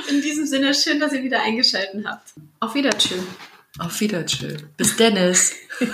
In 0.08 0.22
diesem 0.22 0.46
Sinne, 0.46 0.72
schön, 0.74 1.00
dass 1.00 1.12
ihr 1.12 1.22
wieder 1.24 1.42
eingeschaltet 1.42 2.04
habt. 2.06 2.32
Auf 2.60 2.74
Wiedersehen. 2.74 3.26
auf 3.78 3.98
Wiedersehen. 4.00 4.68
Bis 4.76 4.96
Dennis. 4.96 5.52